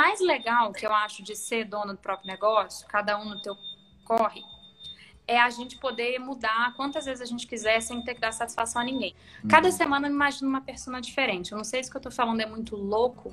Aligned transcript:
mais 0.00 0.18
legal 0.18 0.72
que 0.72 0.86
eu 0.86 0.94
acho 0.94 1.22
de 1.22 1.36
ser 1.36 1.66
dono 1.66 1.92
do 1.92 1.98
próprio 1.98 2.26
negócio, 2.26 2.86
cada 2.88 3.18
um 3.18 3.26
no 3.26 3.42
teu 3.42 3.54
corre, 4.02 4.42
é 5.28 5.38
a 5.38 5.50
gente 5.50 5.76
poder 5.76 6.18
mudar 6.18 6.72
quantas 6.74 7.04
vezes 7.04 7.20
a 7.20 7.26
gente 7.26 7.46
quiser 7.46 7.82
sem 7.82 8.02
ter 8.02 8.14
que 8.14 8.20
dar 8.20 8.32
satisfação 8.32 8.80
a 8.80 8.84
ninguém. 8.84 9.14
Cada 9.46 9.68
uhum. 9.68 9.74
semana 9.74 10.06
eu 10.06 10.10
me 10.10 10.16
imagino 10.16 10.48
uma 10.48 10.62
persona 10.62 11.02
diferente. 11.02 11.52
Eu 11.52 11.58
não 11.58 11.64
sei 11.64 11.84
se 11.84 11.90
o 11.90 11.92
que 11.92 11.98
eu 11.98 12.00
tô 12.00 12.10
falando 12.10 12.40
é 12.40 12.46
muito 12.46 12.76
louco, 12.76 13.30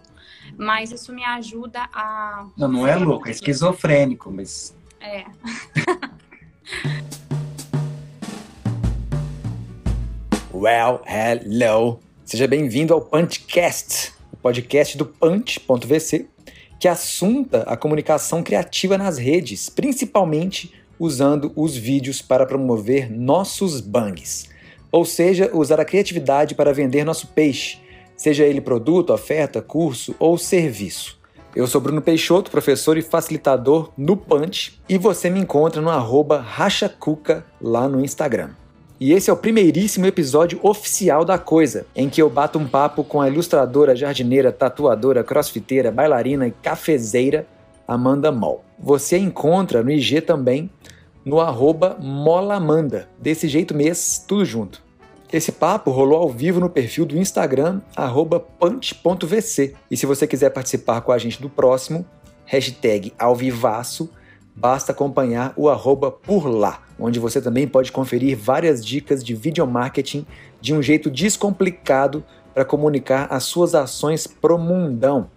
mas 0.57 0.91
isso 0.91 1.13
me 1.13 1.23
ajuda 1.23 1.87
a. 1.93 2.45
Não, 2.57 2.67
não 2.67 2.85
é 2.85 2.97
louco, 2.97 3.29
é 3.29 3.31
esquizofrênico, 3.31 4.29
mas. 4.29 4.75
É. 4.99 5.23
well, 10.53 11.01
hello! 11.07 12.01
Seja 12.25 12.45
bem-vindo 12.45 12.93
ao 12.93 12.99
Punchcast, 12.99 14.11
o 14.33 14.35
podcast 14.35 14.97
do 14.97 15.05
Punch.vc, 15.05 16.27
que 16.79 16.87
assunta 16.87 17.63
a 17.63 17.75
comunicação 17.75 18.43
criativa 18.43 18.97
nas 18.97 19.17
redes, 19.17 19.69
principalmente 19.69 20.73
usando 20.99 21.51
os 21.55 21.75
vídeos 21.75 22.21
para 22.21 22.45
promover 22.45 23.11
nossos 23.11 23.81
bangs. 23.81 24.49
Ou 24.91 25.05
seja, 25.05 25.49
usar 25.53 25.79
a 25.79 25.85
criatividade 25.85 26.55
para 26.55 26.73
vender 26.73 27.03
nosso 27.03 27.27
peixe, 27.27 27.79
seja 28.15 28.45
ele 28.45 28.61
produto, 28.61 29.13
oferta, 29.13 29.61
curso 29.61 30.15
ou 30.17 30.37
serviço. 30.37 31.17
Eu 31.55 31.65
sou 31.65 31.81
Bruno 31.81 32.01
Peixoto, 32.01 32.51
professor 32.51 32.97
e 32.97 33.01
facilitador 33.01 33.91
no 33.97 34.15
Punch, 34.15 34.79
e 34.87 34.97
você 34.97 35.29
me 35.29 35.39
encontra 35.39 35.81
no 35.81 35.89
arroba 35.89 36.39
rachacuca 36.39 37.45
lá 37.59 37.87
no 37.87 38.03
Instagram. 38.03 38.51
E 38.99 39.13
esse 39.13 39.29
é 39.29 39.33
o 39.33 39.37
primeiríssimo 39.37 40.07
episódio 40.07 40.59
oficial 40.63 41.23
da 41.23 41.37
coisa, 41.37 41.85
em 41.95 42.09
que 42.09 42.21
eu 42.21 42.29
bato 42.29 42.57
um 42.57 42.67
papo 42.67 43.03
com 43.03 43.21
a 43.21 43.29
ilustradora, 43.29 43.95
jardineira, 43.95 44.51
tatuadora, 44.51 45.23
crossfiteira, 45.23 45.91
bailarina 45.91 46.47
e 46.47 46.51
cafezeira 46.51 47.45
Amanda 47.87 48.31
Moll. 48.31 48.63
Você 48.79 49.17
encontra 49.17 49.83
no 49.83 49.91
IG 49.91 50.21
também 50.21 50.69
no 51.23 51.37
molamanda. 51.99 53.07
Desse 53.19 53.47
jeito 53.47 53.75
mesmo, 53.75 54.25
tudo 54.27 54.45
junto. 54.45 54.81
Esse 55.31 55.51
papo 55.51 55.91
rolou 55.91 56.19
ao 56.19 56.29
vivo 56.29 56.59
no 56.59 56.69
perfil 56.69 57.05
do 57.05 57.17
Instagram, 57.17 57.81
punch.vc. 58.59 59.75
E 59.91 59.97
se 59.97 60.05
você 60.05 60.25
quiser 60.25 60.49
participar 60.51 61.01
com 61.01 61.11
a 61.11 61.17
gente 61.17 61.41
do 61.41 61.49
próximo, 61.49 62.05
hashtag 62.45 63.13
alvivaço, 63.19 64.09
basta 64.55 64.93
acompanhar 64.93 65.53
o 65.57 65.69
arroba 65.69 66.09
por 66.09 66.47
lá, 66.47 66.81
onde 66.99 67.19
você 67.19 67.41
também 67.41 67.67
pode 67.67 67.91
conferir 67.91 68.37
várias 68.37 68.85
dicas 68.85 69.23
de 69.23 69.35
videomarketing 69.35 70.25
de 70.59 70.73
um 70.73 70.81
jeito 70.81 71.09
descomplicado 71.09 72.23
para 72.53 72.65
comunicar 72.65 73.27
as 73.29 73.43
suas 73.43 73.75
ações 73.75 74.25
pro 74.25 74.57
mundão. 74.57 75.29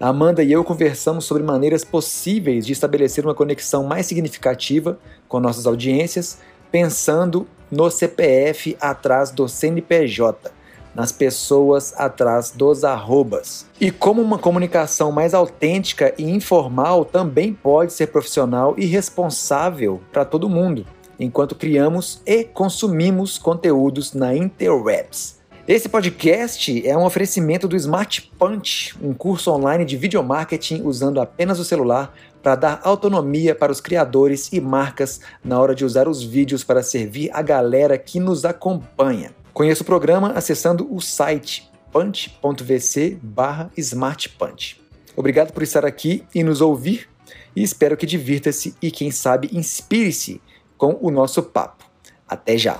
A 0.00 0.08
Amanda 0.08 0.42
e 0.42 0.50
eu 0.50 0.64
conversamos 0.64 1.24
sobre 1.24 1.42
maneiras 1.42 1.84
possíveis 1.84 2.66
de 2.66 2.72
estabelecer 2.72 3.24
uma 3.24 3.34
conexão 3.34 3.84
mais 3.84 4.06
significativa 4.06 4.98
com 5.28 5.38
nossas 5.38 5.66
audiências, 5.66 6.38
pensando 6.72 7.46
no 7.70 7.88
CPF 7.90 8.76
atrás 8.80 9.30
do 9.30 9.48
CNPJ, 9.48 10.50
nas 10.94 11.12
pessoas 11.12 11.94
atrás 11.96 12.50
dos 12.50 12.84
arrobas. 12.84 13.66
E 13.80 13.90
como 13.90 14.20
uma 14.20 14.38
comunicação 14.38 15.12
mais 15.12 15.32
autêntica 15.32 16.12
e 16.18 16.24
informal 16.24 17.04
também 17.04 17.52
pode 17.52 17.92
ser 17.92 18.08
profissional 18.08 18.74
e 18.76 18.86
responsável 18.86 20.00
para 20.12 20.24
todo 20.24 20.48
mundo, 20.48 20.84
enquanto 21.18 21.54
criamos 21.54 22.20
e 22.26 22.44
consumimos 22.44 23.38
conteúdos 23.38 24.12
na 24.12 24.34
interwebs. 24.34 25.42
Esse 25.66 25.88
podcast 25.88 26.86
é 26.86 26.94
um 26.94 27.06
oferecimento 27.06 27.66
do 27.66 27.74
Smart 27.74 28.30
Punch, 28.38 28.94
um 29.02 29.14
curso 29.14 29.50
online 29.50 29.86
de 29.86 29.96
videomarketing 29.96 30.82
usando 30.84 31.22
apenas 31.22 31.58
o 31.58 31.64
celular 31.64 32.14
para 32.42 32.54
dar 32.54 32.82
autonomia 32.84 33.54
para 33.54 33.72
os 33.72 33.80
criadores 33.80 34.52
e 34.52 34.60
marcas 34.60 35.20
na 35.42 35.58
hora 35.58 35.74
de 35.74 35.82
usar 35.82 36.06
os 36.06 36.22
vídeos 36.22 36.62
para 36.62 36.82
servir 36.82 37.30
a 37.32 37.40
galera 37.40 37.96
que 37.96 38.20
nos 38.20 38.44
acompanha. 38.44 39.34
Conheça 39.54 39.82
o 39.82 39.86
programa 39.86 40.32
acessando 40.32 40.86
o 40.94 41.00
site 41.00 41.70
punch.vc/smartpunch. 41.90 44.82
Obrigado 45.16 45.52
por 45.52 45.62
estar 45.62 45.86
aqui 45.86 46.24
e 46.34 46.44
nos 46.44 46.60
ouvir 46.60 47.08
e 47.56 47.62
espero 47.62 47.96
que 47.96 48.04
divirta-se 48.04 48.74
e 48.82 48.90
quem 48.90 49.10
sabe 49.10 49.48
inspire-se 49.50 50.42
com 50.84 50.98
o 51.00 51.10
nosso 51.10 51.42
papo. 51.42 51.82
Até 52.28 52.58
já. 52.58 52.78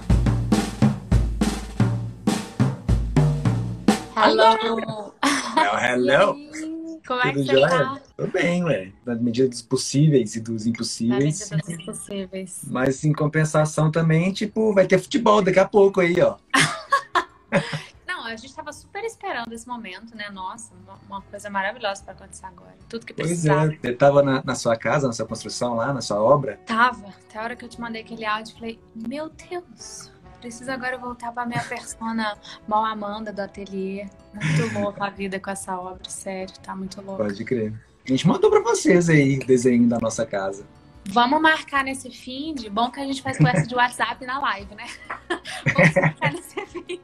Hello. 4.15 5.15
hello. 5.81 6.37
Como 7.07 7.21
é 7.21 7.33
que 7.33 7.45
você 7.45 7.61
tá? 7.61 8.01
Tô 8.17 8.27
bem, 8.27 8.63
ué. 8.65 8.93
Na 9.07 9.15
medida 9.15 9.49
dos 9.49 9.63
possíveis 9.63 10.37
e 10.37 10.41
dos 10.41 10.67
impossíveis. 10.67 11.51
Na 11.51 11.57
medida 11.57 11.77
dos 11.77 11.83
impossíveis. 11.83 12.61
Mas 12.67 13.05
em 13.05 13.13
compensação 13.13 13.91
também, 13.91 14.33
tipo, 14.33 14.75
vai 14.75 14.87
ter 14.87 14.99
futebol 14.99 15.41
daqui 15.41 15.59
a 15.59 15.67
pouco 15.67 16.01
aí, 16.01 16.21
ó. 16.21 16.37
Não, 18.25 18.31
a 18.31 18.37
gente 18.37 18.55
tava 18.55 18.73
super 18.73 19.05
esperando 19.05 19.53
esse 19.53 19.69
momento, 19.69 20.17
né? 20.17 20.31
Nossa, 20.31 20.73
uma, 20.83 20.99
uma 21.07 21.21
coisa 21.21 21.51
maravilhosa 21.51 22.03
para 22.03 22.15
acontecer 22.15 22.47
agora. 22.47 22.75
Tudo 22.89 23.05
que 23.05 23.13
precisava. 23.13 23.67
Pois 23.67 23.73
é. 23.73 23.77
Você 23.83 23.93
tava 23.93 24.23
na, 24.23 24.43
na, 24.43 24.55
sua 24.55 24.77
casa, 24.77 25.07
na 25.07 25.13
sua 25.13 25.27
construção 25.27 25.75
lá, 25.75 25.93
na 25.93 26.01
sua 26.01 26.23
obra? 26.23 26.59
Tava. 26.65 27.09
Até 27.09 27.39
a 27.39 27.43
hora 27.43 27.55
que 27.55 27.67
eu 27.67 27.69
te 27.69 27.79
mandei 27.79 28.01
aquele 28.01 28.25
áudio, 28.25 28.55
falei, 28.55 28.81
meu 28.95 29.29
Deus, 29.29 30.11
preciso 30.41 30.71
agora 30.71 30.97
voltar 30.97 31.33
para 31.33 31.45
minha 31.45 31.63
persona 31.65 32.39
mal 32.67 32.83
Amanda 32.87 33.31
do 33.31 33.41
ateliê. 33.41 34.09
Muito 34.33 34.79
louca 34.79 35.05
a 35.05 35.11
vida 35.11 35.39
com 35.39 35.51
essa 35.51 35.79
obra, 35.79 36.09
sério, 36.09 36.55
tá 36.63 36.75
muito 36.75 37.03
louco. 37.03 37.23
Pode 37.23 37.45
crer. 37.45 37.75
A 38.07 38.09
gente 38.09 38.27
mandou 38.27 38.51
para 38.51 38.61
vocês 38.61 39.11
aí 39.11 39.39
desenho 39.39 39.87
da 39.87 39.99
nossa 39.99 40.25
casa. 40.25 40.65
Vamos 41.07 41.41
marcar 41.41 41.85
nesse 41.85 42.11
fim 42.11 42.55
de 42.55 42.69
bom 42.71 42.91
que 42.91 42.99
a 42.99 43.05
gente 43.05 43.23
faz 43.23 43.37
conversa 43.37 43.67
de 43.67 43.75
WhatsApp 43.75 44.25
na 44.25 44.39
live, 44.39 44.75
né? 44.75 44.87
Vamos 45.75 45.95
marcar 45.95 46.33
nesse 46.33 46.67
fim 46.67 47.01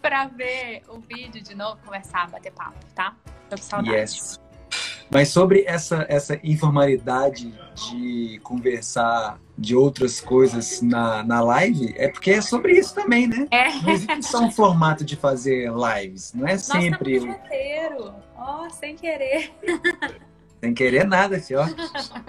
para 0.00 0.26
ver 0.26 0.82
o 0.88 0.98
vídeo 1.00 1.42
de 1.42 1.54
novo, 1.54 1.78
conversar, 1.84 2.30
bater 2.30 2.52
papo, 2.52 2.78
tá? 2.94 3.14
Tô 3.50 3.56
com 3.56 3.62
saudade. 3.62 3.96
Yes. 3.96 4.40
Mas 5.10 5.28
sobre 5.28 5.64
essa, 5.66 6.04
essa 6.08 6.38
informalidade 6.44 7.54
de 7.74 8.38
conversar 8.42 9.40
de 9.56 9.74
outras 9.74 10.20
coisas 10.20 10.82
na, 10.82 11.22
na 11.22 11.40
live, 11.40 11.94
é 11.96 12.08
porque 12.08 12.32
é 12.32 12.40
sobre 12.42 12.78
isso 12.78 12.94
também, 12.94 13.26
né? 13.26 13.46
É. 13.50 13.72
Não 13.80 13.90
existe 13.90 14.22
só 14.24 14.40
um 14.40 14.50
formato 14.50 15.04
de 15.04 15.16
fazer 15.16 15.72
lives, 15.72 16.34
não 16.34 16.46
é 16.46 16.52
Nossa, 16.52 16.72
sempre. 16.72 17.20
Nossa, 17.20 17.32
roteiro. 17.32 18.14
Ó, 18.36 18.66
oh, 18.66 18.70
sem 18.70 18.94
querer. 18.94 19.50
Sem 20.60 20.74
querer 20.74 21.06
nada, 21.06 21.40
ó. 21.56 21.66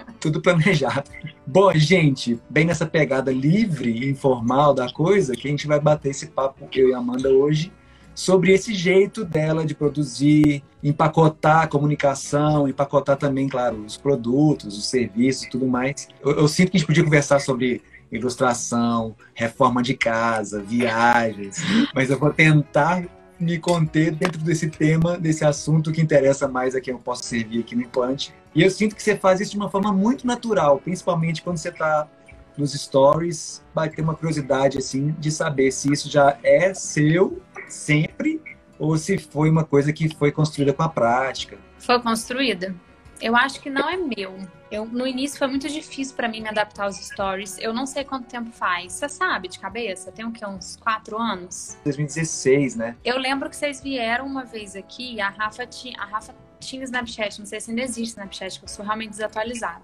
Tudo 0.20 0.40
planejado. 0.42 1.10
Bom, 1.46 1.72
gente, 1.72 2.38
bem 2.48 2.66
nessa 2.66 2.86
pegada 2.86 3.32
livre 3.32 3.90
e 3.90 4.10
informal 4.10 4.74
da 4.74 4.92
coisa, 4.92 5.34
que 5.34 5.48
a 5.48 5.50
gente 5.50 5.66
vai 5.66 5.80
bater 5.80 6.10
esse 6.10 6.26
papo, 6.26 6.68
eu 6.74 6.90
e 6.90 6.94
a 6.94 6.98
Amanda, 6.98 7.30
hoje, 7.30 7.72
sobre 8.14 8.52
esse 8.52 8.74
jeito 8.74 9.24
dela 9.24 9.64
de 9.64 9.74
produzir, 9.74 10.62
empacotar 10.84 11.62
a 11.62 11.66
comunicação, 11.66 12.68
empacotar 12.68 13.16
também, 13.16 13.48
claro, 13.48 13.82
os 13.84 13.96
produtos, 13.96 14.76
os 14.76 14.86
serviços 14.86 15.48
tudo 15.50 15.66
mais. 15.66 16.08
Eu, 16.22 16.32
eu, 16.32 16.48
sinto 16.48 16.70
que 16.70 16.76
a 16.76 16.80
gente 16.80 16.86
podia 16.86 17.02
conversar 17.02 17.40
sobre 17.40 17.82
ilustração, 18.12 19.16
reforma 19.34 19.82
de 19.82 19.94
casa, 19.94 20.62
viagens, 20.62 21.62
mas 21.94 22.10
eu 22.10 22.18
vou 22.18 22.30
tentar 22.30 23.06
me 23.38 23.58
conter 23.58 24.10
dentro 24.10 24.42
desse 24.42 24.68
tema, 24.68 25.18
desse 25.18 25.44
assunto 25.44 25.90
que 25.90 26.00
interessa 26.00 26.46
mais 26.46 26.74
a 26.74 26.80
quem 26.80 26.92
eu 26.92 27.00
posso 27.00 27.24
servir 27.24 27.60
aqui 27.60 27.74
no 27.74 27.82
Implante. 27.82 28.34
E 28.54 28.62
eu 28.62 28.70
sinto 28.70 28.96
que 28.96 29.02
você 29.02 29.16
faz 29.16 29.40
isso 29.40 29.52
de 29.52 29.56
uma 29.56 29.70
forma 29.70 29.92
muito 29.92 30.26
natural, 30.26 30.78
principalmente 30.78 31.42
quando 31.42 31.58
você 31.58 31.68
está 31.68 32.08
nos 32.56 32.72
stories, 32.72 33.64
vai 33.74 33.88
ter 33.88 34.02
uma 34.02 34.14
curiosidade 34.14 34.76
assim 34.76 35.14
de 35.18 35.30
saber 35.30 35.70
se 35.70 35.92
isso 35.92 36.10
já 36.10 36.36
é 36.42 36.74
seu 36.74 37.40
sempre 37.68 38.40
ou 38.78 38.96
se 38.96 39.18
foi 39.18 39.50
uma 39.50 39.64
coisa 39.64 39.92
que 39.92 40.14
foi 40.16 40.32
construída 40.32 40.72
com 40.72 40.82
a 40.82 40.88
prática. 40.88 41.58
Foi 41.78 42.00
construída. 42.00 42.74
Eu 43.20 43.36
acho 43.36 43.60
que 43.60 43.68
não 43.68 43.88
é 43.88 43.96
meu. 43.98 44.38
Eu, 44.70 44.86
no 44.86 45.06
início 45.06 45.38
foi 45.38 45.46
muito 45.48 45.68
difícil 45.68 46.16
para 46.16 46.26
mim 46.26 46.40
me 46.40 46.48
adaptar 46.48 46.84
aos 46.84 46.96
stories. 46.96 47.58
Eu 47.58 47.74
não 47.74 47.84
sei 47.84 48.02
quanto 48.02 48.26
tempo 48.26 48.50
faz. 48.50 48.94
Você 48.94 49.08
sabe 49.10 49.48
de 49.48 49.58
cabeça? 49.58 50.10
Tem 50.10 50.24
o 50.24 50.32
quê? 50.32 50.46
Uns 50.46 50.76
quatro 50.76 51.18
anos? 51.18 51.76
2016, 51.84 52.76
né? 52.76 52.96
Eu 53.04 53.18
lembro 53.18 53.50
que 53.50 53.56
vocês 53.56 53.82
vieram 53.82 54.26
uma 54.26 54.44
vez 54.44 54.74
aqui. 54.74 55.20
A 55.20 55.28
Rafa 55.28 55.66
tinha, 55.66 56.00
a 56.00 56.06
Rafa 56.06 56.34
tinha 56.60 56.84
Snapchat. 56.84 57.38
Não 57.38 57.46
sei 57.46 57.60
se 57.60 57.70
ainda 57.70 57.82
existe 57.82 58.10
Snapchat, 58.10 58.58
que 58.58 58.64
eu 58.64 58.68
sou 58.68 58.84
realmente 58.84 59.10
desatualizada. 59.10 59.82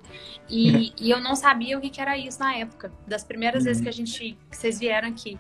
E, 0.49 0.93
e 1.01 1.11
eu 1.11 1.21
não 1.21 1.35
sabia 1.35 1.77
o 1.77 1.81
que, 1.81 1.91
que 1.91 2.01
era 2.01 2.17
isso 2.17 2.39
na 2.39 2.55
época. 2.55 2.93
Das 3.07 3.25
primeiras 3.25 3.63
uhum. 3.63 3.69
vezes 3.69 3.83
que 3.83 3.89
a 3.89 3.93
gente, 3.93 4.39
que 4.51 4.57
vocês 4.57 4.79
vieram 4.79 5.09
aqui. 5.09 5.39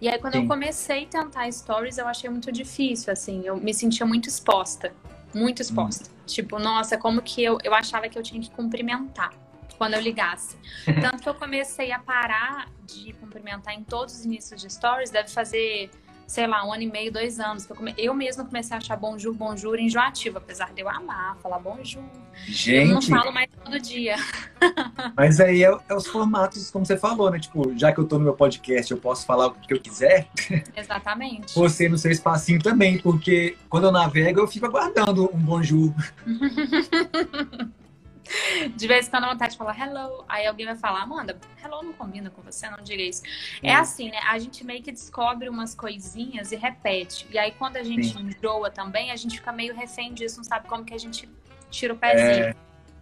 E 0.00 0.08
aí, 0.08 0.18
quando 0.18 0.34
Sim. 0.34 0.42
eu 0.42 0.48
comecei 0.48 1.04
a 1.04 1.08
tentar 1.08 1.50
stories, 1.50 1.98
eu 1.98 2.06
achei 2.06 2.28
muito 2.28 2.52
difícil, 2.52 3.12
assim. 3.12 3.42
Eu 3.44 3.56
me 3.56 3.72
sentia 3.72 4.04
muito 4.04 4.28
exposta. 4.28 4.92
Muito 5.34 5.62
exposta. 5.62 6.10
Hum. 6.10 6.26
Tipo, 6.26 6.58
nossa, 6.58 6.98
como 6.98 7.22
que 7.22 7.42
eu... 7.42 7.58
Eu 7.64 7.74
achava 7.74 8.08
que 8.08 8.18
eu 8.18 8.22
tinha 8.22 8.40
que 8.40 8.50
cumprimentar 8.50 9.32
quando 9.78 9.94
eu 9.94 10.00
ligasse. 10.00 10.56
Tanto 11.00 11.22
que 11.22 11.28
eu 11.28 11.34
comecei 11.34 11.92
a 11.92 11.98
parar 11.98 12.68
de 12.84 13.12
cumprimentar 13.14 13.74
em 13.74 13.82
todos 13.82 14.14
os 14.14 14.24
inícios 14.24 14.60
de 14.60 14.70
stories. 14.70 15.10
Deve 15.10 15.28
fazer 15.28 15.90
sei 16.26 16.46
lá, 16.46 16.66
um 16.66 16.72
ano 16.72 16.82
e 16.82 16.90
meio, 16.90 17.12
dois 17.12 17.38
anos, 17.38 17.66
que 17.66 17.72
eu, 17.72 17.76
come... 17.76 17.94
eu 17.96 18.14
mesma 18.14 18.44
comecei 18.44 18.74
a 18.74 18.78
achar 18.78 18.96
bonjour, 18.96 19.34
bonjour 19.34 19.78
enjoativo, 19.78 20.38
apesar 20.38 20.72
de 20.72 20.80
eu 20.80 20.88
amar 20.88 21.36
falar 21.38 21.58
bonjour. 21.58 22.02
Gente. 22.46 22.88
Eu 22.88 22.94
não 22.94 23.02
falo 23.02 23.32
mais 23.32 23.48
todo 23.62 23.78
dia. 23.80 24.16
Mas 25.16 25.40
aí 25.40 25.62
é, 25.62 25.78
é, 25.88 25.94
os 25.94 26.06
formatos, 26.06 26.70
como 26.70 26.84
você 26.84 26.96
falou, 26.96 27.30
né? 27.30 27.38
Tipo, 27.38 27.76
já 27.78 27.92
que 27.92 27.98
eu 27.98 28.04
tô 28.04 28.18
no 28.18 28.24
meu 28.24 28.34
podcast, 28.34 28.90
eu 28.90 28.98
posso 28.98 29.24
falar 29.24 29.46
o 29.48 29.52
que 29.52 29.72
eu 29.72 29.80
quiser. 29.80 30.28
Exatamente. 30.76 31.54
Você 31.54 31.88
no 31.88 31.98
seu 31.98 32.10
espacinho 32.10 32.60
também, 32.60 32.98
porque 32.98 33.56
quando 33.68 33.84
eu 33.84 33.92
navego, 33.92 34.40
eu 34.40 34.48
fico 34.48 34.66
aguardando 34.66 35.30
um 35.32 35.38
bonjour. 35.38 35.94
De 38.76 38.86
vez 38.86 39.06
em 39.06 39.10
quando, 39.10 39.26
vontade 39.26 39.52
de 39.52 39.58
falar 39.58 39.78
hello. 39.78 40.24
Aí 40.28 40.46
alguém 40.46 40.66
vai 40.66 40.76
falar, 40.76 41.02
Amanda, 41.02 41.38
hello 41.62 41.82
não 41.82 41.92
combina 41.92 42.30
com 42.30 42.42
você, 42.42 42.68
não 42.70 42.82
diga 42.82 43.02
isso. 43.02 43.22
É, 43.62 43.70
é 43.70 43.74
assim, 43.74 44.10
né? 44.10 44.18
A 44.28 44.38
gente 44.38 44.64
meio 44.64 44.82
que 44.82 44.92
descobre 44.92 45.48
umas 45.48 45.74
coisinhas 45.74 46.52
e 46.52 46.56
repete. 46.56 47.26
E 47.30 47.38
aí, 47.38 47.52
quando 47.52 47.76
a 47.76 47.82
gente 47.82 48.08
Sim. 48.08 48.20
enjoa 48.20 48.70
também, 48.70 49.10
a 49.10 49.16
gente 49.16 49.38
fica 49.38 49.52
meio 49.52 49.74
refém 49.74 50.12
disso, 50.12 50.38
não 50.38 50.44
sabe 50.44 50.66
como 50.68 50.84
que 50.84 50.94
a 50.94 50.98
gente 50.98 51.28
tira 51.70 51.92
o 51.92 51.96
pezinho. 51.96 52.46
É, 52.46 52.54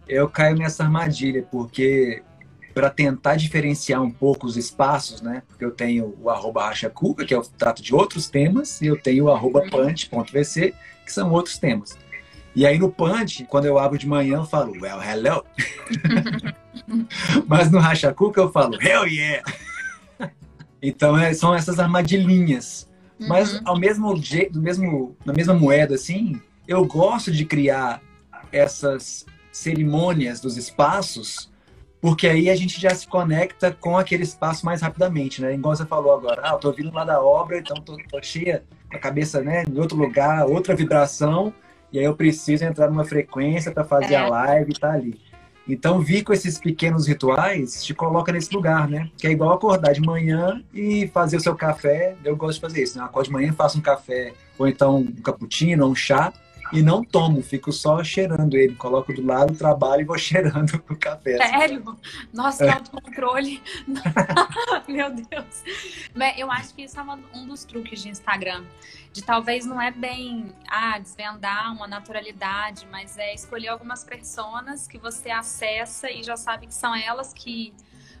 eu 0.07 0.29
caio 0.29 0.57
nessa 0.57 0.83
armadilha, 0.83 1.47
porque 1.49 2.23
para 2.73 2.89
tentar 2.89 3.35
diferenciar 3.35 4.01
um 4.01 4.11
pouco 4.11 4.47
os 4.47 4.57
espaços, 4.57 5.21
né? 5.21 5.43
Porque 5.47 5.63
eu 5.63 5.71
tenho 5.71 6.17
o 6.19 6.29
arroba 6.29 6.65
rachacuca, 6.65 7.23
que 7.23 7.33
é 7.33 7.37
o 7.37 7.43
trato 7.43 7.83
de 7.83 7.93
outros 7.93 8.29
temas, 8.29 8.81
e 8.81 8.87
eu 8.87 8.99
tenho 8.99 9.25
o 9.25 9.31
arroba 9.31 9.61
uhum. 9.61 9.69
punch.vc, 9.69 10.73
que 11.05 11.13
são 11.13 11.31
outros 11.31 11.57
temas. 11.57 11.95
E 12.55 12.65
aí 12.65 12.77
no 12.77 12.91
Punch, 12.91 13.45
quando 13.45 13.65
eu 13.65 13.79
abro 13.79 13.97
de 13.97 14.07
manhã, 14.07 14.37
eu 14.37 14.45
falo, 14.45 14.73
well, 14.79 15.01
hello. 15.01 15.43
Mas 17.47 17.71
no 17.71 17.79
Racha 17.79 18.13
Cuca 18.13 18.41
eu 18.41 18.51
falo, 18.51 18.77
hell 18.81 19.07
yeah. 19.07 19.43
então 20.81 21.17
é, 21.17 21.33
são 21.33 21.53
essas 21.55 21.79
armadilhinhas. 21.79 22.87
Uhum. 23.19 23.27
Mas 23.27 23.61
ao 23.65 23.77
mesmo 23.77 24.15
jeito, 24.17 24.59
mesmo, 24.59 25.15
na 25.25 25.33
mesma 25.33 25.53
moeda, 25.53 25.95
assim, 25.95 26.39
eu 26.67 26.85
gosto 26.85 27.31
de 27.31 27.45
criar 27.45 28.01
essas 28.51 29.25
cerimônias 29.51 30.39
dos 30.39 30.57
espaços, 30.57 31.51
porque 32.01 32.27
aí 32.27 32.49
a 32.49 32.55
gente 32.55 32.79
já 32.79 32.93
se 32.93 33.07
conecta 33.07 33.71
com 33.71 33.97
aquele 33.97 34.23
espaço 34.23 34.65
mais 34.65 34.81
rapidamente, 34.81 35.41
né? 35.41 35.53
Igual 35.53 35.75
você 35.75 35.85
falou 35.85 36.13
agora, 36.13 36.41
ah, 36.43 36.51
eu 36.51 36.59
tô 36.59 36.71
vindo 36.71 36.93
lá 36.93 37.03
da 37.05 37.21
obra, 37.21 37.57
então 37.57 37.77
tô, 37.77 37.97
tô 38.09 38.21
cheia, 38.21 38.63
a 38.91 38.99
cabeça, 38.99 39.41
né, 39.41 39.63
em 39.63 39.79
outro 39.79 39.97
lugar, 39.97 40.45
outra 40.45 40.75
vibração, 40.75 41.53
e 41.93 41.99
aí 41.99 42.05
eu 42.05 42.15
preciso 42.15 42.65
entrar 42.65 42.89
numa 42.89 43.05
frequência 43.05 43.71
para 43.71 43.83
fazer 43.83 44.15
é. 44.15 44.17
a 44.17 44.27
live 44.27 44.71
e 44.71 44.79
tá 44.79 44.91
ali. 44.91 45.21
Então, 45.65 46.01
vir 46.01 46.23
com 46.23 46.33
esses 46.33 46.57
pequenos 46.57 47.07
rituais 47.07 47.83
te 47.85 47.93
coloca 47.93 48.33
nesse 48.33 48.53
lugar, 48.53 48.89
né? 48.89 49.09
Que 49.15 49.27
é 49.27 49.31
igual 49.31 49.53
acordar 49.53 49.93
de 49.93 50.01
manhã 50.01 50.61
e 50.73 51.07
fazer 51.13 51.37
o 51.37 51.39
seu 51.39 51.55
café. 51.55 52.15
Eu 52.25 52.35
gosto 52.35 52.55
de 52.55 52.61
fazer 52.61 52.83
isso, 52.83 52.97
né? 52.97 53.03
Eu 53.03 53.05
acordo 53.05 53.27
de 53.27 53.31
manhã, 53.31 53.53
faço 53.53 53.77
um 53.77 53.81
café, 53.81 54.33
ou 54.57 54.67
então 54.67 54.97
um 54.97 55.21
cappuccino, 55.21 55.85
ou 55.85 55.91
um 55.91 55.95
chá, 55.95 56.33
e 56.71 56.81
não 56.81 57.03
tomo, 57.03 57.41
fico 57.41 57.71
só 57.71 58.03
cheirando 58.03 58.55
ele. 58.55 58.75
Coloco 58.75 59.13
do 59.13 59.25
lado, 59.25 59.55
trabalho 59.55 60.01
e 60.01 60.05
vou 60.05 60.17
cheirando 60.19 60.81
o 60.89 60.95
café. 60.95 61.37
Sério? 61.37 61.97
Nossa, 62.31 62.63
que 62.63 62.69
é. 62.69 62.73
autocontrole. 62.73 63.61
Meu 64.87 65.13
Deus. 65.13 65.63
Eu 66.37 66.51
acho 66.51 66.73
que 66.73 66.83
isso 66.83 66.99
é 66.99 67.03
um 67.33 67.45
dos 67.45 67.63
truques 67.63 68.01
de 68.01 68.09
Instagram. 68.09 68.63
De 69.11 69.21
talvez 69.23 69.65
não 69.65 69.79
é 69.79 69.91
bem 69.91 70.51
ah, 70.67 70.97
desvendar 70.97 71.71
uma 71.73 71.87
naturalidade, 71.87 72.87
mas 72.91 73.17
é 73.17 73.33
escolher 73.33 73.67
algumas 73.67 74.03
personas 74.03 74.87
que 74.87 74.97
você 74.97 75.29
acessa 75.29 76.09
e 76.09 76.23
já 76.23 76.35
sabe 76.35 76.67
que 76.67 76.73
são 76.73 76.95
elas 76.95 77.33
que 77.33 77.73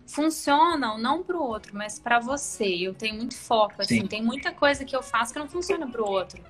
funcionam 0.05 0.97
não 0.97 1.23
para 1.23 1.37
o 1.37 1.41
outro, 1.41 1.75
mas 1.75 1.97
para 1.97 2.19
você. 2.19 2.65
Eu 2.65 2.93
tenho 2.93 3.15
muito 3.15 3.35
foco, 3.35 3.81
assim, 3.81 4.01
Sim. 4.01 4.07
tem 4.07 4.21
muita 4.21 4.51
coisa 4.51 4.85
que 4.85 4.95
eu 4.95 5.01
faço 5.01 5.33
que 5.33 5.39
não 5.39 5.47
funciona 5.47 5.87
para 5.87 6.01
o 6.01 6.07
outro 6.07 6.43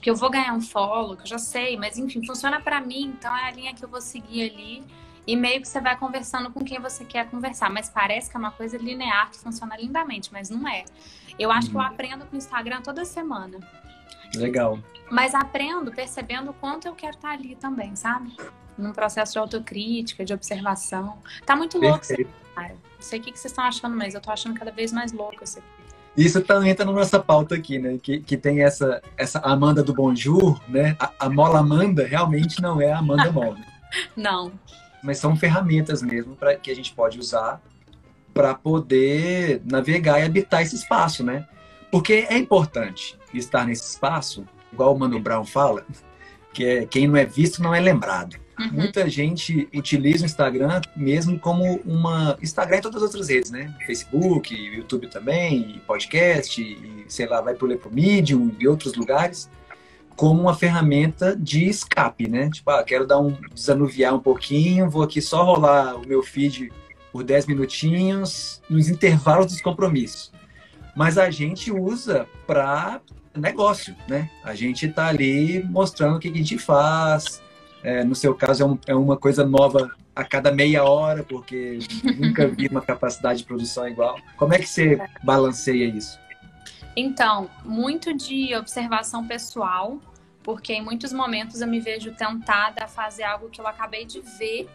que 0.00 0.10
eu 0.10 0.16
vou 0.16 0.30
ganhar 0.30 0.54
um 0.54 0.60
follow, 0.60 1.16
que 1.16 1.22
eu 1.22 1.26
já 1.26 1.38
sei, 1.38 1.76
mas 1.76 1.98
enfim, 1.98 2.24
funciona 2.24 2.60
para 2.60 2.80
mim, 2.80 3.14
então 3.18 3.34
é 3.36 3.48
a 3.48 3.50
linha 3.50 3.74
que 3.74 3.84
eu 3.84 3.88
vou 3.88 4.00
seguir 4.00 4.50
ali. 4.50 4.84
E 5.26 5.36
meio 5.36 5.60
que 5.60 5.68
você 5.68 5.80
vai 5.80 5.96
conversando 5.96 6.50
com 6.50 6.64
quem 6.64 6.80
você 6.80 7.04
quer 7.04 7.30
conversar. 7.30 7.70
Mas 7.70 7.88
parece 7.88 8.28
que 8.28 8.36
é 8.36 8.40
uma 8.40 8.50
coisa 8.50 8.76
linear 8.76 9.30
que 9.30 9.38
funciona 9.38 9.76
lindamente, 9.76 10.32
mas 10.32 10.50
não 10.50 10.66
é. 10.68 10.84
Eu 11.38 11.50
acho 11.50 11.68
uhum. 11.68 11.72
que 11.72 11.76
eu 11.76 11.80
uhum. 11.80 11.86
aprendo 11.86 12.26
com 12.26 12.34
o 12.34 12.38
Instagram 12.38 12.82
toda 12.82 13.04
semana. 13.04 13.58
Legal. 14.34 14.78
Mas 15.10 15.34
aprendo 15.34 15.92
percebendo 15.92 16.50
o 16.50 16.54
quanto 16.54 16.88
eu 16.88 16.94
quero 16.94 17.14
estar 17.14 17.30
ali 17.30 17.54
também, 17.54 17.94
sabe? 17.94 18.34
Num 18.76 18.92
processo 18.92 19.32
de 19.32 19.38
autocrítica, 19.38 20.24
de 20.24 20.32
observação. 20.32 21.18
Tá 21.44 21.54
muito 21.54 21.78
louco 21.78 22.06
Perfeito. 22.06 22.32
cara. 22.54 22.74
Não 22.74 23.00
sei 23.00 23.20
o 23.20 23.22
que 23.22 23.30
vocês 23.30 23.52
estão 23.52 23.64
achando, 23.64 23.96
mas 23.96 24.14
eu 24.14 24.20
tô 24.20 24.30
achando 24.30 24.58
cada 24.58 24.72
vez 24.72 24.90
mais 24.90 25.12
louco 25.12 25.44
isso 25.44 25.58
aqui. 25.58 25.81
Isso 26.16 26.40
também 26.42 26.70
entra 26.70 26.84
na 26.84 26.92
nossa 26.92 27.18
pauta 27.18 27.54
aqui, 27.54 27.78
né? 27.78 27.98
Que, 28.02 28.20
que 28.20 28.36
tem 28.36 28.62
essa, 28.62 29.02
essa 29.16 29.38
Amanda 29.38 29.82
do 29.82 29.94
Bonjour, 29.94 30.60
né? 30.68 30.94
A, 30.98 31.10
a 31.20 31.30
Mola 31.30 31.60
Amanda 31.60 32.06
realmente 32.06 32.60
não 32.60 32.80
é 32.80 32.92
a 32.92 32.98
Amanda 32.98 33.30
Mola. 33.32 33.56
não. 34.16 34.52
Mas 35.02 35.18
são 35.18 35.34
ferramentas 35.34 36.02
mesmo 36.02 36.36
para 36.36 36.54
que 36.54 36.70
a 36.70 36.76
gente 36.76 36.92
pode 36.94 37.18
usar 37.18 37.60
para 38.32 38.54
poder 38.54 39.60
navegar 39.64 40.20
e 40.20 40.24
habitar 40.24 40.62
esse 40.62 40.76
espaço, 40.76 41.24
né? 41.24 41.46
Porque 41.90 42.26
é 42.28 42.36
importante 42.36 43.18
estar 43.34 43.66
nesse 43.66 43.90
espaço, 43.90 44.46
igual 44.72 44.94
o 44.94 44.98
Mano 44.98 45.18
Brown 45.18 45.44
fala, 45.44 45.84
que 46.52 46.64
é 46.64 46.86
quem 46.86 47.06
não 47.06 47.16
é 47.16 47.24
visto 47.24 47.62
não 47.62 47.74
é 47.74 47.80
lembrado. 47.80 48.36
Uhum. 48.58 48.68
Muita 48.72 49.08
gente 49.08 49.68
utiliza 49.74 50.24
o 50.24 50.26
Instagram 50.26 50.80
mesmo 50.94 51.38
como 51.38 51.80
uma. 51.84 52.36
Instagram 52.42 52.78
e 52.78 52.80
todas 52.80 53.02
as 53.02 53.08
outras 53.08 53.28
redes, 53.28 53.50
né? 53.50 53.74
Facebook, 53.86 54.54
YouTube 54.54 55.08
também, 55.08 55.80
podcast, 55.86 56.60
e, 56.60 57.04
sei 57.08 57.26
lá, 57.26 57.40
vai 57.40 57.54
pro 57.54 57.76
pro 57.78 57.92
Medium 57.92 58.54
e 58.58 58.68
outros 58.68 58.94
lugares, 58.94 59.48
como 60.14 60.42
uma 60.42 60.54
ferramenta 60.54 61.34
de 61.34 61.64
escape, 61.64 62.28
né? 62.28 62.50
Tipo, 62.50 62.70
ah, 62.70 62.84
quero 62.84 63.06
dar 63.06 63.18
um 63.18 63.36
desanuviar 63.54 64.14
um 64.14 64.20
pouquinho, 64.20 64.90
vou 64.90 65.02
aqui 65.02 65.22
só 65.22 65.42
rolar 65.42 65.96
o 65.96 66.06
meu 66.06 66.22
feed 66.22 66.70
por 67.10 67.24
10 67.24 67.46
minutinhos 67.46 68.62
nos 68.68 68.88
intervalos 68.88 69.46
dos 69.46 69.60
compromissos. 69.60 70.32
Mas 70.94 71.16
a 71.16 71.30
gente 71.30 71.72
usa 71.72 72.26
para 72.46 73.00
negócio, 73.34 73.94
né? 74.06 74.30
A 74.44 74.54
gente 74.54 74.86
está 74.86 75.06
ali 75.06 75.62
mostrando 75.64 76.16
o 76.16 76.18
que 76.18 76.28
a 76.28 76.34
gente 76.34 76.58
faz, 76.58 77.42
é, 77.82 78.04
no 78.04 78.14
seu 78.14 78.34
caso, 78.34 78.62
é, 78.62 78.66
um, 78.66 78.78
é, 78.88 78.94
uma 78.94 79.16
coisa 79.16 79.44
nova 79.44 79.90
a 80.14 80.24
cada 80.24 80.52
meia 80.52 80.84
hora, 80.84 81.22
porque 81.22 81.78
nunca 82.18 82.46
vi 82.46 82.68
uma 82.68 82.82
capacidade 82.82 83.40
de 83.40 83.44
produção 83.44 83.88
igual. 83.88 84.18
Como 84.36 84.54
é 84.54 84.58
que 84.58 84.68
você 84.68 85.00
balanceia 85.22 85.86
isso? 85.86 86.18
Então, 86.94 87.48
muito 87.64 88.14
de 88.14 88.54
observação 88.54 89.26
pessoal, 89.26 89.98
porque 90.42 90.74
em 90.74 90.82
muitos 90.82 91.12
momentos 91.12 91.60
eu 91.60 91.66
me 91.66 91.80
vejo 91.80 92.12
tentada 92.12 92.84
a 92.84 92.88
fazer 92.88 93.22
algo 93.22 93.48
que 93.48 93.60
eu 93.60 93.66
acabei 93.66 94.04
de 94.04 94.20
ver 94.20 94.68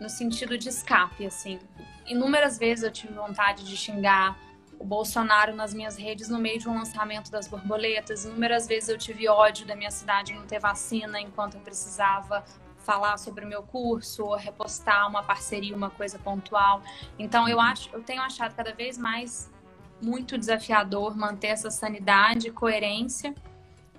no 0.00 0.08
sentido 0.08 0.58
de 0.58 0.68
escape, 0.68 1.24
assim. 1.24 1.60
Inúmeras 2.06 2.58
vezes 2.58 2.84
eu 2.84 2.90
tive 2.90 3.14
vontade 3.14 3.64
de 3.64 3.76
xingar 3.76 4.36
o 4.82 4.84
Bolsonaro 4.84 5.54
nas 5.54 5.72
minhas 5.72 5.96
redes 5.96 6.28
no 6.28 6.40
meio 6.40 6.58
de 6.58 6.68
um 6.68 6.74
lançamento 6.74 7.30
das 7.30 7.46
borboletas. 7.46 8.24
Inúmeras 8.24 8.66
vezes 8.66 8.88
eu 8.88 8.98
tive 8.98 9.28
ódio 9.28 9.64
da 9.64 9.76
minha 9.76 9.92
cidade 9.92 10.34
não 10.34 10.44
ter 10.44 10.58
vacina 10.58 11.20
enquanto 11.20 11.54
eu 11.54 11.60
precisava 11.60 12.44
falar 12.78 13.16
sobre 13.16 13.44
o 13.44 13.48
meu 13.48 13.62
curso 13.62 14.24
ou 14.24 14.34
repostar 14.34 15.08
uma 15.08 15.22
parceria, 15.22 15.76
uma 15.76 15.88
coisa 15.88 16.18
pontual. 16.18 16.82
Então 17.16 17.48
eu 17.48 17.60
acho, 17.60 17.90
eu 17.92 18.02
tenho 18.02 18.20
achado 18.22 18.56
cada 18.56 18.74
vez 18.74 18.98
mais 18.98 19.48
muito 20.02 20.36
desafiador 20.36 21.16
manter 21.16 21.48
essa 21.48 21.70
sanidade, 21.70 22.50
coerência, 22.50 23.32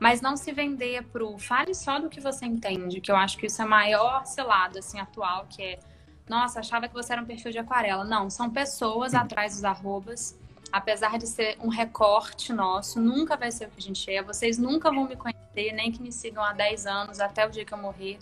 mas 0.01 0.19
não 0.19 0.35
se 0.35 0.51
vender 0.51 1.03
pro 1.07 1.37
fale 1.37 1.73
só 1.73 1.97
do 1.97 2.09
que 2.09 2.19
você 2.19 2.45
entende, 2.45 2.99
que 2.99 3.09
eu 3.09 3.15
acho 3.15 3.37
que 3.37 3.45
isso 3.45 3.61
é 3.61 3.65
maior 3.65 4.25
selado 4.25 4.79
assim 4.79 4.99
atual, 4.99 5.47
que 5.49 5.63
é 5.63 5.79
nossa, 6.27 6.59
achava 6.59 6.87
que 6.87 6.93
você 6.93 7.13
era 7.13 7.21
um 7.21 7.25
perfil 7.25 7.51
de 7.51 7.59
aquarela. 7.59 8.05
Não, 8.05 8.29
são 8.29 8.49
pessoas 8.49 9.13
atrás 9.13 9.55
dos 9.55 9.63
arrobas 9.65 10.39
apesar 10.73 11.19
de 11.19 11.27
ser 11.27 11.55
um 11.61 11.67
recorte 11.67 12.51
nosso, 12.51 12.99
nunca 12.99 13.37
vai 13.37 13.51
ser 13.51 13.67
o 13.67 13.69
que 13.69 13.77
a 13.77 13.81
gente 13.81 14.11
é. 14.11 14.23
Vocês 14.23 14.57
nunca 14.57 14.91
vão 14.91 15.07
me 15.07 15.15
conhecer, 15.15 15.71
nem 15.71 15.91
que 15.91 16.01
me 16.01 16.11
sigam 16.11 16.43
há 16.43 16.51
10 16.51 16.87
anos, 16.87 17.19
até 17.19 17.45
o 17.45 17.51
dia 17.51 17.63
que 17.63 17.71
eu 17.71 17.77
morrer. 17.77 18.17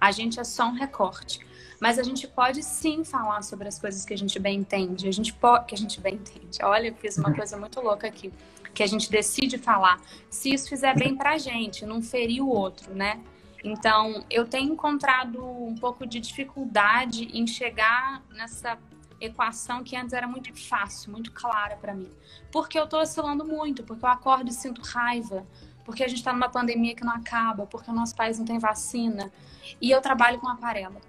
A 0.00 0.12
gente 0.12 0.38
é 0.38 0.44
só 0.44 0.68
um 0.68 0.74
recorte. 0.74 1.44
Mas 1.80 1.98
a 1.98 2.04
gente 2.04 2.28
pode 2.28 2.62
sim 2.62 3.04
falar 3.04 3.42
sobre 3.42 3.66
as 3.66 3.80
coisas 3.80 4.04
que 4.04 4.14
a 4.14 4.16
gente 4.16 4.38
bem 4.38 4.60
entende. 4.60 5.08
A 5.08 5.12
gente 5.12 5.34
pode, 5.34 5.66
que 5.66 5.74
a 5.74 5.78
gente 5.78 6.00
bem 6.00 6.14
entende. 6.14 6.58
Olha, 6.62 6.88
eu 6.88 6.94
fiz 6.94 7.18
uma 7.18 7.34
coisa 7.34 7.56
muito 7.56 7.80
louca 7.80 8.06
aqui, 8.06 8.32
que 8.72 8.84
a 8.84 8.86
gente 8.86 9.10
decide 9.10 9.58
falar. 9.58 10.00
Se 10.30 10.54
isso 10.54 10.68
fizer 10.68 10.96
bem 10.96 11.16
pra 11.16 11.36
gente, 11.38 11.84
não 11.84 12.00
ferir 12.00 12.40
o 12.40 12.48
outro, 12.48 12.94
né? 12.94 13.20
Então, 13.64 14.24
eu 14.30 14.46
tenho 14.46 14.74
encontrado 14.74 15.44
um 15.44 15.74
pouco 15.74 16.06
de 16.06 16.20
dificuldade 16.20 17.36
em 17.36 17.48
chegar 17.48 18.22
nessa 18.30 18.78
equação 19.20 19.82
que 19.82 19.96
antes 19.96 20.12
era 20.12 20.26
muito 20.26 20.54
fácil, 20.54 21.10
muito 21.12 21.32
clara 21.32 21.76
para 21.76 21.94
mim. 21.94 22.10
Porque 22.50 22.78
eu 22.78 22.84
estou 22.84 23.00
oscilando 23.00 23.44
muito, 23.44 23.82
porque 23.82 24.04
eu 24.04 24.08
acordo 24.08 24.50
e 24.50 24.52
sinto 24.52 24.80
raiva, 24.82 25.46
porque 25.84 26.02
a 26.02 26.08
gente 26.08 26.18
está 26.18 26.32
numa 26.32 26.48
pandemia 26.48 26.94
que 26.94 27.04
não 27.04 27.12
acaba, 27.12 27.66
porque 27.66 27.90
o 27.90 27.94
nosso 27.94 28.14
país 28.14 28.38
não 28.38 28.44
tem 28.44 28.58
vacina. 28.58 29.32
E 29.80 29.90
eu 29.90 30.00
trabalho 30.00 30.38
com 30.38 30.48
aquarela. 30.48 31.00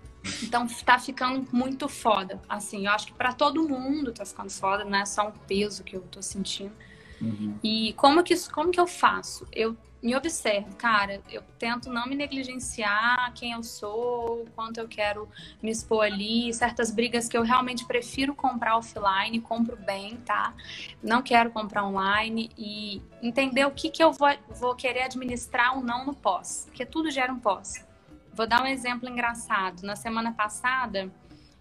Então 0.44 0.66
está 0.66 1.00
ficando 1.00 1.48
muito 1.52 1.88
foda. 1.88 2.42
Assim, 2.48 2.86
eu 2.86 2.92
acho 2.92 3.08
que 3.08 3.14
para 3.14 3.34
todo 3.34 3.68
mundo 3.68 4.12
está 4.12 4.26
ficando 4.26 4.52
foda, 4.52 4.84
não 4.84 4.98
é 4.98 5.06
só 5.06 5.28
um 5.28 5.32
peso 5.32 5.84
que 5.84 5.96
eu 5.96 6.02
estou 6.02 6.22
sentindo. 6.22 6.74
Uhum. 7.22 7.58
E 7.64 7.94
como 7.94 8.24
que, 8.24 8.36
como 8.50 8.72
que 8.72 8.80
eu 8.80 8.88
faço? 8.88 9.48
Eu 9.52 9.76
me 10.02 10.16
observo, 10.16 10.76
cara, 10.76 11.22
eu 11.30 11.42
tento 11.58 11.90
não 11.90 12.06
me 12.06 12.16
negligenciar 12.16 13.34
quem 13.34 13.54
eu 13.54 13.64
sou, 13.64 14.46
quanto 14.56 14.80
eu 14.80 14.88
quero 14.88 15.28
me 15.62 15.72
expor 15.72 16.06
ali, 16.06 16.54
certas 16.54 16.92
brigas 16.92 17.28
que 17.28 17.38
eu 17.38 17.42
realmente 17.42 17.86
prefiro 17.86 18.36
comprar 18.36 18.78
offline, 18.78 19.42
compro 19.42 19.76
bem, 19.76 20.18
tá? 20.18 20.54
Não 21.02 21.22
quero 21.22 21.50
comprar 21.50 21.84
online 21.84 22.52
e 22.58 23.02
entender 23.22 23.66
o 23.66 23.72
que, 23.72 23.90
que 23.90 24.04
eu 24.04 24.12
vou, 24.12 24.30
vou 24.50 24.76
querer 24.76 25.04
administrar 25.04 25.76
ou 25.76 25.84
não 25.84 26.06
no 26.06 26.14
pós, 26.14 26.66
porque 26.68 26.86
tudo 26.86 27.10
gera 27.10 27.34
um 27.34 27.40
pós. 27.40 27.86
Vou 28.34 28.46
dar 28.46 28.62
um 28.62 28.68
exemplo 28.68 29.10
engraçado. 29.10 29.82
Na 29.82 29.96
semana 29.96 30.32
passada, 30.32 31.12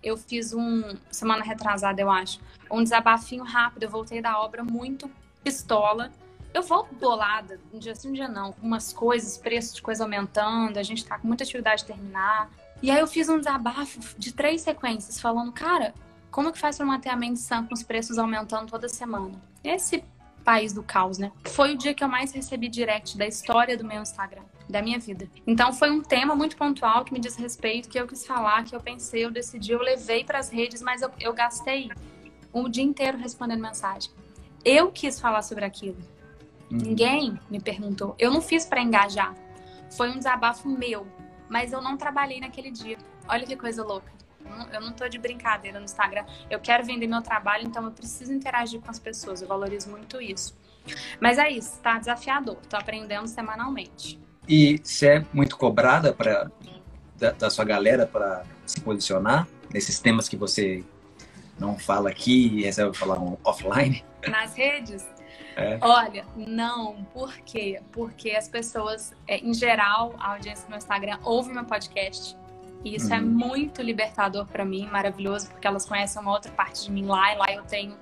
eu 0.02 0.16
fiz 0.16 0.52
um, 0.52 0.83
semana 1.11 1.43
retrasada, 1.43 2.00
eu 2.02 2.11
acho, 2.11 2.38
um 2.71 2.83
desabafinho 2.83 3.45
rápido, 3.45 3.85
eu 3.85 3.90
voltei 3.90 4.21
da 4.21 4.38
obra 4.38 4.62
muito 4.62 5.11
pistola, 5.43 6.12
eu 6.57 6.63
volto 6.63 6.95
bolada, 6.95 7.61
um 7.73 7.79
dia 7.79 7.95
sim, 7.95 8.09
um 8.09 8.13
dia 8.13 8.29
não, 8.29 8.55
umas 8.63 8.91
coisas, 8.91 9.37
preços 9.37 9.75
de 9.75 9.83
coisa 9.83 10.05
aumentando, 10.05 10.79
a 10.79 10.83
gente 10.83 11.05
tá 11.05 11.19
com 11.19 11.29
muita 11.29 11.45
atividade 11.45 11.83
de 11.83 11.89
terminar. 11.89 12.51
E 12.83 12.91
aí 12.91 12.99
eu 12.99 13.07
fiz 13.07 13.29
um 13.29 13.39
desabafo 13.39 14.01
de 14.19 14.33
três 14.33 14.63
sequências, 14.63 15.21
falando, 15.21 15.53
cara, 15.53 15.95
como 16.31 16.51
que 16.51 16.59
faz 16.59 16.79
para 16.79 16.87
manter 16.87 17.11
a 17.11 17.17
mente 17.17 17.41
sã 17.41 17.63
com 17.63 17.75
os 17.75 17.83
preços 17.83 18.17
aumentando 18.17 18.71
toda 18.71 18.89
semana? 18.89 19.33
Esse 19.63 20.03
país 20.43 20.73
do 20.73 20.83
caos, 20.83 21.19
né? 21.19 21.31
Foi 21.45 21.75
o 21.75 21.77
dia 21.77 21.93
que 21.93 22.03
eu 22.03 22.09
mais 22.09 22.33
recebi 22.33 22.69
direct 22.69 23.19
da 23.19 23.27
história 23.27 23.77
do 23.77 23.85
meu 23.85 24.01
Instagram, 24.01 24.45
da 24.67 24.81
minha 24.81 24.99
vida. 24.99 25.29
Então 25.47 25.75
foi 25.75 25.91
um 25.91 26.01
tema 26.01 26.35
muito 26.35 26.57
pontual 26.57 27.05
que 27.05 27.13
me 27.13 27.21
diz 27.21 27.37
respeito, 27.37 27.89
que 27.89 28.01
eu 28.01 28.07
quis 28.07 28.27
falar, 28.27 28.65
que 28.65 28.75
eu 28.75 28.81
pensei, 28.81 29.27
eu 29.27 29.31
decidi, 29.31 29.73
eu 29.73 29.83
levei 29.83 30.25
para 30.25 30.39
as 30.39 30.49
redes, 30.49 30.81
mas 30.81 31.03
eu, 31.03 31.11
eu 31.21 31.35
gastei 31.35 31.91
o 32.51 32.67
dia 32.67 32.85
inteiro 32.85 33.19
respondendo 33.19 33.61
mensagem. 33.61 34.11
Eu 34.65 34.91
quis 34.91 35.21
falar 35.21 35.43
sobre 35.43 35.65
aquilo. 35.65 36.15
Ninguém 36.70 37.38
me 37.50 37.61
perguntou. 37.61 38.14
Eu 38.18 38.30
não 38.30 38.40
fiz 38.40 38.66
para 38.66 38.80
engajar. 38.82 39.35
Foi 39.96 40.11
um 40.11 40.18
desabafo 40.18 40.68
meu, 40.68 41.06
mas 41.49 41.73
eu 41.73 41.80
não 41.80 41.96
trabalhei 41.96 42.40
naquele 42.40 42.70
dia. 42.70 42.99
Olha 43.28 43.46
que 43.46 43.56
coisa 43.56 43.85
louca. 43.85 44.11
Eu 44.73 44.80
não 44.80 44.92
tô 44.92 45.08
de 45.08 45.18
brincadeira 45.18 45.78
no 45.78 45.85
Instagram. 45.85 46.25
Eu 46.49 46.61
quero 46.61 46.85
vender 46.85 47.06
meu 47.06 47.23
trabalho, 47.23 47.66
então 47.66 47.85
eu 47.85 47.90
preciso 47.90 48.32
interagir 48.32 48.80
com 48.80 48.90
as 48.90 48.99
pessoas. 48.99 49.42
Eu 49.42 49.49
valorizo 49.49 49.90
muito 49.90 50.20
isso. 50.20 50.56
Mas 51.20 51.38
é 51.38 51.50
isso, 51.50 51.78
tá 51.80 51.99
desafiador. 51.99 52.56
Tô 52.68 52.76
aprendendo 52.76 53.26
semanalmente. 53.26 54.20
E 54.49 54.80
você 54.82 55.06
é 55.08 55.25
muito 55.32 55.56
cobrada 55.56 56.12
para 56.12 56.50
da, 57.16 57.32
da, 57.32 57.50
sua 57.50 57.64
galera 57.64 58.06
para 58.06 58.44
se 58.64 58.80
posicionar 58.80 59.49
nesses 59.73 59.99
temas 59.99 60.28
que 60.28 60.37
você 60.37 60.85
não 61.58 61.78
fala 61.78 62.11
aqui 62.11 62.58
e 62.58 62.62
resolve 62.62 62.96
falar 62.96 63.18
offline? 63.42 64.04
Nas 64.28 64.54
redes? 64.54 65.04
É. 65.57 65.79
Olha, 65.81 66.27
não. 66.37 67.03
Por 67.15 67.33
quê? 67.39 67.83
Porque 67.91 68.31
as 68.33 68.47
pessoas, 68.49 69.15
é, 69.27 69.39
em 69.39 69.55
geral, 69.55 70.15
a 70.19 70.35
audiência 70.35 70.69
no 70.69 70.77
Instagram 70.77 71.19
ouve 71.25 71.53
meu 71.53 71.65
podcast. 71.65 72.37
E 72.85 72.95
isso 72.95 73.13
é 73.13 73.19
uhum. 73.19 73.23
é 73.23 73.27
muito 73.27 73.83
libertador 73.83 74.47
para 74.47 74.65
mim, 74.65 74.87
maravilhoso, 74.87 75.49
porque 75.49 75.67
elas 75.67 75.87
conhecem 75.87 76.21
uma 76.21 76.31
outra 76.31 76.53
parte 76.53 76.85
de 76.85 76.93
mim 76.93 77.07
lá. 77.07 77.33
E 77.33 77.39
lá 77.39 77.53
eu 77.53 77.65
tenho 77.65 77.97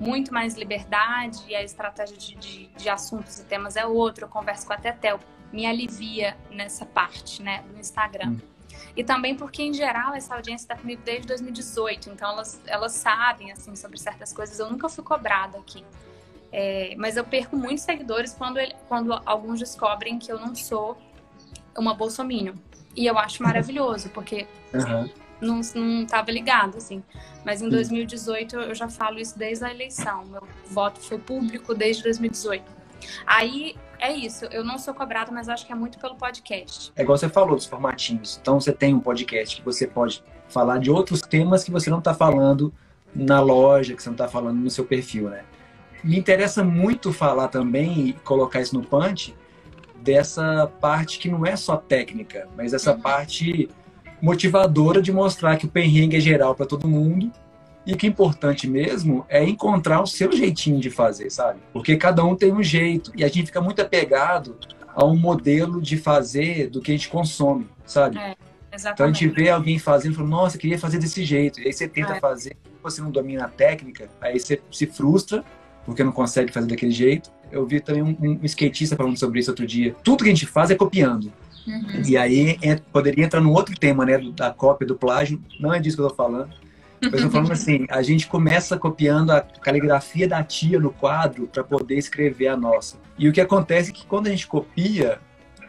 muito 0.00 0.32
mais 0.32 0.54
liberdade 0.54 1.44
e 1.46 1.54
a 1.54 1.62
estratégia 1.62 2.16
de, 2.16 2.34
de, 2.34 2.66
de 2.68 2.88
assuntos 2.88 3.38
e 3.38 3.44
temas 3.44 3.76
é 3.76 3.86
outra. 3.86 4.24
Eu 4.24 4.28
converso 4.28 4.66
com 4.66 4.72
a 4.72 4.76
Tetel, 4.76 5.20
me 5.52 5.66
alivia 5.66 6.36
nessa 6.50 6.86
parte, 6.86 7.42
né, 7.42 7.62
do 7.70 7.78
Instagram. 7.78 8.30
Uhum. 8.30 8.40
E 8.96 9.04
também 9.04 9.36
porque, 9.36 9.62
em 9.62 9.74
geral, 9.74 10.14
essa 10.14 10.34
audiência 10.34 10.64
está 10.64 10.76
comigo 10.76 11.02
desde 11.04 11.26
2018, 11.28 12.10
então 12.10 12.30
elas, 12.30 12.60
elas 12.66 12.92
sabem, 12.92 13.52
assim, 13.52 13.76
sobre 13.76 13.98
certas 13.98 14.32
coisas. 14.32 14.58
Eu 14.58 14.70
nunca 14.70 14.88
fui 14.88 15.04
cobrada 15.04 15.58
aqui. 15.58 15.84
É, 16.56 16.94
mas 16.96 17.16
eu 17.16 17.24
perco 17.24 17.56
muitos 17.56 17.82
seguidores 17.82 18.32
quando, 18.32 18.58
ele, 18.58 18.76
quando 18.86 19.12
alguns 19.26 19.58
descobrem 19.58 20.20
que 20.20 20.30
eu 20.30 20.38
não 20.38 20.54
sou 20.54 20.96
uma 21.76 21.92
bolsominion. 21.94 22.54
E 22.94 23.06
eu 23.06 23.18
acho 23.18 23.42
maravilhoso, 23.42 24.08
porque 24.10 24.46
uhum. 24.72 25.10
não, 25.40 25.60
não 25.74 26.06
tava 26.06 26.30
ligado, 26.30 26.76
assim. 26.76 27.02
Mas 27.44 27.60
em 27.60 27.68
2018 27.68 28.54
eu 28.54 28.74
já 28.74 28.88
falo 28.88 29.18
isso 29.18 29.36
desde 29.36 29.64
a 29.64 29.70
eleição. 29.72 30.24
Meu 30.26 30.46
voto 30.70 31.00
foi 31.00 31.18
público 31.18 31.74
desde 31.74 32.04
2018. 32.04 32.64
Aí 33.26 33.74
é 33.98 34.12
isso, 34.12 34.44
eu 34.46 34.62
não 34.62 34.78
sou 34.78 34.94
cobrada, 34.94 35.32
mas 35.32 35.48
acho 35.48 35.66
que 35.66 35.72
é 35.72 35.74
muito 35.74 35.98
pelo 35.98 36.14
podcast. 36.14 36.92
É 36.94 37.02
igual 37.02 37.18
você 37.18 37.28
falou 37.28 37.56
dos 37.56 37.66
formatinhos. 37.66 38.38
Então 38.40 38.60
você 38.60 38.72
tem 38.72 38.94
um 38.94 39.00
podcast 39.00 39.56
que 39.56 39.62
você 39.62 39.88
pode 39.88 40.22
falar 40.48 40.78
de 40.78 40.88
outros 40.88 41.20
temas 41.20 41.64
que 41.64 41.72
você 41.72 41.90
não 41.90 41.98
está 41.98 42.14
falando 42.14 42.72
na 43.12 43.40
loja, 43.40 43.92
que 43.92 44.00
você 44.00 44.08
não 44.08 44.14
está 44.14 44.28
falando 44.28 44.58
no 44.58 44.70
seu 44.70 44.84
perfil, 44.84 45.28
né? 45.28 45.44
Me 46.04 46.18
interessa 46.18 46.62
muito 46.62 47.12
falar 47.12 47.48
também 47.48 48.08
e 48.08 48.12
colocar 48.12 48.60
isso 48.60 48.74
no 48.74 48.84
punch 48.84 49.34
dessa 49.96 50.70
parte 50.80 51.18
que 51.18 51.30
não 51.30 51.46
é 51.46 51.56
só 51.56 51.78
técnica, 51.78 52.46
mas 52.54 52.74
essa 52.74 52.92
uhum. 52.92 53.00
parte 53.00 53.68
motivadora 54.20 55.00
de 55.00 55.10
mostrar 55.10 55.56
que 55.56 55.64
o 55.64 55.68
perrengue 55.68 56.18
é 56.18 56.20
geral 56.20 56.54
para 56.54 56.66
todo 56.66 56.86
mundo 56.86 57.32
e 57.86 57.96
que 57.96 58.06
o 58.06 58.08
importante 58.08 58.68
mesmo 58.68 59.24
é 59.28 59.42
encontrar 59.42 60.02
o 60.02 60.06
seu 60.06 60.30
jeitinho 60.30 60.78
de 60.78 60.90
fazer, 60.90 61.30
sabe? 61.30 61.58
Porque 61.72 61.96
cada 61.96 62.22
um 62.22 62.36
tem 62.36 62.52
um 62.52 62.62
jeito 62.62 63.12
e 63.16 63.24
a 63.24 63.28
gente 63.28 63.46
fica 63.46 63.60
muito 63.60 63.80
apegado 63.80 64.56
a 64.94 65.04
um 65.04 65.16
modelo 65.16 65.80
de 65.80 65.96
fazer 65.96 66.68
do 66.68 66.80
que 66.80 66.92
a 66.92 66.94
gente 66.94 67.08
consome, 67.08 67.66
sabe? 67.86 68.18
É, 68.18 68.36
então 68.92 69.06
a 69.06 69.12
gente 69.12 69.26
vê 69.28 69.48
alguém 69.50 69.78
fazendo 69.78 70.12
e 70.12 70.16
fala, 70.16 70.28
nossa, 70.28 70.58
queria 70.58 70.78
fazer 70.78 70.98
desse 70.98 71.24
jeito. 71.24 71.60
E 71.60 71.66
aí 71.66 71.72
você 71.72 71.88
tenta 71.88 72.14
é. 72.14 72.20
fazer, 72.20 72.56
você 72.82 73.00
não 73.00 73.10
domina 73.10 73.44
a 73.44 73.48
técnica, 73.48 74.08
aí 74.20 74.38
você 74.38 74.60
se 74.70 74.86
frustra 74.86 75.44
porque 75.84 76.02
não 76.02 76.12
consegue 76.12 76.52
fazer 76.52 76.66
daquele 76.66 76.92
jeito. 76.92 77.30
Eu 77.50 77.66
vi 77.66 77.80
também 77.80 78.02
um, 78.02 78.16
um 78.20 78.44
skatista 78.44 78.96
falando 78.96 79.18
sobre 79.18 79.40
isso 79.40 79.50
outro 79.50 79.66
dia. 79.66 79.94
Tudo 80.02 80.24
que 80.24 80.30
a 80.30 80.32
gente 80.32 80.46
faz 80.46 80.70
é 80.70 80.74
copiando. 80.74 81.32
Uhum. 81.66 82.02
E 82.06 82.16
aí 82.16 82.58
é, 82.62 82.76
poderia 82.92 83.24
entrar 83.24 83.40
num 83.40 83.52
outro 83.52 83.74
tema, 83.78 84.04
né, 84.04 84.18
da 84.18 84.50
cópia, 84.50 84.86
do 84.86 84.96
plágio. 84.96 85.40
Não 85.58 85.72
é 85.72 85.78
disso 85.78 85.96
que 85.96 86.02
eu 86.02 86.08
tô 86.08 86.14
falando. 86.14 86.50
Mas 87.00 87.12
eu 87.12 87.22
tô 87.22 87.30
falando 87.30 87.52
assim, 87.52 87.86
a 87.90 88.02
gente 88.02 88.26
começa 88.26 88.76
copiando 88.78 89.30
a 89.30 89.40
caligrafia 89.40 90.28
da 90.28 90.42
tia 90.42 90.78
no 90.78 90.90
quadro 90.90 91.46
para 91.46 91.64
poder 91.64 91.96
escrever 91.96 92.48
a 92.48 92.56
nossa. 92.56 92.96
E 93.18 93.28
o 93.28 93.32
que 93.32 93.40
acontece 93.40 93.90
é 93.90 93.92
que 93.92 94.06
quando 94.06 94.26
a 94.26 94.30
gente 94.30 94.46
copia, 94.46 95.18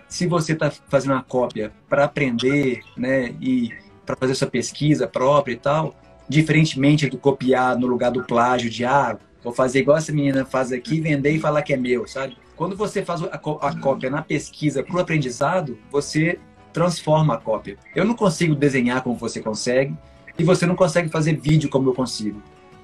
se 0.08 0.28
você 0.28 0.54
está 0.54 0.72
fazendo 0.90 1.12
uma 1.12 1.24
cópia 1.24 1.72
para 1.90 2.06
aprender, 2.06 2.82
né, 2.98 3.34
e 3.42 3.74
para 4.06 4.16
fazer 4.16 4.36
sua 4.36 4.48
pesquisa 4.48 5.08
própria 5.08 5.54
e 5.54 5.58
tal, 5.58 5.96
diferentemente 6.28 7.10
do 7.10 7.18
copiar 7.18 7.78
no 7.78 7.88
lugar 7.88 8.12
do 8.12 8.24
plágio 8.24 8.70
de 8.70 8.86
ah, 8.86 9.18
Vou 9.46 9.54
fazer 9.54 9.82
igual 9.82 9.96
essa 9.96 10.12
menina 10.12 10.44
faz 10.44 10.72
aqui, 10.72 11.00
vender 11.00 11.30
e 11.30 11.40
falar 11.40 11.62
que 11.62 11.72
é 11.72 11.78
meu, 11.78 12.08
sabe? 12.08 12.36
Quando 12.56 12.76
você 12.76 13.06
faz 13.06 13.22
a, 13.22 13.38
cópia 13.38 14.10
na 14.10 14.24
pesquisa 14.24 14.82
para 14.82 14.96
o 14.96 15.00
aprendizado, 15.00 15.78
você 15.92 16.40
transforma 16.74 17.36
a 17.36 17.38
cópia. 17.38 17.78
Eu 17.96 18.04
não 18.06 18.16
consigo 18.16 18.56
desenhar 18.56 19.04
como 19.04 19.16
você 19.16 19.40
consegue 19.40 19.96
e 20.40 20.44
você 20.44 20.66
não 20.66 20.76
consegue 20.76 21.10
fazer 21.10 21.40
vídeo 21.40 21.70
como 21.70 21.88
eu 21.88 21.94
consigo. 21.94 22.42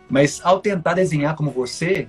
Mas 0.08 0.40
ao 0.44 0.60
tentar 0.60 0.94
desenhar 0.94 1.36
como 1.36 1.50
você, 1.50 2.08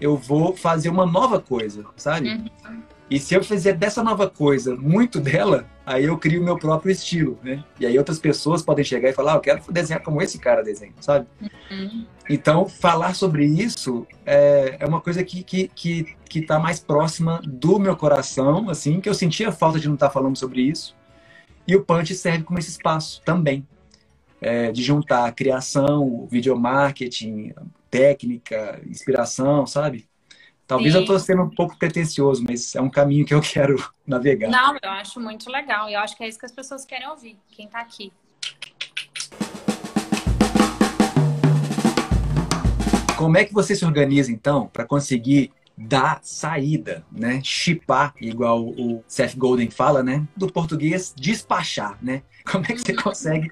eu 0.00 0.16
vou 0.16 0.56
fazer 0.56 0.88
uma 0.88 1.04
nova 1.04 1.38
coisa, 1.38 1.84
sabe? 1.94 2.30
Uhum. 2.30 2.82
E 3.12 3.20
se 3.20 3.34
eu 3.34 3.44
fizer 3.44 3.74
dessa 3.74 4.02
nova 4.02 4.26
coisa 4.26 4.74
muito 4.74 5.20
dela, 5.20 5.66
aí 5.84 6.06
eu 6.06 6.16
crio 6.16 6.40
o 6.40 6.44
meu 6.46 6.58
próprio 6.58 6.90
estilo, 6.90 7.38
né? 7.44 7.62
E 7.78 7.84
aí 7.84 7.98
outras 7.98 8.18
pessoas 8.18 8.62
podem 8.62 8.82
chegar 8.82 9.10
e 9.10 9.12
falar, 9.12 9.34
ah, 9.34 9.36
eu 9.36 9.40
quero 9.40 9.62
desenhar 9.70 10.02
como 10.02 10.22
esse 10.22 10.38
cara 10.38 10.62
desenha, 10.62 10.94
sabe? 10.98 11.26
Uhum. 11.70 12.06
Então, 12.30 12.66
falar 12.66 13.14
sobre 13.14 13.44
isso 13.44 14.06
é, 14.24 14.78
é 14.80 14.86
uma 14.86 14.98
coisa 14.98 15.22
que, 15.22 15.42
que, 15.42 15.68
que, 15.74 16.16
que 16.26 16.40
tá 16.40 16.58
mais 16.58 16.80
próxima 16.80 17.38
do 17.44 17.78
meu 17.78 17.94
coração, 17.94 18.70
assim, 18.70 18.98
que 18.98 19.10
eu 19.10 19.14
sentia 19.14 19.52
falta 19.52 19.78
de 19.78 19.88
não 19.88 19.94
estar 19.94 20.06
tá 20.06 20.12
falando 20.14 20.38
sobre 20.38 20.62
isso. 20.62 20.96
E 21.68 21.76
o 21.76 21.84
Punch 21.84 22.14
serve 22.14 22.44
como 22.44 22.58
esse 22.58 22.70
espaço 22.70 23.20
também, 23.26 23.68
é, 24.40 24.72
de 24.72 24.82
juntar 24.82 25.30
criação, 25.32 26.26
videomarketing, 26.30 27.52
técnica, 27.90 28.80
inspiração, 28.86 29.66
sabe? 29.66 30.08
Talvez 30.72 30.92
Sim. 30.92 31.00
eu 31.00 31.02
estou 31.02 31.18
sendo 31.18 31.42
um 31.42 31.50
pouco 31.50 31.76
pretencioso, 31.76 32.42
mas 32.48 32.74
é 32.74 32.80
um 32.80 32.88
caminho 32.88 33.26
que 33.26 33.34
eu 33.34 33.42
quero 33.44 33.76
navegar. 34.06 34.48
Não, 34.48 34.74
eu 34.82 34.90
acho 34.90 35.20
muito 35.20 35.50
legal. 35.50 35.86
E 35.90 35.92
eu 35.92 36.00
acho 36.00 36.16
que 36.16 36.24
é 36.24 36.28
isso 36.28 36.38
que 36.38 36.46
as 36.46 36.52
pessoas 36.52 36.86
querem 36.86 37.06
ouvir, 37.10 37.36
quem 37.50 37.66
está 37.66 37.80
aqui. 37.80 38.10
Como 43.18 43.36
é 43.36 43.44
que 43.44 43.52
você 43.52 43.76
se 43.76 43.84
organiza, 43.84 44.32
então, 44.32 44.66
para 44.66 44.86
conseguir 44.86 45.52
dar 45.76 46.20
saída, 46.22 47.04
né? 47.10 47.40
Chipar, 47.42 48.14
igual 48.20 48.62
o 48.62 49.02
Seth 49.06 49.36
Golden 49.36 49.70
fala, 49.70 50.02
né? 50.02 50.26
Do 50.36 50.52
português, 50.52 51.14
despachar, 51.16 51.98
né? 52.02 52.22
Como 52.50 52.64
é 52.64 52.72
que 52.72 52.80
você 52.80 52.94
consegue 52.94 53.50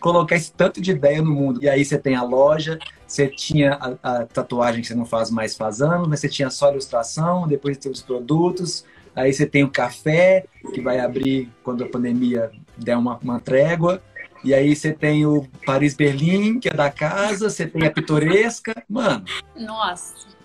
colocar 0.00 0.36
esse 0.36 0.52
tanto 0.52 0.80
de 0.80 0.90
ideia 0.90 1.22
no 1.22 1.30
mundo? 1.30 1.62
E 1.62 1.68
aí 1.68 1.84
você 1.84 1.98
tem 1.98 2.14
a 2.14 2.22
loja, 2.22 2.78
você 3.06 3.28
tinha 3.28 3.74
a, 3.74 4.20
a 4.20 4.26
tatuagem 4.26 4.80
que 4.80 4.88
você 4.88 4.94
não 4.94 5.04
faz 5.04 5.30
mais 5.30 5.56
faz 5.56 5.80
anos, 5.80 6.08
mas 6.08 6.20
você 6.20 6.28
tinha 6.28 6.50
só 6.50 6.70
ilustração, 6.70 7.46
depois 7.46 7.78
tem 7.78 7.92
os 7.92 8.02
produtos, 8.02 8.84
aí 9.14 9.32
você 9.32 9.46
tem 9.46 9.64
o 9.64 9.70
café, 9.70 10.44
que 10.72 10.80
vai 10.80 10.98
abrir 10.98 11.50
quando 11.62 11.84
a 11.84 11.88
pandemia 11.88 12.50
der 12.76 12.96
uma, 12.96 13.18
uma 13.18 13.38
trégua, 13.38 14.02
e 14.44 14.54
aí 14.54 14.76
você 14.76 14.92
tem 14.92 15.26
o 15.26 15.46
Paris 15.64 15.94
Berlim, 15.94 16.60
que 16.60 16.68
é 16.68 16.72
da 16.72 16.90
casa, 16.90 17.50
você 17.50 17.66
tem 17.66 17.86
a 17.86 17.90
Pitoresca. 17.90 18.74
Mano. 18.88 19.24
Nossa. 19.56 20.35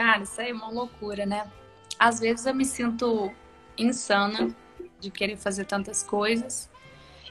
Cara, 0.00 0.22
isso 0.22 0.40
aí 0.40 0.48
é 0.48 0.54
uma 0.54 0.70
loucura, 0.70 1.26
né? 1.26 1.46
Às 1.98 2.20
vezes 2.20 2.46
eu 2.46 2.54
me 2.54 2.64
sinto 2.64 3.30
insana 3.76 4.48
de 4.98 5.10
querer 5.10 5.36
fazer 5.36 5.66
tantas 5.66 6.02
coisas. 6.02 6.70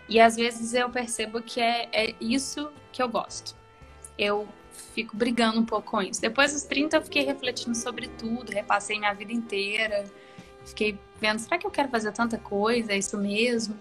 E 0.07 0.19
às 0.19 0.35
vezes 0.35 0.75
eu 0.75 0.87
percebo 0.87 1.41
que 1.41 1.59
é, 1.59 1.89
é 1.91 2.15
isso 2.21 2.71
que 2.91 3.01
eu 3.01 3.09
gosto. 3.09 3.55
Eu 4.19 4.47
fico 4.93 5.17
brigando 5.17 5.59
um 5.59 5.65
pouco 5.65 5.89
com 5.89 5.99
isso. 5.99 6.21
Depois 6.21 6.53
dos 6.53 6.61
30 6.61 6.97
eu 6.97 7.01
fiquei 7.01 7.25
refletindo 7.25 7.75
sobre 7.75 8.07
tudo, 8.07 8.51
repassei 8.51 8.99
minha 8.99 9.13
vida 9.13 9.33
inteira. 9.33 10.03
Fiquei 10.63 10.95
vendo, 11.19 11.39
será 11.39 11.57
que 11.57 11.65
eu 11.65 11.71
quero 11.71 11.89
fazer 11.89 12.11
tanta 12.11 12.37
coisa? 12.37 12.93
É 12.93 12.99
isso 12.99 13.17
mesmo? 13.17 13.75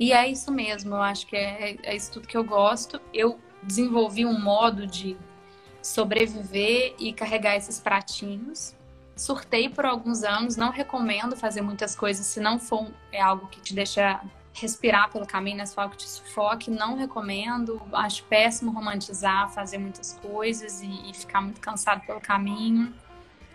E 0.00 0.12
é 0.12 0.26
isso 0.26 0.50
mesmo, 0.50 0.96
eu 0.96 1.02
acho 1.02 1.28
que 1.28 1.36
é, 1.36 1.76
é 1.84 1.94
isso 1.94 2.10
tudo 2.10 2.26
que 2.26 2.36
eu 2.36 2.42
gosto. 2.42 3.00
Eu 3.14 3.38
desenvolvi 3.62 4.26
um 4.26 4.36
modo 4.36 4.84
de 4.84 5.16
sobreviver 5.82 6.94
e 6.98 7.12
carregar 7.12 7.56
esses 7.56 7.78
pratinhos. 7.80 8.74
Surtei 9.16 9.68
por 9.68 9.84
alguns 9.84 10.22
anos, 10.22 10.56
não 10.56 10.70
recomendo 10.70 11.36
fazer 11.36 11.60
muitas 11.60 11.94
coisas 11.94 12.24
se 12.26 12.40
não 12.40 12.58
for 12.58 12.90
é 13.12 13.20
algo 13.20 13.48
que 13.48 13.60
te 13.60 13.74
deixa 13.74 14.20
respirar 14.52 15.10
pelo 15.10 15.26
caminho, 15.26 15.58
né? 15.58 15.66
Se 15.66 15.74
for 15.74 15.82
algo 15.82 15.92
que 15.94 16.02
te 16.02 16.08
sufoque, 16.08 16.70
não 16.70 16.96
recomendo. 16.96 17.80
Acho 17.92 18.24
péssimo 18.24 18.70
romantizar, 18.72 19.50
fazer 19.50 19.78
muitas 19.78 20.18
coisas 20.20 20.82
e, 20.82 21.10
e 21.10 21.14
ficar 21.14 21.40
muito 21.40 21.60
cansado 21.60 22.00
pelo 22.06 22.20
caminho. 22.20 22.92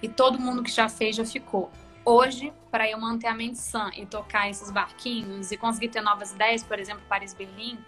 E 0.01 0.07
todo 0.07 0.39
mundo 0.39 0.63
que 0.63 0.71
já 0.71 0.87
fez 0.87 1.15
já 1.15 1.25
ficou. 1.25 1.71
Hoje, 2.03 2.53
para 2.69 2.89
eu 2.89 2.99
manter 2.99 3.27
a 3.27 3.33
mente 3.33 3.57
sã 3.57 3.89
e 3.95 4.05
tocar 4.05 4.49
esses 4.49 4.69
barquinhos 4.69 5.51
e 5.51 5.57
conseguir 5.57 5.89
ter 5.89 6.01
novas 6.01 6.31
ideias, 6.31 6.63
por 6.63 6.77
exemplo, 6.79 7.01
Paris-Berlim, 7.09 7.79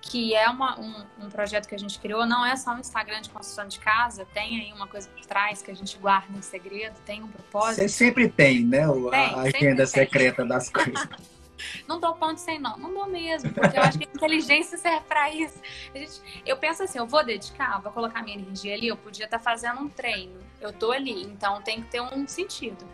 que 0.00 0.34
é 0.34 0.48
uma, 0.48 0.78
um, 0.80 1.04
um, 1.20 1.28
projeto 1.28 1.68
que 1.68 1.74
a 1.74 1.78
gente 1.78 1.98
criou, 1.98 2.26
não 2.26 2.44
é 2.44 2.56
só 2.56 2.72
um 2.72 2.78
Instagram 2.78 3.20
de 3.20 3.30
construção 3.30 3.68
de 3.68 3.78
casa, 3.78 4.26
tem 4.32 4.60
aí 4.60 4.72
uma 4.72 4.86
coisa 4.86 5.08
por 5.08 5.24
trás 5.26 5.62
que 5.62 5.70
a 5.70 5.74
gente 5.74 5.96
guarda 5.98 6.36
em 6.36 6.42
segredo, 6.42 6.94
tem 7.04 7.22
um 7.22 7.28
propósito. 7.28 7.82
Você 7.82 7.88
sempre 7.88 8.28
tem, 8.28 8.64
né? 8.64 8.88
O, 8.88 9.10
tem, 9.10 9.20
a 9.20 9.40
agenda 9.40 9.86
secreta 9.86 10.44
das 10.44 10.68
coisas. 10.68 11.06
não 11.86 12.00
dou 12.00 12.14
ponto 12.14 12.38
sem 12.38 12.58
não, 12.58 12.76
não 12.76 12.92
dou 12.92 13.06
mesmo, 13.06 13.52
porque 13.52 13.78
eu 13.78 13.82
acho 13.82 13.98
que 13.98 14.04
a 14.04 14.14
inteligência 14.14 14.76
serve 14.78 15.04
para 15.06 15.30
isso. 15.30 15.58
Gente, 15.94 16.42
eu 16.46 16.56
penso 16.56 16.82
assim, 16.82 16.98
eu 16.98 17.06
vou 17.06 17.24
dedicar, 17.24 17.80
vou 17.80 17.92
colocar 17.92 18.22
minha 18.22 18.36
energia 18.36 18.74
ali, 18.74 18.88
eu 18.88 18.96
podia 18.96 19.24
estar 19.24 19.38
tá 19.38 19.44
fazendo 19.44 19.80
um 19.80 19.88
treino, 19.88 20.38
eu 20.60 20.72
tô 20.72 20.92
ali, 20.92 21.22
então 21.22 21.60
tem 21.62 21.82
que 21.82 21.88
ter 21.88 22.00
um 22.00 22.26
sentido. 22.26 22.84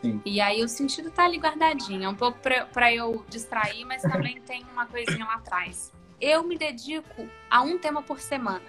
Sim. 0.00 0.20
E 0.24 0.40
aí 0.40 0.62
o 0.62 0.68
sentido 0.68 1.10
tá 1.10 1.24
ali 1.24 1.38
guardadinho, 1.38 2.04
é 2.04 2.08
um 2.08 2.14
pouco 2.14 2.38
para 2.72 2.92
eu 2.92 3.24
distrair, 3.28 3.84
mas 3.84 4.02
também 4.02 4.40
tem 4.40 4.64
uma 4.72 4.86
coisinha 4.86 5.24
lá 5.24 5.34
atrás 5.34 5.92
eu 6.22 6.44
me 6.44 6.56
dedico 6.56 7.28
a 7.50 7.60
um 7.62 7.76
tema 7.76 8.00
por 8.00 8.20
semana. 8.20 8.62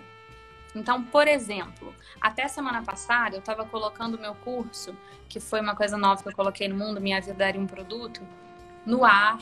Então, 0.76 1.04
por 1.04 1.28
exemplo, 1.28 1.94
até 2.20 2.48
semana 2.48 2.82
passada 2.82 3.36
eu 3.36 3.40
estava 3.40 3.64
colocando 3.64 4.16
o 4.16 4.20
meu 4.20 4.34
curso, 4.34 4.98
que 5.30 5.40
foi 5.40 5.62
uma 5.62 5.76
coisa 5.76 5.96
nova 5.96 6.24
que 6.24 6.30
eu 6.30 6.36
coloquei 6.36 6.68
no 6.68 6.76
mundo, 6.76 7.00
Minha 7.00 7.22
Vida 7.22 7.48
Era 7.48 7.60
um 7.60 7.68
Produto, 7.68 8.22
no 8.84 9.06
ar. 9.06 9.40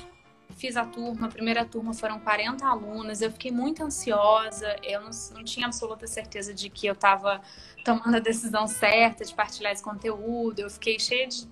Fiz 0.57 0.75
a 0.75 0.83
turma, 0.83 1.27
a 1.27 1.29
primeira 1.29 1.63
turma 1.63 1.93
foram 1.93 2.19
40 2.19 2.67
alunos, 2.67 3.21
eu 3.21 3.31
fiquei 3.31 3.51
muito 3.51 3.81
ansiosa, 3.81 4.75
eu 4.83 4.99
não, 4.99 5.09
não 5.33 5.43
tinha 5.45 5.65
absoluta 5.65 6.05
certeza 6.05 6.53
de 6.53 6.69
que 6.69 6.85
eu 6.85 6.91
estava 6.91 7.41
tomando 7.85 8.17
a 8.17 8.19
decisão 8.19 8.67
certa 8.67 9.23
de 9.23 9.33
partilhar 9.33 9.71
esse 9.71 9.81
conteúdo, 9.81 10.59
eu 10.59 10.69
fiquei 10.69 10.99
cheia 10.99 11.25
de 11.25 11.47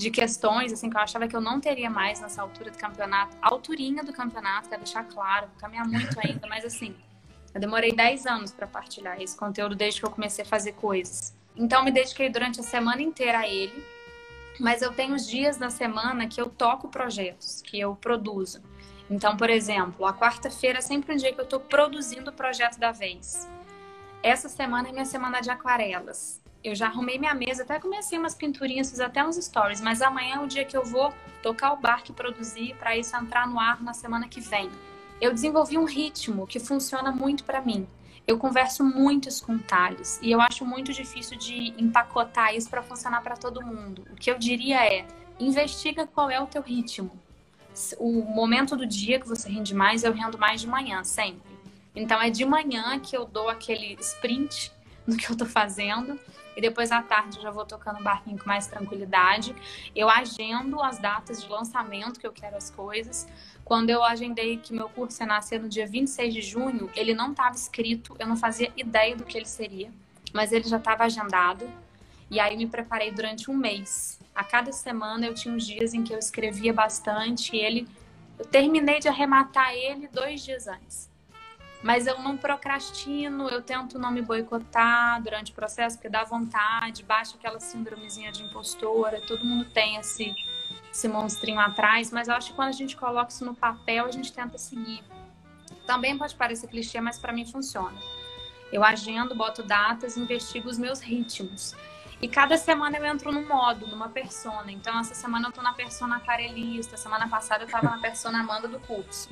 de 0.00 0.10
questões, 0.10 0.72
assim, 0.72 0.88
que 0.88 0.96
eu 0.96 1.00
achava 1.00 1.28
que 1.28 1.36
eu 1.36 1.42
não 1.42 1.60
teria 1.60 1.90
mais 1.90 2.22
nessa 2.22 2.40
altura 2.40 2.70
do 2.70 2.78
campeonato. 2.78 3.36
A 3.42 3.52
alturinha 3.52 4.02
do 4.02 4.14
campeonato, 4.14 4.70
quero 4.70 4.82
deixar 4.82 5.04
claro, 5.04 5.46
vou 5.48 5.56
caminhar 5.60 5.86
muito 5.86 6.18
ainda, 6.24 6.46
mas 6.48 6.64
assim, 6.64 6.96
eu 7.54 7.60
demorei 7.60 7.92
10 7.92 8.24
anos 8.24 8.50
para 8.50 8.66
partilhar 8.66 9.20
esse 9.20 9.36
conteúdo 9.36 9.76
desde 9.76 10.00
que 10.00 10.06
eu 10.06 10.10
comecei 10.10 10.42
a 10.42 10.48
fazer 10.48 10.72
coisas. 10.72 11.36
Então, 11.54 11.84
me 11.84 11.90
dediquei 11.90 12.30
durante 12.30 12.60
a 12.60 12.62
semana 12.62 13.02
inteira 13.02 13.40
a 13.40 13.46
ele, 13.46 13.84
mas 14.58 14.80
eu 14.80 14.90
tenho 14.90 15.14
os 15.14 15.28
dias 15.28 15.58
da 15.58 15.68
semana 15.68 16.26
que 16.26 16.40
eu 16.40 16.48
toco 16.48 16.88
projetos, 16.88 17.60
que 17.60 17.78
eu 17.78 17.94
produzo. 17.94 18.62
Então, 19.10 19.36
por 19.36 19.50
exemplo, 19.50 20.06
a 20.06 20.14
quarta-feira 20.14 20.78
é 20.78 20.80
sempre 20.82 21.12
um 21.12 21.16
dia 21.16 21.30
que 21.30 21.40
eu 21.40 21.44
estou 21.44 21.60
produzindo 21.60 22.30
o 22.30 22.32
projeto 22.32 22.78
da 22.78 22.90
vez. 22.90 23.46
Essa 24.22 24.48
semana 24.48 24.88
é 24.88 24.92
minha 24.92 25.04
semana 25.04 25.42
de 25.42 25.50
aquarelas 25.50 26.40
eu 26.62 26.74
já 26.74 26.86
arrumei 26.86 27.18
minha 27.18 27.34
mesa, 27.34 27.62
até 27.62 27.78
comecei 27.78 28.18
umas 28.18 28.34
pinturinhas, 28.34 28.90
fiz 28.90 29.00
até 29.00 29.24
uns 29.24 29.36
stories, 29.36 29.80
mas 29.80 30.02
amanhã 30.02 30.36
é 30.36 30.40
o 30.40 30.46
dia 30.46 30.64
que 30.64 30.76
eu 30.76 30.84
vou 30.84 31.12
tocar 31.42 31.72
o 31.72 31.76
barco 31.76 32.10
e 32.10 32.14
produzir 32.14 32.74
para 32.78 32.96
isso 32.96 33.16
entrar 33.16 33.48
no 33.48 33.58
ar 33.58 33.82
na 33.82 33.94
semana 33.94 34.28
que 34.28 34.40
vem. 34.40 34.70
Eu 35.20 35.32
desenvolvi 35.32 35.78
um 35.78 35.84
ritmo 35.84 36.46
que 36.46 36.58
funciona 36.58 37.10
muito 37.10 37.44
para 37.44 37.60
mim. 37.60 37.86
Eu 38.26 38.38
converso 38.38 38.84
muito 38.84 39.28
com 39.42 39.58
Thales 39.58 40.20
e 40.22 40.30
eu 40.30 40.40
acho 40.40 40.64
muito 40.64 40.92
difícil 40.92 41.38
de 41.38 41.74
empacotar 41.78 42.54
isso 42.54 42.68
para 42.68 42.82
funcionar 42.82 43.22
para 43.22 43.36
todo 43.36 43.64
mundo. 43.64 44.06
O 44.10 44.14
que 44.14 44.30
eu 44.30 44.38
diria 44.38 44.84
é: 44.84 45.06
investiga 45.38 46.06
qual 46.06 46.30
é 46.30 46.40
o 46.40 46.46
teu 46.46 46.62
ritmo. 46.62 47.10
O 47.98 48.22
momento 48.22 48.76
do 48.76 48.86
dia 48.86 49.18
que 49.18 49.26
você 49.26 49.48
rende 49.48 49.74
mais, 49.74 50.04
eu 50.04 50.12
rendo 50.12 50.38
mais 50.38 50.60
de 50.60 50.66
manhã, 50.66 51.02
sempre. 51.02 51.50
Então 51.94 52.20
é 52.20 52.30
de 52.30 52.44
manhã 52.44 52.98
que 53.00 53.16
eu 53.16 53.24
dou 53.24 53.48
aquele 53.48 53.96
sprint 54.00 54.72
no 55.06 55.16
que 55.16 55.30
eu 55.30 55.36
tô 55.36 55.46
fazendo 55.46 56.18
e 56.56 56.60
depois 56.60 56.90
à 56.90 57.02
tarde 57.02 57.38
eu 57.38 57.42
já 57.42 57.50
vou 57.50 57.64
tocando 57.64 58.02
barquinho 58.02 58.38
com 58.38 58.46
mais 58.46 58.66
tranquilidade. 58.66 59.54
Eu 59.94 60.08
agendo 60.08 60.80
as 60.82 60.98
datas 60.98 61.42
de 61.42 61.48
lançamento 61.48 62.18
que 62.18 62.26
eu 62.26 62.32
quero 62.32 62.56
as 62.56 62.70
coisas. 62.70 63.26
Quando 63.64 63.90
eu 63.90 64.02
agendei 64.02 64.56
que 64.56 64.72
meu 64.72 64.88
curso 64.88 65.22
ia 65.22 65.26
nascer 65.26 65.60
no 65.60 65.68
dia 65.68 65.86
26 65.86 66.34
de 66.34 66.42
junho, 66.42 66.90
ele 66.94 67.14
não 67.14 67.30
estava 67.30 67.54
escrito, 67.54 68.16
eu 68.18 68.26
não 68.26 68.36
fazia 68.36 68.72
ideia 68.76 69.14
do 69.16 69.24
que 69.24 69.38
ele 69.38 69.46
seria, 69.46 69.90
mas 70.32 70.52
ele 70.52 70.68
já 70.68 70.78
estava 70.78 71.04
agendado. 71.04 71.70
E 72.30 72.38
aí 72.38 72.56
me 72.56 72.66
preparei 72.66 73.10
durante 73.10 73.50
um 73.50 73.56
mês. 73.56 74.18
A 74.34 74.44
cada 74.44 74.72
semana 74.72 75.26
eu 75.26 75.34
tinha 75.34 75.54
uns 75.54 75.66
dias 75.66 75.94
em 75.94 76.02
que 76.02 76.12
eu 76.12 76.18
escrevia 76.18 76.72
bastante 76.72 77.54
e 77.56 77.60
ele 77.60 77.88
eu 78.40 78.46
terminei 78.46 78.98
de 79.00 79.06
arrematar 79.06 79.74
ele 79.74 80.08
dois 80.08 80.42
dias 80.42 80.66
antes. 80.66 81.10
Mas 81.82 82.06
eu 82.06 82.18
não 82.20 82.36
procrastino, 82.36 83.48
eu 83.48 83.62
tento 83.62 83.98
não 83.98 84.10
me 84.10 84.20
boicotar 84.20 85.22
durante 85.22 85.50
o 85.50 85.54
processo, 85.54 85.96
porque 85.96 86.10
dá 86.10 86.24
vontade, 86.24 87.02
baixa 87.02 87.36
aquela 87.36 87.58
síndromezinha 87.58 88.30
de 88.30 88.42
impostora, 88.42 89.20
todo 89.22 89.44
mundo 89.44 89.64
tem 89.64 89.96
esse, 89.96 90.34
esse 90.92 91.08
monstrinho 91.08 91.58
atrás, 91.58 92.10
mas 92.10 92.28
eu 92.28 92.34
acho 92.34 92.50
que 92.50 92.54
quando 92.54 92.68
a 92.68 92.72
gente 92.72 92.96
coloca 92.96 93.30
isso 93.30 93.44
no 93.44 93.54
papel, 93.54 94.04
a 94.04 94.10
gente 94.10 94.30
tenta 94.30 94.58
seguir. 94.58 95.02
Também 95.86 96.18
pode 96.18 96.34
parecer 96.34 96.68
clichê, 96.68 97.00
mas 97.00 97.18
para 97.18 97.32
mim 97.32 97.46
funciona. 97.46 97.96
Eu 98.70 98.84
agendo, 98.84 99.34
boto 99.34 99.62
datas, 99.62 100.16
investigo 100.16 100.68
os 100.68 100.78
meus 100.78 101.00
ritmos. 101.00 101.74
E 102.22 102.28
cada 102.28 102.58
semana 102.58 102.98
eu 102.98 103.04
entro 103.04 103.32
num 103.32 103.48
modo, 103.48 103.86
numa 103.86 104.08
persona. 104.10 104.70
Então, 104.70 104.98
essa 105.00 105.14
semana 105.14 105.48
eu 105.48 105.52
tô 105.52 105.62
na 105.62 105.72
persona 105.72 106.16
aquarelista, 106.16 106.96
semana 106.96 107.26
passada 107.28 107.64
eu 107.64 107.68
tava 107.68 107.88
na 107.88 107.98
persona 107.98 108.40
Amanda 108.40 108.68
do 108.68 108.78
curso. 108.80 109.30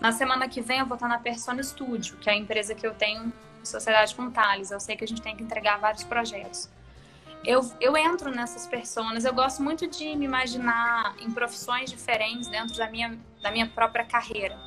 Na 0.00 0.12
semana 0.12 0.48
que 0.48 0.62
vem 0.62 0.78
eu 0.78 0.86
vou 0.86 0.94
estar 0.94 1.08
na 1.08 1.18
Persona 1.18 1.62
Studio, 1.62 2.16
que 2.16 2.30
é 2.30 2.32
a 2.32 2.36
empresa 2.36 2.74
que 2.74 2.86
eu 2.86 2.94
tenho 2.94 3.30
em 3.60 3.64
sociedade 3.64 4.14
com 4.14 4.30
Thales. 4.30 4.70
Eu 4.70 4.80
sei 4.80 4.96
que 4.96 5.04
a 5.04 5.06
gente 5.06 5.20
tem 5.20 5.36
que 5.36 5.42
entregar 5.42 5.78
vários 5.78 6.02
projetos. 6.04 6.70
Eu, 7.44 7.70
eu 7.80 7.96
entro 7.96 8.30
nessas 8.30 8.66
personas, 8.66 9.24
eu 9.24 9.32
gosto 9.32 9.62
muito 9.62 9.86
de 9.86 10.14
me 10.16 10.24
imaginar 10.24 11.14
em 11.20 11.30
profissões 11.30 11.90
diferentes 11.90 12.48
dentro 12.48 12.76
da 12.76 12.90
minha, 12.90 13.18
da 13.42 13.50
minha 13.50 13.66
própria 13.66 14.04
carreira. 14.04 14.58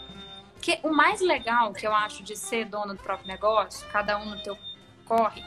Que 0.62 0.80
o 0.84 0.92
mais 0.92 1.20
legal 1.20 1.74
que 1.74 1.86
eu 1.86 1.94
acho 1.94 2.24
de 2.24 2.36
ser 2.36 2.66
dono 2.66 2.94
do 2.94 3.04
próprio 3.04 3.28
negócio, 3.28 3.88
cada 3.92 4.18
um 4.18 4.26
no 4.26 4.42
teu 4.42 4.58
corre, 5.06 5.44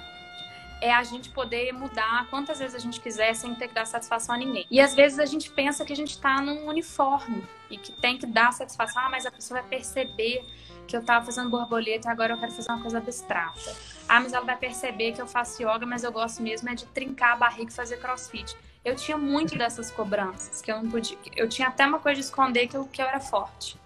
é 0.80 0.92
a 0.92 1.02
gente 1.02 1.30
poder 1.30 1.72
mudar 1.72 2.26
quantas 2.28 2.58
vezes 2.58 2.74
a 2.74 2.78
gente 2.78 3.00
quiser 3.00 3.34
sem 3.34 3.54
ter 3.54 3.68
que 3.68 3.74
dar 3.74 3.86
satisfação 3.86 4.34
a 4.34 4.38
ninguém. 4.38 4.66
E 4.70 4.80
às 4.80 4.94
vezes 4.94 5.18
a 5.18 5.26
gente 5.26 5.50
pensa 5.50 5.84
que 5.84 5.92
a 5.92 5.96
gente 5.96 6.10
está 6.10 6.40
num 6.40 6.66
uniforme 6.66 7.42
e 7.70 7.76
que 7.76 7.92
tem 7.92 8.18
que 8.18 8.26
dar 8.26 8.52
satisfação, 8.52 9.02
ah, 9.02 9.08
mas 9.08 9.26
a 9.26 9.30
pessoa 9.30 9.60
vai 9.60 9.70
perceber 9.70 10.44
que 10.86 10.94
eu 10.96 11.00
estava 11.00 11.24
fazendo 11.24 11.50
borboleta 11.50 12.08
e 12.08 12.10
agora 12.10 12.34
eu 12.34 12.38
quero 12.38 12.52
fazer 12.52 12.70
uma 12.70 12.80
coisa 12.80 12.98
abstrata. 12.98 13.74
Ah, 14.08 14.20
mas 14.20 14.32
ela 14.32 14.44
vai 14.44 14.56
perceber 14.56 15.12
que 15.12 15.20
eu 15.20 15.26
faço 15.26 15.62
yoga, 15.62 15.84
mas 15.84 16.04
eu 16.04 16.12
gosto 16.12 16.42
mesmo 16.42 16.68
é 16.68 16.74
de 16.74 16.86
trincar 16.86 17.32
a 17.32 17.36
barriga 17.36 17.70
e 17.70 17.74
fazer 17.74 17.96
crossfit. 17.96 18.56
Eu 18.84 18.94
tinha 18.94 19.16
muito 19.16 19.56
dessas 19.58 19.90
cobranças, 19.90 20.62
que 20.62 20.70
eu 20.70 20.82
não 20.82 20.90
podia. 20.90 21.18
Eu 21.34 21.48
tinha 21.48 21.68
até 21.68 21.84
uma 21.86 21.98
coisa 21.98 22.20
de 22.20 22.26
esconder 22.26 22.68
que 22.68 22.76
eu, 22.76 22.84
que 22.84 23.02
eu 23.02 23.06
era 23.06 23.18
forte. 23.18 23.76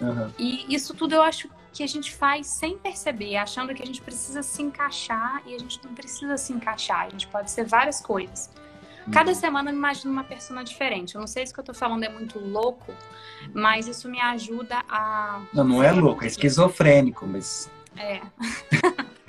Uhum. 0.00 0.32
E 0.38 0.74
isso 0.74 0.94
tudo 0.94 1.14
eu 1.14 1.22
acho 1.22 1.48
que 1.78 1.84
a 1.84 1.86
gente 1.86 2.12
faz 2.12 2.48
sem 2.48 2.76
perceber, 2.76 3.36
achando 3.36 3.72
que 3.72 3.80
a 3.80 3.86
gente 3.86 4.02
precisa 4.02 4.42
se 4.42 4.60
encaixar 4.60 5.40
e 5.46 5.54
a 5.54 5.58
gente 5.58 5.78
não 5.84 5.94
precisa 5.94 6.36
se 6.36 6.52
encaixar, 6.52 7.06
a 7.06 7.08
gente 7.08 7.28
pode 7.28 7.52
ser 7.52 7.64
várias 7.66 8.00
coisas. 8.00 8.50
Cada 9.12 9.30
uhum. 9.30 9.36
semana 9.36 9.70
eu 9.70 9.74
me 9.74 9.78
imagino 9.78 10.12
uma 10.12 10.24
pessoa 10.24 10.64
diferente. 10.64 11.14
Eu 11.14 11.20
não 11.20 11.28
sei 11.28 11.46
se 11.46 11.52
o 11.52 11.54
que 11.54 11.60
eu 11.60 11.64
tô 11.64 11.72
falando 11.72 12.02
é 12.02 12.08
muito 12.08 12.40
louco, 12.40 12.92
mas 13.54 13.86
isso 13.86 14.08
me 14.08 14.20
ajuda 14.20 14.82
a. 14.88 15.40
Não, 15.54 15.62
não 15.62 15.80
é 15.80 15.92
louco, 15.92 16.24
é 16.24 16.26
esquizofrênico, 16.26 17.24
mas. 17.28 17.70
É. 17.96 18.22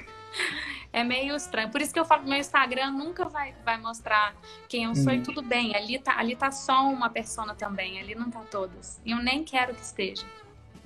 é 0.91 1.03
meio 1.03 1.35
estranho. 1.35 1.69
Por 1.69 1.81
isso 1.81 1.93
que 1.93 1.99
eu 1.99 2.03
falo 2.03 2.23
que 2.23 2.29
meu 2.29 2.39
Instagram 2.39 2.89
nunca 2.89 3.25
vai, 3.25 3.53
vai 3.63 3.77
mostrar 3.77 4.35
quem 4.67 4.85
eu 4.85 4.95
sou 4.95 5.13
hum. 5.13 5.17
e 5.17 5.21
tudo 5.21 5.43
bem. 5.43 5.75
Ali 5.75 5.99
tá, 5.99 6.17
ali 6.17 6.35
tá 6.35 6.51
só 6.51 6.89
uma 6.89 7.11
pessoa 7.11 7.53
também, 7.53 7.99
ali 7.99 8.15
não 8.15 8.31
tá 8.31 8.41
todas. 8.49 8.99
E 9.05 9.11
eu 9.11 9.17
nem 9.17 9.43
quero 9.43 9.75
que 9.75 9.83
esteja. 9.83 10.25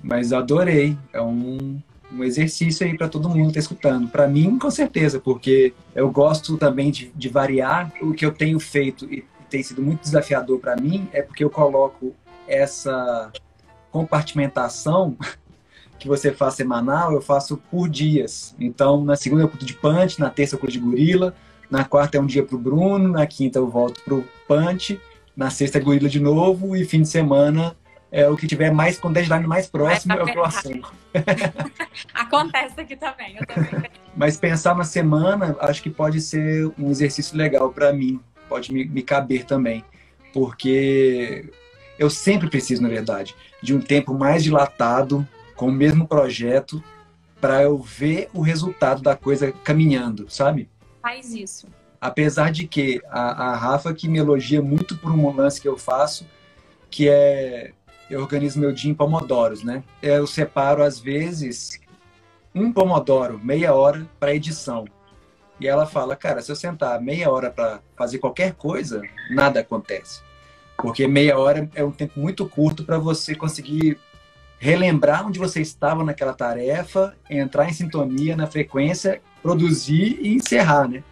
Mas 0.04 0.32
adorei. 0.32 0.96
É 1.12 1.20
um, 1.20 1.80
um 2.12 2.22
exercício 2.22 2.86
aí 2.86 2.96
para 2.96 3.08
todo 3.08 3.28
mundo 3.28 3.48
que 3.48 3.54
tá 3.54 3.60
escutando. 3.60 4.08
Para 4.08 4.28
mim, 4.28 4.58
com 4.58 4.70
certeza, 4.70 5.18
porque 5.18 5.72
eu 5.94 6.10
gosto 6.10 6.58
também 6.58 6.90
de, 6.90 7.10
de 7.16 7.28
variar. 7.30 7.90
O 8.02 8.12
que 8.12 8.24
eu 8.24 8.30
tenho 8.30 8.60
feito 8.60 9.06
e 9.12 9.24
tem 9.48 9.62
sido 9.62 9.80
muito 9.80 10.02
desafiador 10.02 10.58
para 10.58 10.76
mim 10.76 11.08
é 11.12 11.22
porque 11.22 11.44
eu 11.44 11.50
coloco 11.50 12.14
essa 12.46 13.32
compartimentação 13.90 15.16
que 15.98 16.08
você 16.08 16.32
faz 16.32 16.54
semanal, 16.54 17.12
eu 17.12 17.22
faço 17.22 17.56
por 17.70 17.88
dias. 17.88 18.54
Então, 18.58 19.04
na 19.04 19.16
segunda 19.16 19.42
eu 19.42 19.48
cuido 19.48 19.64
de 19.64 19.74
punch, 19.74 20.20
na 20.20 20.28
terça 20.28 20.56
eu 20.56 20.58
cuido 20.58 20.72
de 20.72 20.80
gorila, 20.80 21.34
na 21.70 21.84
quarta 21.84 22.18
é 22.18 22.20
um 22.20 22.26
dia 22.26 22.42
pro 22.42 22.58
Bruno, 22.58 23.08
na 23.08 23.26
quinta 23.26 23.58
eu 23.58 23.68
volto 23.68 24.02
pro 24.02 24.24
punch, 24.46 25.00
na 25.36 25.50
sexta 25.50 25.78
é 25.78 25.80
gorila 25.80 26.08
de 26.08 26.20
novo 26.20 26.76
e 26.76 26.84
fim 26.84 27.02
de 27.02 27.08
semana 27.08 27.74
é 28.14 28.28
o 28.28 28.36
que 28.36 28.46
tiver 28.46 28.70
mais 28.70 28.96
com 28.96 29.12
deadline 29.12 29.44
mais 29.44 29.66
próximo 29.66 30.12
é 30.12 30.22
o 30.22 30.24
que 30.24 30.38
eu 30.38 30.44
assumo. 30.44 30.86
Acontece 32.14 32.80
aqui 32.80 32.94
também, 32.94 33.36
eu 33.36 33.44
também. 33.44 33.90
Mas 34.16 34.36
pensar 34.36 34.76
na 34.76 34.84
semana, 34.84 35.56
acho 35.58 35.82
que 35.82 35.90
pode 35.90 36.20
ser 36.20 36.72
um 36.78 36.90
exercício 36.90 37.36
legal 37.36 37.72
para 37.72 37.92
mim, 37.92 38.20
pode 38.48 38.72
me, 38.72 38.84
me 38.84 39.02
caber 39.02 39.44
também, 39.44 39.84
porque 40.32 41.50
eu 41.98 42.08
sempre 42.08 42.48
preciso, 42.48 42.80
na 42.80 42.88
verdade, 42.88 43.34
de 43.60 43.74
um 43.74 43.80
tempo 43.80 44.14
mais 44.14 44.44
dilatado 44.44 45.26
com 45.56 45.66
o 45.66 45.72
mesmo 45.72 46.06
projeto 46.06 46.80
para 47.40 47.64
eu 47.64 47.78
ver 47.78 48.28
o 48.32 48.40
resultado 48.40 49.02
da 49.02 49.16
coisa 49.16 49.50
caminhando, 49.50 50.30
sabe? 50.30 50.70
Faz 51.02 51.34
isso. 51.34 51.66
Apesar 52.00 52.52
de 52.52 52.68
que 52.68 53.02
a, 53.08 53.48
a 53.50 53.56
Rafa 53.56 53.92
que 53.92 54.06
me 54.06 54.18
elogia 54.18 54.62
muito 54.62 54.96
por 54.98 55.10
um 55.10 55.34
lance 55.34 55.60
que 55.60 55.66
eu 55.66 55.76
faço, 55.76 56.24
que 56.88 57.08
é 57.08 57.72
eu 58.10 58.20
organizo 58.20 58.60
meu 58.60 58.72
dia 58.72 58.90
em 58.90 58.94
pomodoros, 58.94 59.62
né? 59.62 59.82
Eu 60.02 60.26
separo 60.26 60.82
às 60.82 60.98
vezes 60.98 61.80
um 62.54 62.72
pomodoro, 62.72 63.40
meia 63.42 63.74
hora 63.74 64.06
para 64.20 64.34
edição. 64.34 64.84
E 65.60 65.66
ela 65.66 65.86
fala, 65.86 66.16
cara, 66.16 66.42
se 66.42 66.50
eu 66.50 66.56
sentar 66.56 67.00
meia 67.00 67.30
hora 67.30 67.50
para 67.50 67.80
fazer 67.96 68.18
qualquer 68.18 68.54
coisa, 68.54 69.02
nada 69.30 69.60
acontece. 69.60 70.20
Porque 70.76 71.06
meia 71.06 71.38
hora 71.38 71.68
é 71.74 71.84
um 71.84 71.90
tempo 71.90 72.18
muito 72.18 72.48
curto 72.48 72.84
para 72.84 72.98
você 72.98 73.34
conseguir 73.34 73.98
relembrar 74.58 75.26
onde 75.26 75.38
você 75.38 75.60
estava 75.60 76.02
naquela 76.02 76.32
tarefa, 76.32 77.14
entrar 77.28 77.68
em 77.68 77.72
sintonia 77.72 78.36
na 78.36 78.46
frequência, 78.46 79.20
produzir 79.42 80.18
e 80.20 80.34
encerrar, 80.34 80.88
né? 80.88 81.02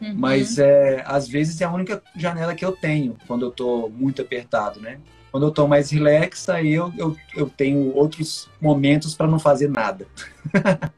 Uhum. 0.00 0.14
Mas 0.16 0.58
é, 0.58 1.02
às 1.06 1.28
vezes 1.28 1.60
é 1.60 1.64
a 1.64 1.72
única 1.72 2.02
janela 2.16 2.54
que 2.54 2.64
eu 2.64 2.72
tenho 2.72 3.16
quando 3.26 3.44
eu 3.44 3.50
estou 3.50 3.90
muito 3.90 4.22
apertado, 4.22 4.80
né? 4.80 4.98
Quando 5.30 5.44
eu 5.44 5.50
estou 5.50 5.68
mais 5.68 5.90
relax, 5.90 6.48
aí 6.48 6.72
eu, 6.72 6.92
eu, 6.96 7.16
eu 7.36 7.48
tenho 7.48 7.94
outros 7.94 8.48
momentos 8.60 9.14
para 9.14 9.26
não 9.26 9.38
fazer 9.38 9.68
nada. 9.68 10.06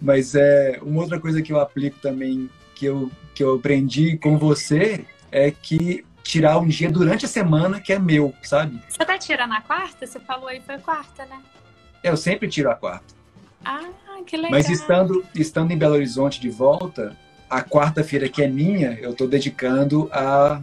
Mas 0.00 0.34
é 0.34 0.78
uma 0.82 1.02
outra 1.02 1.20
coisa 1.20 1.42
que 1.42 1.52
eu 1.52 1.60
aplico 1.60 1.98
também, 2.00 2.48
que 2.74 2.86
eu, 2.86 3.10
que 3.34 3.42
eu 3.42 3.56
aprendi 3.56 4.16
com 4.16 4.38
você, 4.38 5.04
é 5.30 5.50
que 5.50 6.04
tirar 6.22 6.58
um 6.58 6.66
dia 6.66 6.90
durante 6.90 7.24
a 7.24 7.28
semana 7.28 7.80
que 7.80 7.92
é 7.92 7.98
meu, 7.98 8.32
sabe? 8.42 8.80
Você 8.88 9.04
tá 9.04 9.18
tirando 9.18 9.52
a 9.52 9.60
quarta? 9.60 10.06
Você 10.06 10.20
falou 10.20 10.48
aí 10.48 10.60
foi 10.60 10.78
quarta, 10.78 11.26
né? 11.26 11.40
Eu 12.02 12.16
sempre 12.16 12.48
tiro 12.48 12.70
a 12.70 12.74
quarta. 12.74 13.14
Ah, 13.64 13.90
que 14.26 14.36
legal. 14.36 14.52
Mas 14.52 14.70
estando, 14.70 15.24
estando 15.34 15.72
em 15.72 15.76
Belo 15.76 15.94
Horizonte 15.94 16.40
de 16.40 16.48
volta, 16.48 17.16
a 17.48 17.62
quarta-feira 17.62 18.28
que 18.28 18.42
é 18.42 18.48
minha, 18.48 18.92
eu 19.00 19.14
tô 19.14 19.26
dedicando 19.26 20.08
a 20.12 20.62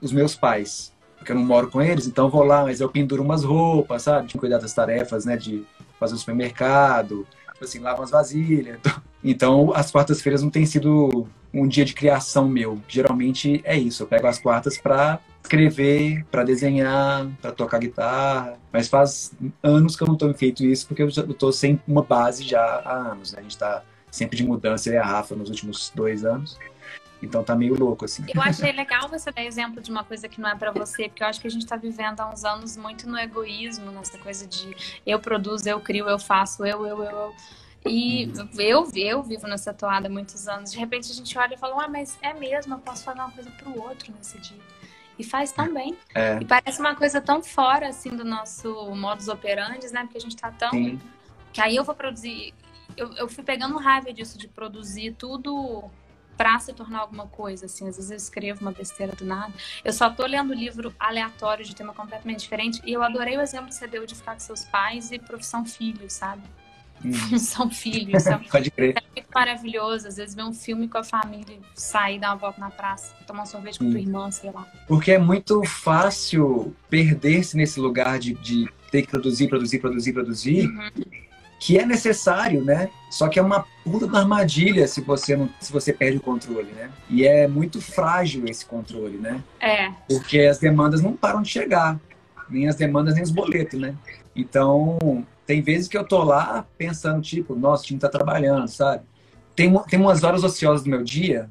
os 0.00 0.12
meus 0.12 0.34
pais. 0.34 0.92
Porque 1.24 1.32
eu 1.32 1.36
não 1.36 1.44
moro 1.44 1.70
com 1.70 1.80
eles, 1.80 2.06
então 2.06 2.28
vou 2.28 2.44
lá, 2.44 2.64
mas 2.64 2.82
eu 2.82 2.88
penduro 2.90 3.22
umas 3.22 3.42
roupas, 3.44 4.02
sabe? 4.02 4.28
De 4.28 4.36
cuidar 4.36 4.58
das 4.58 4.74
tarefas, 4.74 5.24
né? 5.24 5.38
De 5.38 5.64
fazer 5.98 6.14
o 6.14 6.18
supermercado, 6.18 7.26
tipo 7.54 7.64
assim, 7.64 7.78
lavo 7.78 8.02
as 8.02 8.10
vasilhas. 8.10 8.78
Então, 9.26 9.72
as 9.74 9.90
quartas-feiras 9.90 10.42
não 10.42 10.50
tem 10.50 10.66
sido 10.66 11.26
um 11.50 11.66
dia 11.66 11.82
de 11.82 11.94
criação 11.94 12.46
meu. 12.46 12.78
Geralmente 12.86 13.62
é 13.64 13.74
isso. 13.74 14.02
Eu 14.02 14.06
pego 14.06 14.26
as 14.26 14.38
quartas 14.38 14.76
para 14.76 15.18
escrever, 15.42 16.26
para 16.30 16.44
desenhar, 16.44 17.26
para 17.40 17.50
tocar 17.50 17.78
guitarra. 17.78 18.58
Mas 18.70 18.86
faz 18.86 19.32
anos 19.62 19.96
que 19.96 20.02
eu 20.02 20.08
não 20.08 20.14
tenho 20.14 20.34
feito 20.34 20.62
isso 20.62 20.86
porque 20.86 21.02
eu 21.02 21.08
estou 21.08 21.50
sem 21.52 21.80
uma 21.88 22.02
base 22.02 22.44
já 22.44 22.60
há 22.60 23.12
anos. 23.12 23.32
Né? 23.32 23.38
A 23.38 23.42
gente 23.42 23.52
está 23.52 23.82
sempre 24.10 24.36
de 24.36 24.44
mudança, 24.44 24.90
eu 24.90 24.92
e 24.92 24.98
a 24.98 25.02
Rafa, 25.02 25.34
nos 25.34 25.48
últimos 25.48 25.90
dois 25.94 26.22
anos. 26.22 26.58
Então 27.24 27.42
tá 27.42 27.54
meio 27.54 27.78
louco, 27.78 28.04
assim. 28.04 28.24
Eu 28.32 28.42
achei 28.42 28.72
legal 28.72 29.08
você 29.08 29.30
dar 29.30 29.44
exemplo 29.44 29.80
de 29.80 29.90
uma 29.90 30.04
coisa 30.04 30.28
que 30.28 30.40
não 30.40 30.48
é 30.48 30.54
para 30.54 30.70
você, 30.70 31.08
porque 31.08 31.22
eu 31.22 31.26
acho 31.26 31.40
que 31.40 31.46
a 31.46 31.50
gente 31.50 31.66
tá 31.66 31.76
vivendo 31.76 32.20
há 32.20 32.30
uns 32.30 32.44
anos 32.44 32.76
muito 32.76 33.08
no 33.08 33.18
egoísmo, 33.18 33.90
nessa 33.90 34.18
coisa 34.18 34.46
de 34.46 34.76
eu 35.06 35.18
produzo, 35.18 35.68
eu 35.68 35.80
crio, 35.80 36.08
eu 36.08 36.18
faço, 36.18 36.64
eu, 36.64 36.86
eu, 36.86 37.02
eu. 37.02 37.10
eu 37.10 37.34
e 37.86 38.32
eu, 38.58 38.88
eu 38.94 39.22
vivo 39.22 39.46
nessa 39.46 39.72
toada 39.74 40.08
há 40.08 40.10
muitos 40.10 40.48
anos. 40.48 40.72
De 40.72 40.78
repente 40.78 41.10
a 41.10 41.14
gente 41.14 41.36
olha 41.36 41.54
e 41.54 41.58
fala, 41.58 41.84
ah, 41.84 41.88
mas 41.88 42.18
é 42.22 42.32
mesmo, 42.32 42.74
eu 42.74 42.78
posso 42.78 43.04
fazer 43.04 43.20
uma 43.20 43.30
coisa 43.30 43.50
pro 43.50 43.78
outro 43.82 44.12
nesse 44.16 44.38
dia. 44.38 44.56
E 45.18 45.22
faz 45.22 45.52
também. 45.52 45.96
É. 46.14 46.38
E 46.40 46.44
parece 46.44 46.80
uma 46.80 46.94
coisa 46.96 47.20
tão 47.20 47.42
fora, 47.42 47.88
assim, 47.88 48.10
do 48.10 48.24
nosso 48.24 48.94
modus 48.96 49.28
operandi, 49.28 49.86
né? 49.92 50.00
Porque 50.02 50.18
a 50.18 50.20
gente 50.20 50.34
tá 50.34 50.50
tão... 50.50 50.70
Sim. 50.70 51.00
Que 51.52 51.60
aí 51.60 51.76
eu 51.76 51.84
vou 51.84 51.94
produzir... 51.94 52.52
Eu, 52.96 53.12
eu 53.12 53.28
fui 53.28 53.44
pegando 53.44 53.76
raiva 53.76 54.12
disso, 54.12 54.38
de 54.38 54.48
produzir 54.48 55.14
tudo 55.16 55.84
pra 56.36 56.58
se 56.58 56.72
tornar 56.72 57.00
alguma 57.00 57.26
coisa, 57.26 57.66
assim. 57.66 57.88
Às 57.88 57.96
vezes 57.96 58.10
eu 58.10 58.16
escrevo 58.16 58.60
uma 58.60 58.72
besteira 58.72 59.14
do 59.14 59.24
nada. 59.24 59.52
Eu 59.84 59.92
só 59.92 60.10
tô 60.10 60.26
lendo 60.26 60.52
livro 60.54 60.94
aleatório 60.98 61.64
de 61.64 61.74
tema 61.74 61.92
completamente 61.92 62.40
diferente. 62.40 62.80
E 62.84 62.92
eu 62.92 63.02
adorei 63.02 63.36
o 63.36 63.40
exemplo 63.40 63.68
que 63.68 63.74
você 63.74 63.86
deu 63.86 64.06
de 64.06 64.14
ficar 64.14 64.34
com 64.34 64.40
seus 64.40 64.64
pais 64.64 65.10
e 65.10 65.18
profissão 65.18 65.64
filho, 65.64 66.08
sabe? 66.08 66.42
São 67.38 67.70
filhos. 67.70 68.24
Pode 68.50 68.70
crer. 68.70 68.94
É 68.96 69.02
muito 69.14 69.28
maravilhoso. 69.34 70.08
Às 70.08 70.16
vezes 70.16 70.34
ver 70.34 70.44
um 70.44 70.52
filme 70.52 70.88
com 70.88 70.98
a 70.98 71.04
família, 71.04 71.58
sair, 71.74 72.18
dar 72.18 72.30
uma 72.30 72.36
volta 72.36 72.60
na 72.60 72.70
praça, 72.70 73.14
tomar 73.26 73.42
um 73.42 73.46
sorvete 73.46 73.78
com 73.78 73.86
hum. 73.86 73.90
tua 73.90 74.00
irmã, 74.00 74.30
sei 74.30 74.50
lá. 74.50 74.66
Porque 74.86 75.12
é 75.12 75.18
muito 75.18 75.62
fácil 75.64 76.74
perder-se 76.88 77.56
nesse 77.56 77.78
lugar 77.78 78.18
de, 78.18 78.34
de 78.34 78.68
ter 78.90 79.02
que 79.02 79.08
produzir, 79.08 79.48
produzir, 79.48 79.78
produzir, 79.78 80.12
produzir. 80.12 80.66
Uhum. 80.66 81.23
Que 81.58 81.78
é 81.78 81.86
necessário, 81.86 82.64
né? 82.64 82.90
Só 83.10 83.28
que 83.28 83.38
é 83.38 83.42
uma 83.42 83.64
puta 83.84 84.06
da 84.06 84.18
armadilha 84.18 84.86
se 84.88 85.00
você 85.00 85.36
não, 85.36 85.48
se 85.60 85.72
você 85.72 85.92
perde 85.92 86.18
o 86.18 86.20
controle, 86.20 86.72
né? 86.72 86.90
E 87.08 87.26
é 87.26 87.46
muito 87.46 87.80
frágil 87.80 88.44
esse 88.46 88.66
controle, 88.66 89.18
né? 89.18 89.40
É. 89.60 89.90
Porque 90.08 90.40
as 90.40 90.58
demandas 90.58 91.00
não 91.00 91.14
param 91.14 91.42
de 91.42 91.48
chegar, 91.48 91.98
nem 92.48 92.68
as 92.68 92.76
demandas 92.76 93.14
nem 93.14 93.22
os 93.22 93.30
boletos, 93.30 93.80
né? 93.80 93.94
Então, 94.34 95.24
tem 95.46 95.62
vezes 95.62 95.88
que 95.88 95.96
eu 95.96 96.04
tô 96.04 96.22
lá 96.22 96.66
pensando, 96.76 97.22
tipo, 97.22 97.54
nossa, 97.54 97.84
o 97.84 97.86
time 97.86 98.00
tá 98.00 98.08
trabalhando, 98.08 98.68
sabe? 98.68 99.04
Tem, 99.54 99.72
tem 99.84 100.00
umas 100.00 100.24
horas 100.24 100.42
ociosas 100.42 100.82
do 100.82 100.90
meu 100.90 101.02
dia 101.02 101.48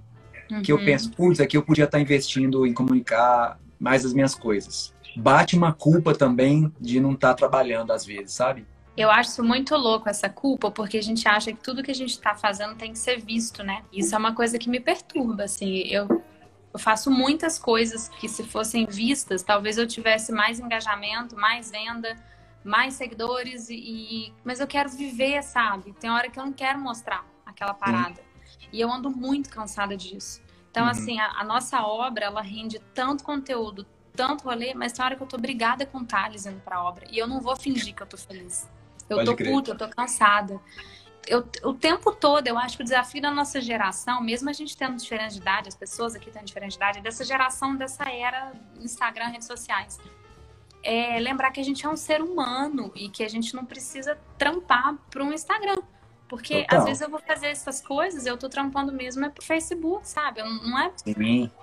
uhum. 0.52 0.62
que 0.62 0.72
eu 0.72 0.78
uhum. 0.78 0.86
penso, 0.86 1.12
putz, 1.12 1.40
aqui 1.40 1.58
eu 1.58 1.64
podia 1.64 1.86
estar 1.86 2.00
investindo 2.00 2.66
em 2.66 2.74
comunicar 2.74 3.60
mais 3.80 4.06
as 4.06 4.14
minhas 4.14 4.36
coisas. 4.36 4.94
Bate 5.16 5.56
uma 5.56 5.72
culpa 5.72 6.14
também 6.14 6.72
de 6.80 7.00
não 7.00 7.14
estar 7.14 7.30
tá 7.30 7.34
trabalhando 7.36 7.92
às 7.92 8.06
vezes, 8.06 8.34
sabe? 8.34 8.66
Eu 8.96 9.10
acho 9.10 9.44
muito 9.44 9.76
louco 9.76 10.08
essa 10.08 10.30
culpa, 10.30 10.70
porque 10.70 10.98
a 10.98 11.02
gente 11.02 11.28
acha 11.28 11.52
que 11.52 11.58
tudo 11.60 11.82
que 11.82 11.90
a 11.90 11.96
gente 11.96 12.12
está 12.12 12.36
fazendo 12.36 12.76
tem 12.76 12.92
que 12.92 13.00
ser 13.00 13.20
visto, 13.20 13.64
né? 13.64 13.84
Isso 13.92 14.14
é 14.14 14.18
uma 14.18 14.36
coisa 14.36 14.60
que 14.60 14.70
me 14.70 14.80
perturba, 14.80 15.46
assim. 15.46 15.80
Eu, 15.88 16.08
eu 16.72 16.80
faço 16.80 17.10
muitas 17.10 17.58
coisas 17.58 18.08
que, 18.08 18.30
se 18.30 18.44
fossem 18.44 18.86
vistas, 18.86 19.42
talvez 19.42 19.80
eu 19.80 19.88
tivesse 19.88 20.32
mais 20.32 20.60
engajamento, 20.60 21.36
mais 21.36 21.72
venda, 21.72 22.16
mais 22.64 22.94
seguidores 22.94 23.68
e, 23.70 24.32
mas 24.44 24.60
eu 24.60 24.68
quero 24.68 24.90
viver, 24.90 25.42
sabe? 25.42 25.94
Tem 25.94 26.12
hora 26.12 26.30
que 26.30 26.40
eu 26.40 26.46
não 26.46 26.54
quero 26.54 26.80
mostrar 26.80 27.26
aquela 27.44 27.74
parada. 27.74 28.22
Uhum. 28.22 28.68
E 28.72 28.80
eu 28.80 28.92
ando 28.92 29.10
muito 29.10 29.50
cansada 29.50 29.98
disso. 29.98 30.40
Então, 30.70 30.84
uhum. 30.84 30.90
assim, 30.90 31.20
a, 31.20 31.32
a, 31.40 31.44
nossa 31.44 31.82
obra, 31.82 32.26
ela 32.26 32.42
rende 32.42 32.80
tanto 32.94 33.24
conteúdo, 33.24 33.86
tanto 34.16 34.46
rolê, 34.46 34.74
mas 34.74 34.94
tem 34.94 35.04
hora 35.04 35.16
que 35.16 35.22
eu 35.22 35.28
tô 35.28 35.38
brigada 35.38 35.86
com 35.86 36.00
o 36.00 36.06
Thales 36.06 36.46
indo 36.46 36.60
pra 36.62 36.84
obra. 36.84 37.06
E 37.12 37.18
eu 37.18 37.28
não 37.28 37.42
vou 37.42 37.56
fingir 37.56 37.94
que 37.96 38.02
eu 38.02 38.08
tô 38.08 38.18
feliz. 38.18 38.70
Eu 39.14 39.18
Pode 39.18 39.30
tô 39.32 39.36
crer. 39.36 39.52
puta, 39.52 39.72
eu 39.72 39.78
tô 39.78 39.88
cansada. 39.90 40.60
Eu, 41.26 41.48
o 41.64 41.74
tempo 41.74 42.12
todo, 42.12 42.46
eu 42.48 42.58
acho 42.58 42.76
que 42.76 42.84
o 42.84 42.86
desafio 42.86 43.22
da 43.22 43.32
nossa 43.32 43.62
geração, 43.62 44.22
mesmo 44.22 44.50
a 44.50 44.54
gente 44.54 44.76
tendo 44.76 44.98
diferente 44.98 45.36
de 45.36 45.40
idade, 45.40 45.70
as 45.70 45.76
pessoas 45.76 46.16
aqui 46.16 46.30
tendo 46.30 46.46
diferente 46.46 46.72
de 46.72 46.78
idade, 46.78 47.00
é 47.00 47.02
dessa 47.02 47.24
geração, 47.24 47.76
dessa 47.76 48.10
era 48.10 48.52
Instagram, 48.82 49.28
redes 49.28 49.48
sociais 49.48 50.00
é 50.84 51.18
lembrar 51.20 51.52
que 51.52 51.62
a 51.62 51.64
gente 51.64 51.86
é 51.86 51.90
um 51.90 51.96
ser 51.96 52.22
humano 52.22 52.92
e 52.94 53.10
que 53.10 53.24
a 53.24 53.30
gente 53.30 53.56
não 53.56 53.66
precisa 53.66 54.20
trampar 54.38 54.96
para 55.10 55.24
um 55.24 55.32
Instagram. 55.32 55.78
Porque 56.34 56.64
Total. 56.64 56.80
às 56.80 56.86
vezes 56.86 57.02
eu 57.02 57.10
vou 57.12 57.20
fazer 57.20 57.46
essas 57.46 57.80
coisas, 57.80 58.26
eu 58.26 58.36
tô 58.36 58.50
trampando 58.50 58.92
mesmo 58.92 59.24
é 59.24 59.30
pro 59.30 59.44
Facebook, 59.44 60.08
sabe? 60.10 60.42
Não 60.42 60.80
é, 60.80 60.92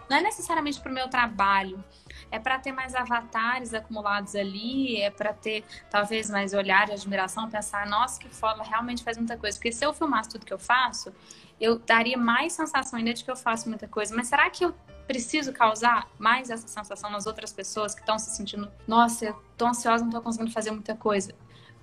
não 0.09 0.17
é 0.17 0.23
necessariamente 0.23 0.81
pro 0.81 0.93
meu 0.93 1.09
trabalho. 1.09 1.83
É 2.31 2.39
para 2.39 2.57
ter 2.57 2.71
mais 2.71 2.95
avatares 2.95 3.75
acumulados 3.75 4.37
ali, 4.37 5.01
é 5.01 5.11
para 5.11 5.33
ter 5.33 5.65
talvez 5.91 6.31
mais 6.31 6.55
olhar 6.55 6.89
e 6.89 6.93
admiração, 6.93 7.51
pensar, 7.51 7.85
nossa, 7.89 8.21
que 8.21 8.29
foda, 8.29 8.63
realmente 8.63 9.03
faz 9.03 9.17
muita 9.17 9.37
coisa. 9.37 9.59
Porque 9.59 9.73
se 9.73 9.85
eu 9.85 9.93
filmasse 9.93 10.29
tudo 10.29 10.47
que 10.47 10.53
eu 10.53 10.59
faço, 10.59 11.13
eu 11.61 11.77
daria 11.81 12.17
mais 12.17 12.53
sensação 12.53 12.97
ainda 12.97 13.13
de 13.13 13.25
que 13.25 13.31
eu 13.31 13.37
faço 13.37 13.69
muita 13.69 13.89
coisa. 13.89 14.15
Mas 14.15 14.29
será 14.29 14.49
que 14.51 14.65
eu 14.65 14.73
preciso 15.09 15.53
causar 15.53 16.09
mais 16.17 16.49
essa 16.49 16.69
sensação 16.69 17.11
nas 17.11 17.27
outras 17.27 17.53
pessoas 17.53 17.93
que 17.93 18.03
estão 18.03 18.17
se 18.21 18.31
sentindo, 18.37 18.71
nossa, 18.87 19.25
eu 19.25 19.43
tô 19.57 19.67
ansiosa, 19.67 20.05
não 20.05 20.13
tô 20.13 20.23
conseguindo 20.23 20.53
fazer 20.53 20.71
muita 20.71 20.95
coisa. 20.95 21.35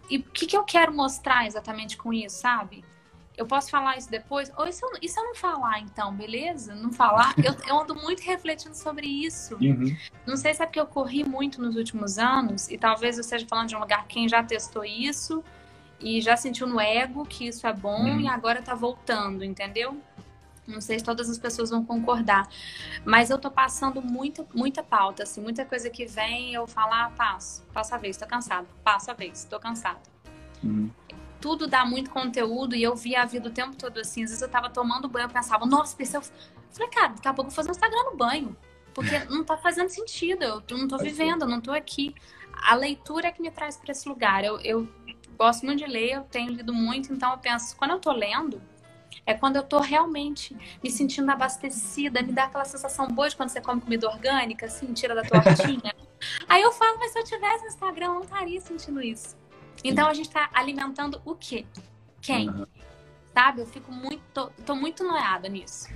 E 0.09 0.17
o 0.17 0.23
que, 0.23 0.45
que 0.45 0.57
eu 0.57 0.63
quero 0.63 0.93
mostrar 0.93 1.45
exatamente 1.45 1.97
com 1.97 2.13
isso, 2.13 2.37
sabe? 2.37 2.83
Eu 3.35 3.45
posso 3.45 3.69
falar 3.69 3.97
isso 3.97 4.09
depois? 4.09 4.51
Ou 4.57 4.67
e 4.67 4.73
se 4.73 4.83
eu, 4.83 4.89
e 4.99 5.07
se 5.07 5.19
eu 5.19 5.23
não 5.23 5.35
falar, 5.35 5.79
então, 5.79 6.11
beleza? 6.13 6.73
Não 6.73 6.91
falar? 6.91 7.35
Eu, 7.37 7.55
eu 7.67 7.79
ando 7.79 7.93
muito 7.93 8.21
refletindo 8.21 8.75
sobre 8.75 9.05
isso. 9.05 9.55
Uhum. 9.61 9.95
Não 10.25 10.35
sei 10.35 10.55
se 10.55 10.63
é 10.63 10.65
porque 10.65 10.79
eu 10.79 10.87
corri 10.87 11.23
muito 11.23 11.61
nos 11.61 11.75
últimos 11.75 12.17
anos, 12.17 12.67
e 12.67 12.77
talvez 12.77 13.17
eu 13.17 13.21
esteja 13.21 13.45
falando 13.47 13.69
de 13.69 13.75
um 13.75 13.79
lugar 13.79 14.07
quem 14.07 14.27
já 14.27 14.43
testou 14.43 14.83
isso 14.83 15.43
e 15.99 16.21
já 16.21 16.35
sentiu 16.35 16.67
no 16.67 16.79
ego 16.79 17.25
que 17.25 17.47
isso 17.47 17.65
é 17.67 17.73
bom 17.73 18.01
uhum. 18.01 18.19
e 18.21 18.27
agora 18.27 18.61
tá 18.61 18.73
voltando, 18.73 19.43
entendeu? 19.43 19.97
Não 20.67 20.81
sei 20.81 20.99
se 20.99 21.05
todas 21.05 21.29
as 21.29 21.37
pessoas 21.37 21.69
vão 21.69 21.85
concordar, 21.85 22.47
mas 23.05 23.29
eu 23.29 23.37
tô 23.37 23.49
passando 23.49 24.01
muita, 24.01 24.45
muita 24.53 24.83
pauta, 24.83 25.23
assim, 25.23 25.41
muita 25.41 25.63
coisa 25.63 25.89
que 25.89 26.05
vem, 26.05 26.53
eu 26.53 26.67
falar, 26.67 27.05
ah, 27.05 27.09
passo, 27.11 27.63
passo 27.73 27.95
a 27.95 27.97
vez, 27.97 28.17
tô 28.17 28.27
cansado, 28.27 28.67
passo 28.83 29.09
a 29.09 29.13
vez, 29.13 29.45
tô 29.45 29.59
cansado. 29.59 30.01
Uhum 30.63 30.91
tudo 31.39 31.67
dá 31.67 31.85
muito 31.85 32.09
conteúdo 32.09 32.75
e 32.75 32.83
eu 32.83 32.95
via 32.95 33.21
a 33.21 33.25
vida 33.25 33.49
o 33.49 33.51
tempo 33.51 33.75
todo 33.75 33.99
assim. 33.99 34.23
Às 34.23 34.31
vezes 34.31 34.41
eu 34.41 34.49
tava 34.49 34.69
tomando 34.69 35.07
banho, 35.07 35.25
eu 35.25 35.29
pensava, 35.29 35.65
nossa, 35.65 35.95
pensei, 35.95 36.19
eu 36.19 36.23
falei, 36.71 36.89
cara, 36.89 37.09
daqui 37.09 37.27
a 37.27 37.33
pouco 37.33 37.49
eu 37.49 37.51
vou 37.51 37.55
fazer 37.55 37.69
um 37.69 37.71
Instagram 37.71 38.03
no 38.11 38.17
banho. 38.17 38.57
Porque 38.93 39.19
não 39.29 39.43
tá 39.43 39.57
fazendo 39.57 39.89
sentido, 39.89 40.43
eu 40.43 40.77
não 40.77 40.87
tô 40.87 40.97
vivendo, 40.97 41.43
eu 41.43 41.47
não 41.47 41.61
tô 41.61 41.71
aqui. 41.71 42.15
A 42.53 42.75
leitura 42.75 43.27
é 43.27 43.31
que 43.31 43.41
me 43.41 43.51
traz 43.51 43.77
para 43.77 43.91
esse 43.91 44.09
lugar. 44.09 44.43
Eu, 44.43 44.59
eu 44.61 44.87
gosto 45.37 45.65
muito 45.65 45.79
de 45.79 45.85
ler, 45.85 46.13
eu 46.13 46.23
tenho 46.23 46.51
lido 46.51 46.73
muito, 46.73 47.13
então 47.13 47.31
eu 47.31 47.37
penso, 47.37 47.75
quando 47.77 47.91
eu 47.91 47.99
tô 47.99 48.11
lendo, 48.11 48.61
é 49.25 49.33
quando 49.33 49.57
eu 49.57 49.63
tô 49.63 49.79
realmente 49.79 50.55
me 50.83 50.89
sentindo 50.89 51.29
abastecida, 51.29 52.21
me 52.21 52.31
dá 52.31 52.45
aquela 52.45 52.65
sensação 52.65 53.07
boa 53.07 53.29
de 53.29 53.35
quando 53.35 53.49
você 53.49 53.61
come 53.61 53.81
comida 53.81 54.07
orgânica, 54.07 54.65
assim, 54.65 54.93
tira 54.93 55.13
da 55.13 55.23
tortinha. 55.23 55.93
Aí 56.47 56.61
eu 56.61 56.71
falo, 56.71 56.97
mas 56.99 57.11
se 57.11 57.19
eu 57.19 57.23
tivesse 57.23 57.63
no 57.63 57.69
Instagram, 57.69 58.05
eu 58.07 58.13
não 58.15 58.21
estaria 58.21 58.59
sentindo 58.61 59.01
isso. 59.01 59.35
Então 59.83 60.07
a 60.07 60.13
gente 60.13 60.27
está 60.27 60.49
alimentando 60.53 61.21
o 61.25 61.35
quê? 61.35 61.65
Quem? 62.21 62.49
Uhum. 62.49 62.65
Sabe? 63.33 63.61
Eu 63.61 63.67
fico 63.67 63.91
muito. 63.91 64.21
Tô, 64.33 64.47
tô 64.65 64.75
muito 64.75 65.03
noiada 65.03 65.47
nisso. 65.47 65.87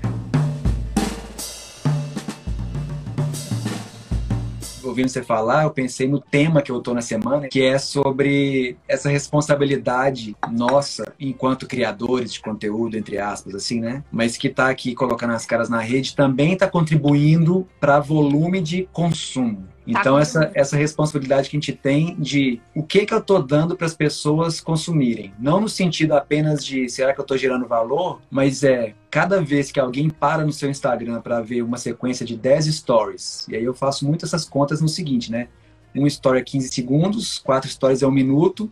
Ouvindo 4.84 5.10
você 5.10 5.24
falar, 5.24 5.64
eu 5.64 5.72
pensei 5.72 6.08
no 6.08 6.20
tema 6.20 6.62
que 6.62 6.72
eu 6.72 6.82
tô 6.82 6.94
na 6.94 7.02
semana, 7.02 7.48
que 7.48 7.62
é 7.62 7.78
sobre 7.78 8.78
essa 8.88 9.10
responsabilidade 9.10 10.36
nossa 10.52 11.14
enquanto 11.20 11.68
criadores 11.68 12.34
de 12.34 12.42
conteúdo, 12.42 12.98
entre 12.98 13.18
aspas, 13.18 13.56
assim, 13.56 13.80
né? 13.80 14.04
Mas 14.12 14.38
que 14.38 14.50
tá 14.50 14.70
aqui 14.70 14.94
colocando 14.94 15.34
as 15.34 15.46
caras 15.46 15.70
na 15.70 15.80
rede 15.80 16.16
também 16.16 16.56
tá 16.56 16.68
contribuindo 16.68 17.68
para 17.80 18.00
volume 18.00 18.62
de 18.62 18.88
consumo. 18.92 19.68
Tá 19.86 20.00
então, 20.00 20.16
tá 20.16 20.22
essa, 20.22 20.52
essa 20.54 20.78
responsabilidade 20.78 21.50
que 21.50 21.58
a 21.58 21.60
gente 21.60 21.74
tem 21.74 22.16
de 22.20 22.62
o 22.76 22.84
que, 22.84 23.06
que 23.06 23.14
eu 23.14 23.20
estou 23.20 23.42
dando 23.42 23.76
para 23.76 23.88
as 23.88 23.96
pessoas 23.96 24.62
consumirem. 24.62 25.34
Não 25.40 25.60
no 25.60 25.68
sentido 25.68 26.14
apenas 26.14 26.64
de 26.64 26.88
será 26.90 27.14
que 27.14 27.20
eu 27.20 27.24
estou 27.24 27.38
gerando 27.38 27.68
valor, 27.68 28.22
mas 28.30 28.64
é 28.64 28.94
cada 29.10 29.42
vez 29.42 29.72
que 29.72 29.80
alguém 29.80 30.10
para 30.10 30.46
no 30.46 30.54
seu 30.54 30.70
Instagram 30.70 31.22
para 31.22 31.42
ver 31.42 31.64
uma 31.64 31.78
sequência 31.78 32.26
de 32.26 32.38
10 32.38 32.66
stories, 32.68 33.48
e 33.50 33.56
aí 33.56 33.64
eu 33.64 33.74
faço 33.74 34.06
muito 34.06 34.26
essas 34.26 34.46
contas 34.48 34.82
no 34.82 34.88
seguinte, 34.88 35.32
né? 35.32 35.48
Um 35.94 36.08
story 36.08 36.40
é 36.40 36.44
15 36.44 36.70
segundos, 36.70 37.40
quatro 37.40 37.70
stories 37.70 38.02
é 38.02 38.08
um 38.08 38.12
minuto, 38.12 38.72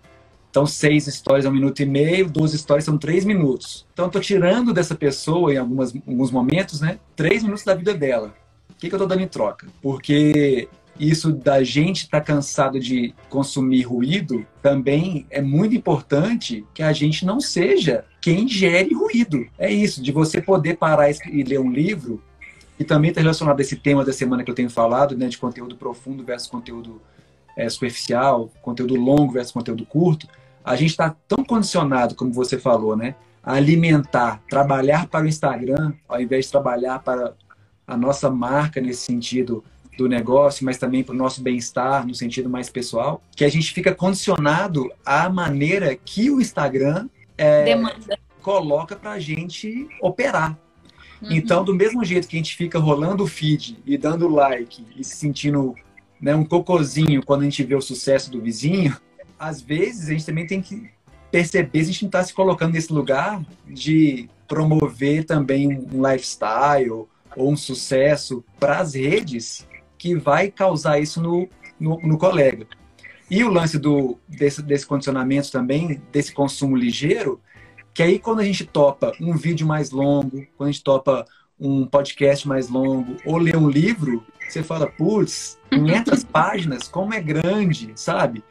então, 0.49 0.65
seis 0.65 1.05
stories 1.05 1.45
é 1.45 1.49
um 1.49 1.53
minuto 1.53 1.79
e 1.81 1.85
meio, 1.85 2.27
12 2.27 2.57
stories 2.57 2.83
são 2.83 2.97
três 2.97 3.23
minutos. 3.23 3.85
Então, 3.93 4.05
eu 4.05 4.07
estou 4.07 4.21
tirando 4.21 4.73
dessa 4.73 4.95
pessoa, 4.95 5.53
em 5.53 5.57
algumas, 5.57 5.93
alguns 5.95 6.31
momentos, 6.31 6.81
né, 6.81 6.99
três 7.15 7.43
minutos 7.43 7.63
da 7.63 7.75
vida 7.75 7.93
dela. 7.93 8.33
O 8.69 8.73
que, 8.73 8.87
que 8.87 8.95
eu 8.95 8.97
estou 8.97 9.07
dando 9.07 9.21
em 9.21 9.27
troca? 9.27 9.67
Porque 9.81 10.67
isso 10.99 11.31
da 11.31 11.63
gente 11.63 12.03
estar 12.03 12.19
tá 12.19 12.25
cansado 12.25 12.79
de 12.79 13.13
consumir 13.29 13.83
ruído, 13.83 14.45
também 14.61 15.25
é 15.29 15.41
muito 15.41 15.73
importante 15.73 16.65
que 16.73 16.83
a 16.83 16.91
gente 16.91 17.25
não 17.25 17.39
seja 17.39 18.03
quem 18.21 18.47
gere 18.47 18.93
ruído. 18.93 19.47
É 19.57 19.71
isso, 19.71 20.03
de 20.03 20.11
você 20.11 20.41
poder 20.41 20.77
parar 20.77 21.09
e 21.09 21.43
ler 21.43 21.59
um 21.59 21.71
livro, 21.71 22.21
e 22.77 22.83
também 22.83 23.09
está 23.09 23.21
relacionado 23.21 23.59
a 23.59 23.61
esse 23.61 23.75
tema 23.75 24.03
da 24.03 24.13
semana 24.13 24.43
que 24.43 24.51
eu 24.51 24.55
tenho 24.55 24.69
falado, 24.69 25.17
né, 25.17 25.27
de 25.27 25.37
conteúdo 25.37 25.75
profundo 25.75 26.23
versus 26.23 26.49
conteúdo 26.49 27.01
é, 27.55 27.67
superficial, 27.69 28.49
conteúdo 28.61 28.95
longo 28.95 29.33
versus 29.33 29.51
conteúdo 29.51 29.85
curto. 29.85 30.27
A 30.63 30.75
gente 30.75 30.91
está 30.91 31.15
tão 31.27 31.43
condicionado, 31.43 32.15
como 32.15 32.31
você 32.31 32.57
falou, 32.57 32.95
né, 32.95 33.15
a 33.43 33.53
alimentar, 33.53 34.41
trabalhar 34.49 35.07
para 35.07 35.25
o 35.25 35.27
Instagram, 35.27 35.93
ao 36.07 36.21
invés 36.21 36.45
de 36.45 36.51
trabalhar 36.51 36.99
para 36.99 37.33
a 37.85 37.97
nossa 37.97 38.29
marca 38.29 38.79
nesse 38.79 39.01
sentido 39.01 39.63
do 39.99 40.07
negócio, 40.07 40.63
mas 40.65 40.77
também 40.77 41.03
para 41.03 41.13
o 41.13 41.17
nosso 41.17 41.41
bem-estar 41.41 42.07
no 42.07 42.15
sentido 42.15 42.49
mais 42.49 42.69
pessoal, 42.69 43.21
que 43.35 43.43
a 43.43 43.49
gente 43.49 43.73
fica 43.73 43.93
condicionado 43.93 44.89
à 45.05 45.29
maneira 45.29 45.93
que 45.93 46.31
o 46.31 46.39
Instagram 46.39 47.09
é, 47.37 47.75
coloca 48.41 48.95
para 48.95 49.11
a 49.11 49.19
gente 49.19 49.89
operar. 50.01 50.57
Uhum. 51.21 51.33
Então, 51.33 51.65
do 51.65 51.75
mesmo 51.75 52.05
jeito 52.05 52.29
que 52.29 52.37
a 52.37 52.39
gente 52.39 52.55
fica 52.55 52.79
rolando 52.79 53.25
o 53.25 53.27
feed 53.27 53.77
e 53.85 53.97
dando 53.97 54.29
like 54.29 54.85
e 54.95 55.03
se 55.03 55.17
sentindo 55.17 55.75
né, 56.19 56.33
um 56.33 56.45
cocozinho 56.45 57.21
quando 57.21 57.41
a 57.41 57.43
gente 57.43 57.61
vê 57.65 57.75
o 57.75 57.81
sucesso 57.81 58.31
do 58.31 58.41
vizinho, 58.41 58.95
às 59.37 59.61
vezes 59.61 60.07
a 60.07 60.13
gente 60.13 60.25
também 60.25 60.47
tem 60.47 60.61
que 60.61 60.89
perceber 61.29 61.83
se 61.83 61.89
a 61.89 61.91
gente 61.91 62.03
não 62.03 62.07
está 62.07 62.23
se 62.23 62.33
colocando 62.33 62.71
nesse 62.71 62.93
lugar 62.93 63.45
de 63.67 64.29
promover 64.47 65.25
também 65.25 65.67
um 65.67 66.09
lifestyle 66.09 67.05
ou 67.35 67.51
um 67.51 67.57
sucesso 67.57 68.43
para 68.57 68.79
as 68.79 68.95
redes 68.95 69.67
que 69.99 70.15
vai 70.15 70.49
causar 70.49 70.99
isso 70.99 71.21
no, 71.21 71.47
no, 71.79 71.99
no 72.01 72.17
colega. 72.17 72.65
E 73.29 73.43
o 73.43 73.51
lance 73.51 73.77
do, 73.77 74.17
desse, 74.27 74.63
desse 74.63 74.87
condicionamento 74.87 75.51
também, 75.51 76.01
desse 76.11 76.33
consumo 76.33 76.75
ligeiro, 76.75 77.39
que 77.93 78.01
aí 78.01 78.17
quando 78.17 78.39
a 78.39 78.43
gente 78.43 78.65
topa 78.65 79.11
um 79.21 79.35
vídeo 79.35 79.67
mais 79.67 79.91
longo, 79.91 80.47
quando 80.57 80.69
a 80.69 80.71
gente 80.71 80.83
topa 80.83 81.25
um 81.59 81.85
podcast 81.85 82.47
mais 82.47 82.69
longo, 82.69 83.17
ou 83.25 83.37
lê 83.37 83.55
um 83.55 83.69
livro, 83.69 84.23
você 84.47 84.63
fala, 84.63 84.87
putz, 84.87 85.59
500 85.69 86.23
páginas, 86.31 86.87
como 86.87 87.13
é 87.13 87.21
grande, 87.21 87.91
sabe? 87.95 88.41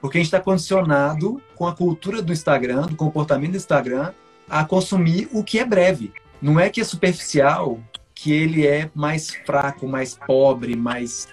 Porque 0.00 0.18
a 0.18 0.20
gente 0.20 0.28
está 0.28 0.40
condicionado 0.40 1.40
com 1.54 1.68
a 1.68 1.74
cultura 1.74 2.22
do 2.22 2.32
Instagram, 2.32 2.86
do 2.86 2.96
comportamento 2.96 3.52
do 3.52 3.56
Instagram, 3.56 4.12
a 4.48 4.64
consumir 4.64 5.28
o 5.32 5.44
que 5.44 5.58
é 5.58 5.64
breve. 5.64 6.12
Não 6.40 6.58
é 6.58 6.68
que 6.68 6.80
é 6.80 6.84
superficial, 6.84 7.78
que 8.24 8.32
ele 8.32 8.66
é 8.66 8.90
mais 8.94 9.34
fraco, 9.44 9.86
mais 9.86 10.14
pobre, 10.14 10.74
mais 10.74 11.28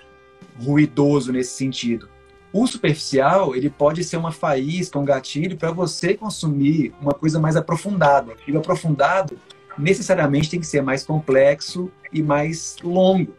ruidoso 0.62 1.32
nesse 1.32 1.52
sentido. 1.52 2.10
O 2.52 2.68
superficial, 2.68 3.56
ele 3.56 3.70
pode 3.70 4.04
ser 4.04 4.18
uma 4.18 4.34
faísca, 4.34 5.00
um 5.00 5.06
gatilho 5.06 5.56
para 5.56 5.72
você 5.72 6.16
consumir 6.16 6.94
uma 7.00 7.14
coisa 7.14 7.40
mais 7.40 7.56
aprofundada. 7.56 8.34
E 8.46 8.52
o 8.52 8.58
aprofundado 8.58 9.40
necessariamente 9.78 10.50
tem 10.50 10.60
que 10.60 10.68
ser 10.68 10.82
mais 10.82 11.06
complexo 11.06 11.90
e 12.12 12.22
mais 12.22 12.76
longo. 12.84 13.34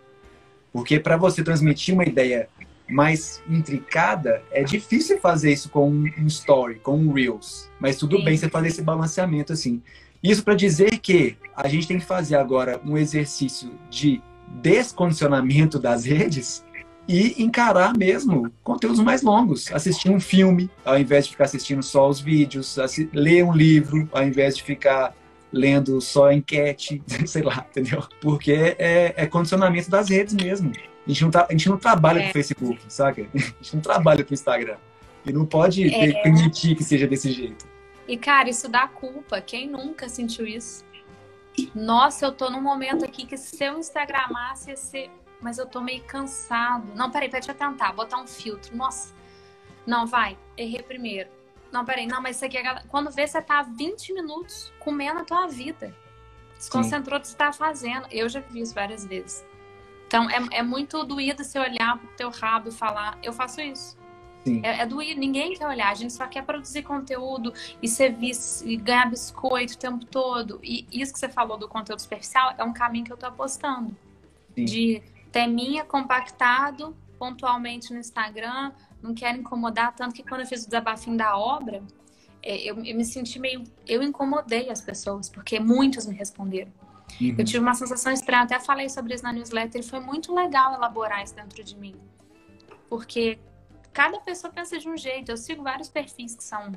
Porque 0.72 0.98
para 0.98 1.18
você 1.18 1.44
transmitir 1.44 1.92
uma 1.92 2.04
ideia 2.04 2.48
mais 2.88 3.42
intricada, 3.46 4.42
é 4.50 4.64
difícil 4.64 5.20
fazer 5.20 5.52
isso 5.52 5.68
com 5.68 5.90
um 5.90 6.26
story, 6.26 6.76
com 6.76 6.96
um 6.96 7.12
Reels. 7.12 7.68
Mas 7.78 7.96
tudo 7.96 8.16
Sim. 8.16 8.24
bem 8.24 8.34
você 8.34 8.48
fazer 8.48 8.68
esse 8.68 8.80
balanceamento 8.80 9.52
assim. 9.52 9.82
Isso 10.22 10.44
para 10.44 10.54
dizer 10.54 10.98
que 10.98 11.36
a 11.56 11.68
gente 11.68 11.86
tem 11.88 11.98
que 11.98 12.04
fazer 12.04 12.36
agora 12.36 12.80
um 12.84 12.96
exercício 12.96 13.72
de 13.90 14.22
descondicionamento 14.48 15.78
das 15.78 16.04
redes 16.04 16.64
e 17.08 17.42
encarar 17.42 17.96
mesmo 17.96 18.50
conteúdos 18.62 19.00
mais 19.00 19.22
longos, 19.22 19.72
assistir 19.72 20.10
um 20.10 20.20
filme 20.20 20.70
ao 20.84 20.98
invés 20.98 21.24
de 21.24 21.32
ficar 21.32 21.44
assistindo 21.44 21.82
só 21.82 22.08
os 22.08 22.20
vídeos, 22.20 22.76
ler 23.12 23.44
um 23.44 23.52
livro 23.52 24.08
ao 24.12 24.22
invés 24.22 24.56
de 24.56 24.62
ficar 24.62 25.14
lendo 25.52 26.00
só 26.00 26.32
enquete, 26.32 27.02
sei 27.26 27.42
lá, 27.42 27.66
entendeu? 27.70 28.02
Porque 28.20 28.76
é, 28.78 29.14
é 29.16 29.26
condicionamento 29.26 29.90
das 29.90 30.08
redes 30.08 30.34
mesmo. 30.34 30.72
A 31.04 31.10
gente 31.10 31.22
não, 31.22 31.30
tá, 31.30 31.46
a 31.48 31.52
gente 31.52 31.68
não 31.68 31.76
trabalha 31.76 32.20
é. 32.20 32.22
com 32.24 32.30
o 32.30 32.32
Facebook, 32.32 32.80
saca? 32.88 33.22
A 33.34 33.38
gente 33.38 33.74
não 33.74 33.80
trabalha 33.80 34.22
com 34.22 34.30
o 34.30 34.34
Instagram. 34.34 34.76
E 35.26 35.32
não 35.32 35.44
pode 35.44 35.92
é. 35.92 36.22
permitir 36.22 36.76
que 36.76 36.84
seja 36.84 37.08
desse 37.08 37.30
jeito. 37.32 37.71
E, 38.12 38.16
cara, 38.18 38.50
isso 38.50 38.68
dá 38.68 38.86
culpa. 38.86 39.40
Quem 39.40 39.66
nunca 39.66 40.06
sentiu 40.06 40.46
isso? 40.46 40.84
Nossa, 41.74 42.26
eu 42.26 42.32
tô 42.32 42.50
num 42.50 42.60
momento 42.60 43.06
aqui 43.06 43.24
que 43.24 43.38
se 43.38 43.64
eu 43.64 43.78
instagramasse 43.78 44.68
ia 44.68 44.76
ser. 44.76 45.10
Mas 45.40 45.56
eu 45.56 45.64
tô 45.64 45.80
meio 45.80 46.04
cansado. 46.04 46.94
Não, 46.94 47.10
peraí, 47.10 47.30
deixa 47.30 47.52
eu 47.52 47.54
tentar, 47.54 47.90
botar 47.94 48.18
um 48.18 48.26
filtro. 48.26 48.76
Nossa. 48.76 49.14
Não, 49.86 50.06
vai. 50.06 50.36
Errei 50.58 50.82
primeiro. 50.82 51.30
Não, 51.72 51.86
peraí, 51.86 52.06
não, 52.06 52.20
mas 52.20 52.36
isso 52.36 52.44
aqui 52.44 52.58
é. 52.58 52.82
Quando 52.86 53.10
vê, 53.10 53.26
você 53.26 53.40
tá 53.40 53.62
20 53.62 54.12
minutos 54.12 54.70
comendo 54.78 55.20
a 55.20 55.24
tua 55.24 55.46
vida. 55.46 55.96
Desconcentrou 56.58 57.18
do 57.18 57.22
que 57.22 57.28
você 57.28 57.36
tá 57.36 57.50
fazendo. 57.50 58.06
Eu 58.10 58.28
já 58.28 58.40
vi 58.40 58.60
isso 58.60 58.74
várias 58.74 59.06
vezes. 59.06 59.42
Então, 60.06 60.28
é, 60.28 60.58
é 60.58 60.62
muito 60.62 61.02
doído 61.02 61.42
você 61.42 61.58
olhar 61.58 61.96
pro 61.96 62.08
teu 62.08 62.28
rabo 62.28 62.68
e 62.68 62.72
falar, 62.72 63.18
eu 63.22 63.32
faço 63.32 63.62
isso. 63.62 63.96
É, 64.62 64.80
é 64.80 64.86
doído, 64.86 65.20
ninguém 65.20 65.54
quer 65.54 65.66
olhar, 65.66 65.90
a 65.90 65.94
gente 65.94 66.12
só 66.12 66.26
quer 66.26 66.44
produzir 66.44 66.82
conteúdo 66.82 67.52
e 67.80 67.86
ser 67.86 68.12
visto, 68.12 68.66
e 68.66 68.76
ganhar 68.76 69.08
biscoito 69.08 69.74
o 69.74 69.78
tempo 69.78 70.04
todo. 70.04 70.58
E 70.62 70.86
isso 70.92 71.12
que 71.12 71.18
você 71.18 71.28
falou 71.28 71.56
do 71.56 71.68
conteúdo 71.68 72.00
superficial 72.00 72.54
é 72.58 72.64
um 72.64 72.72
caminho 72.72 73.04
que 73.04 73.12
eu 73.12 73.16
tô 73.16 73.26
apostando. 73.26 73.96
Sim. 74.54 74.64
De 74.64 75.02
ter 75.30 75.46
minha 75.46 75.84
compactado 75.84 76.96
pontualmente 77.18 77.92
no 77.92 78.00
Instagram, 78.00 78.72
não 79.00 79.14
quero 79.14 79.38
incomodar. 79.38 79.94
Tanto 79.94 80.14
que 80.14 80.22
quando 80.22 80.40
eu 80.40 80.46
fiz 80.46 80.64
o 80.64 80.66
desabafinho 80.66 81.16
da 81.16 81.36
obra, 81.38 81.82
é, 82.42 82.56
eu, 82.58 82.76
eu 82.84 82.96
me 82.96 83.04
senti 83.04 83.38
meio. 83.38 83.62
Eu 83.86 84.02
incomodei 84.02 84.68
as 84.70 84.80
pessoas, 84.80 85.28
porque 85.28 85.60
muitos 85.60 86.04
me 86.06 86.14
responderam. 86.14 86.72
Uhum. 87.20 87.36
Eu 87.38 87.44
tive 87.44 87.58
uma 87.60 87.74
sensação 87.74 88.12
estranha, 88.12 88.42
até 88.42 88.58
falei 88.58 88.88
sobre 88.88 89.14
isso 89.14 89.22
na 89.22 89.32
newsletter, 89.32 89.80
e 89.80 89.84
foi 89.84 90.00
muito 90.00 90.34
legal 90.34 90.74
elaborar 90.74 91.22
isso 91.22 91.34
dentro 91.34 91.62
de 91.62 91.76
mim. 91.76 91.94
Porque 92.88 93.38
cada 93.92 94.18
pessoa 94.20 94.52
pensa 94.52 94.78
de 94.78 94.88
um 94.88 94.96
jeito. 94.96 95.30
Eu 95.30 95.36
sigo 95.36 95.62
vários 95.62 95.88
perfis 95.88 96.34
que 96.34 96.44
são 96.44 96.72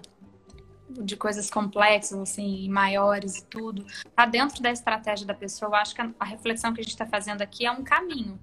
de 0.90 1.18
coisas 1.18 1.50
complexas, 1.50 2.18
assim, 2.20 2.70
maiores 2.70 3.38
e 3.38 3.46
tudo. 3.46 3.86
Tá 4.16 4.26
dentro 4.26 4.62
da 4.62 4.72
estratégia 4.72 5.26
da 5.26 5.34
pessoa. 5.34 5.70
Eu 5.70 5.76
acho 5.76 5.96
que 5.96 6.02
a, 6.02 6.26
reflexão 6.26 6.74
que 6.74 6.82
a 6.82 6.84
gente 6.84 6.94
está 6.94 7.06
fazendo 7.06 7.42
aqui 7.42 7.66
é 7.66 7.72
um 7.72 7.84
caminho 7.84 8.40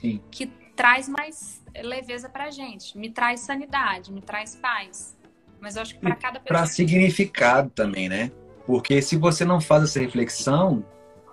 Sim. 0.00 0.20
que 0.30 0.46
traz 0.74 1.08
mais 1.08 1.62
leveza 1.82 2.28
pra 2.28 2.50
gente, 2.50 2.96
me 2.98 3.10
traz 3.10 3.40
sanidade, 3.40 4.12
me 4.12 4.20
traz 4.20 4.56
paz. 4.56 5.16
Mas 5.60 5.76
eu 5.76 5.82
acho 5.82 5.94
que 5.94 6.00
para 6.00 6.14
cada 6.14 6.40
pessoa. 6.40 6.58
Para 6.58 6.66
significado 6.66 7.70
também, 7.70 8.08
né? 8.08 8.30
Porque 8.66 9.00
se 9.00 9.16
você 9.16 9.44
não 9.44 9.60
faz 9.60 9.84
essa 9.84 10.00
reflexão, 10.00 10.84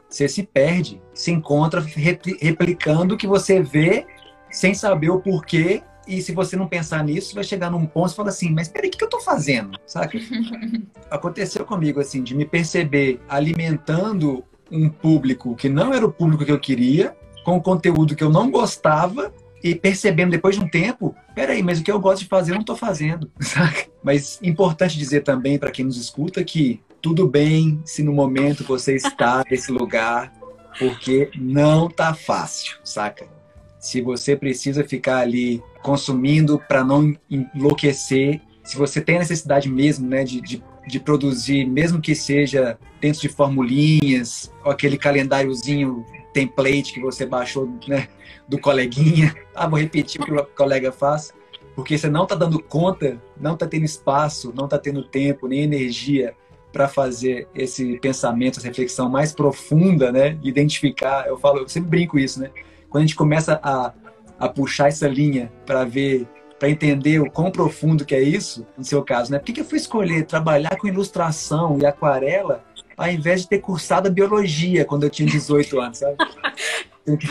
você 0.07 0.27
se 0.27 0.43
perde, 0.43 1.01
se 1.13 1.31
encontra 1.31 1.81
replicando 1.81 3.15
o 3.15 3.17
que 3.17 3.27
você 3.27 3.61
vê 3.61 4.05
sem 4.49 4.73
saber 4.73 5.09
o 5.09 5.19
porquê. 5.19 5.83
E 6.07 6.21
se 6.21 6.31
você 6.31 6.55
não 6.55 6.67
pensar 6.67 7.03
nisso, 7.03 7.35
vai 7.35 7.43
chegar 7.43 7.69
num 7.69 7.85
ponto 7.85 8.11
e 8.11 8.15
fala 8.15 8.29
assim: 8.29 8.51
Mas 8.51 8.67
peraí, 8.67 8.89
o 8.89 8.91
que 8.91 9.03
eu 9.03 9.09
tô 9.09 9.19
fazendo? 9.19 9.77
Saca? 9.85 10.17
Aconteceu 11.09 11.65
comigo, 11.65 11.99
assim, 11.99 12.23
de 12.23 12.35
me 12.35 12.45
perceber 12.45 13.19
alimentando 13.27 14.43
um 14.71 14.89
público 14.89 15.55
que 15.55 15.69
não 15.69 15.93
era 15.93 16.05
o 16.05 16.11
público 16.11 16.45
que 16.45 16.51
eu 16.51 16.59
queria, 16.59 17.15
com 17.43 17.61
conteúdo 17.61 18.15
que 18.15 18.23
eu 18.23 18.29
não 18.29 18.49
gostava, 18.49 19.33
e 19.63 19.73
percebendo 19.73 20.31
depois 20.31 20.55
de 20.55 20.61
um 20.61 20.67
tempo, 20.67 21.15
peraí, 21.33 21.63
mas 21.63 21.79
o 21.79 21.83
que 21.83 21.91
eu 21.91 21.99
gosto 21.99 22.23
de 22.23 22.27
fazer 22.27 22.51
eu 22.51 22.55
não 22.55 22.61
estou 22.61 22.75
fazendo, 22.75 23.31
saca? 23.39 23.85
Mas 24.03 24.37
importante 24.43 24.97
dizer 24.97 25.21
também 25.21 25.57
para 25.57 25.71
quem 25.71 25.85
nos 25.85 25.95
escuta 25.95 26.43
que 26.43 26.81
tudo 27.01 27.27
bem 27.27 27.81
se 27.85 28.03
no 28.03 28.11
momento 28.11 28.63
você 28.65 28.95
está 28.95 29.43
nesse 29.49 29.71
lugar, 29.71 30.33
porque 30.77 31.31
não 31.35 31.89
tá 31.89 32.13
fácil, 32.13 32.77
saca? 32.83 33.25
Se 33.79 34.01
você 34.01 34.35
precisa 34.35 34.83
ficar 34.83 35.19
ali 35.19 35.61
consumindo 35.83 36.57
para 36.67 36.83
não 36.83 37.15
enlouquecer, 37.29 38.41
se 38.63 38.77
você 38.77 39.01
tem 39.01 39.17
a 39.17 39.19
necessidade 39.19 39.69
mesmo, 39.69 40.07
né, 40.07 40.23
de, 40.23 40.41
de, 40.41 40.63
de, 40.87 40.99
produzir, 40.99 41.65
mesmo 41.65 42.01
que 42.01 42.15
seja 42.15 42.79
dentro 43.01 43.21
de 43.21 43.29
formulinhas, 43.29 44.51
ou 44.63 44.71
aquele 44.71 44.97
calendáriozinho 44.97 46.05
template 46.33 46.93
que 46.93 47.01
você 47.01 47.25
baixou, 47.25 47.69
né, 47.87 48.07
do 48.47 48.57
coleguinha, 48.57 49.35
ah, 49.53 49.67
vou 49.67 49.77
repetir 49.77 50.21
o 50.21 50.25
que 50.25 50.31
o 50.31 50.45
colega 50.45 50.91
faz, 50.91 51.33
porque 51.75 51.97
você 51.97 52.09
não 52.09 52.23
está 52.23 52.35
dando 52.35 52.61
conta, 52.61 53.21
não 53.39 53.53
está 53.53 53.67
tendo 53.67 53.83
espaço, 53.83 54.53
não 54.55 54.65
está 54.65 54.79
tendo 54.79 55.03
tempo 55.03 55.47
nem 55.47 55.63
energia 55.63 56.33
para 56.71 56.87
fazer 56.87 57.47
esse 57.53 57.99
pensamento, 57.99 58.57
essa 58.57 58.67
reflexão 58.67 59.09
mais 59.09 59.31
profunda, 59.31 60.11
né? 60.11 60.37
Identificar, 60.41 61.27
eu 61.27 61.37
falo, 61.37 61.59
eu 61.59 61.69
sempre 61.69 61.89
brinco 61.89 62.17
isso, 62.17 62.39
né? 62.39 62.49
Quando 62.89 63.03
a 63.03 63.05
gente 63.05 63.15
começa 63.15 63.59
a, 63.63 63.93
a 64.39 64.47
puxar 64.49 64.87
essa 64.87 65.07
linha 65.07 65.51
para 65.65 65.83
ver, 65.83 66.27
para 66.59 66.69
entender 66.69 67.19
o 67.19 67.29
quão 67.29 67.51
profundo 67.51 68.05
que 68.05 68.15
é 68.15 68.21
isso, 68.21 68.65
no 68.77 68.83
seu 68.83 69.03
caso, 69.03 69.31
né? 69.31 69.39
Por 69.39 69.45
que, 69.45 69.53
que 69.53 69.61
eu 69.61 69.65
fui 69.65 69.77
escolher 69.77 70.25
trabalhar 70.25 70.75
com 70.77 70.87
ilustração 70.87 71.77
e 71.79 71.85
aquarela 71.85 72.63
ao 72.97 73.09
invés 73.09 73.41
de 73.41 73.49
ter 73.49 73.59
cursado 73.59 74.07
a 74.07 74.11
biologia 74.11 74.85
quando 74.85 75.03
eu 75.03 75.09
tinha 75.09 75.27
18 75.27 75.79
anos, 75.79 75.97
sabe? 75.99 76.17
Tem 77.05 77.17
que, 77.17 77.27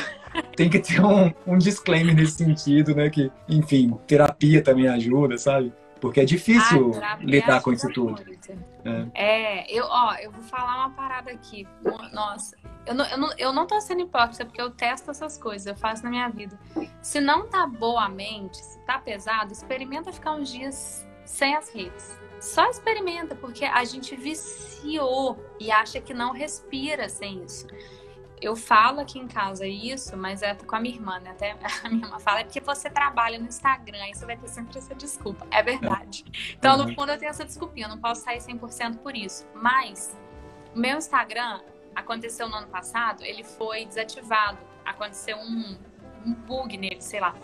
tem 0.55 0.69
que 0.69 0.79
ter 0.79 1.03
um, 1.03 1.33
um 1.47 1.57
disclaimer 1.57 2.15
nesse 2.15 2.33
sentido, 2.33 2.95
né? 2.95 3.09
Que, 3.09 3.33
enfim, 3.49 3.99
terapia 4.07 4.63
também 4.63 4.87
ajuda, 4.87 5.39
sabe? 5.39 5.73
Porque 5.99 6.21
é 6.21 6.27
difícil 6.27 6.93
ah, 7.03 7.17
lidar 7.23 7.63
com 7.63 7.73
isso 7.73 7.89
tudo. 7.89 8.23
É. 8.85 9.07
é, 9.15 9.73
eu, 9.75 9.87
ó, 9.87 10.15
eu 10.17 10.31
vou 10.31 10.43
falar 10.43 10.77
uma 10.77 10.91
parada 10.91 11.31
aqui. 11.31 11.67
Nossa, 12.13 12.55
eu 12.87 12.95
não, 12.95 13.05
eu, 13.07 13.19
não, 13.19 13.33
eu 13.39 13.53
não 13.53 13.67
tô 13.67 13.81
sendo 13.81 14.03
hipócrita, 14.03 14.45
porque 14.45 14.61
eu 14.61 14.71
testo 14.71 15.11
essas 15.11 15.39
coisas, 15.39 15.67
eu 15.67 15.77
faço 15.77 16.03
na 16.03 16.11
minha 16.11 16.29
vida. 16.29 16.59
Se 17.01 17.21
não 17.21 17.49
tá 17.49 17.67
boa 17.67 18.05
a 18.05 18.09
mente, 18.09 18.57
se 18.57 18.79
tá 18.81 18.99
pesado, 18.99 19.53
experimenta 19.53 20.13
ficar 20.13 20.33
uns 20.33 20.51
dias 20.51 21.07
sem 21.25 21.55
as 21.55 21.69
redes. 21.73 22.19
Só 22.41 22.69
experimenta, 22.69 23.37
porque 23.37 23.65
a 23.65 23.85
gente 23.85 24.17
viciou 24.17 25.39
e 25.61 25.71
acha 25.71 26.01
que 26.01 26.13
não 26.13 26.33
respira 26.33 27.09
sem 27.09 27.45
isso 27.45 27.67
eu 28.43 28.57
falo 28.57 29.01
aqui 29.01 29.19
em 29.19 29.29
casa 29.29 29.67
isso, 29.67 30.17
mas 30.17 30.43
é 30.43 30.55
com 30.55 30.75
a 30.75 30.81
minha 30.81 30.95
irmã, 30.95 31.21
né? 31.21 31.31
Até 31.31 31.53
a 31.85 31.89
minha 31.89 32.05
irmã 32.05 32.19
fala, 32.19 32.41
é 32.41 32.45
porque 32.45 32.61
você 32.61 32.91
trabalha 32.91 33.39
no 33.39 33.47
Instagram, 33.47 33.99
aí 34.03 34.13
você 34.13 34.27
vai 34.27 34.37
ter 34.37 34.49
sempre 34.49 34.77
essa 34.77 34.95
desculpa. 34.95 35.47
É 35.51 35.63
verdade. 35.63 36.25
Então, 36.59 36.77
no 36.77 36.85
uhum. 36.85 36.95
fundo, 36.95 37.13
eu 37.13 37.19
tenho 37.19 37.31
essa 37.31 37.45
desculpinha, 37.45 37.87
eu 37.87 37.91
não 37.91 37.99
posso 37.99 38.23
sair 38.23 38.39
100% 38.39 38.99
por 38.99 39.17
isso. 39.17 39.47
Mas, 39.55 40.19
meu 40.75 40.99
Instagram, 40.99 41.61
aconteceu 41.95 42.49
no 42.49 42.57
ano 42.57 42.69
passado, 42.69 43.23
ele 43.23 43.45
foi 43.45 43.85
desativado. 43.85 44.59
Aconteceu 44.85 45.37
um, 45.37 45.77
um 46.27 46.35
bug 46.35 46.77
nele, 46.77 47.01
sei 47.01 47.21
lá. 47.21 47.35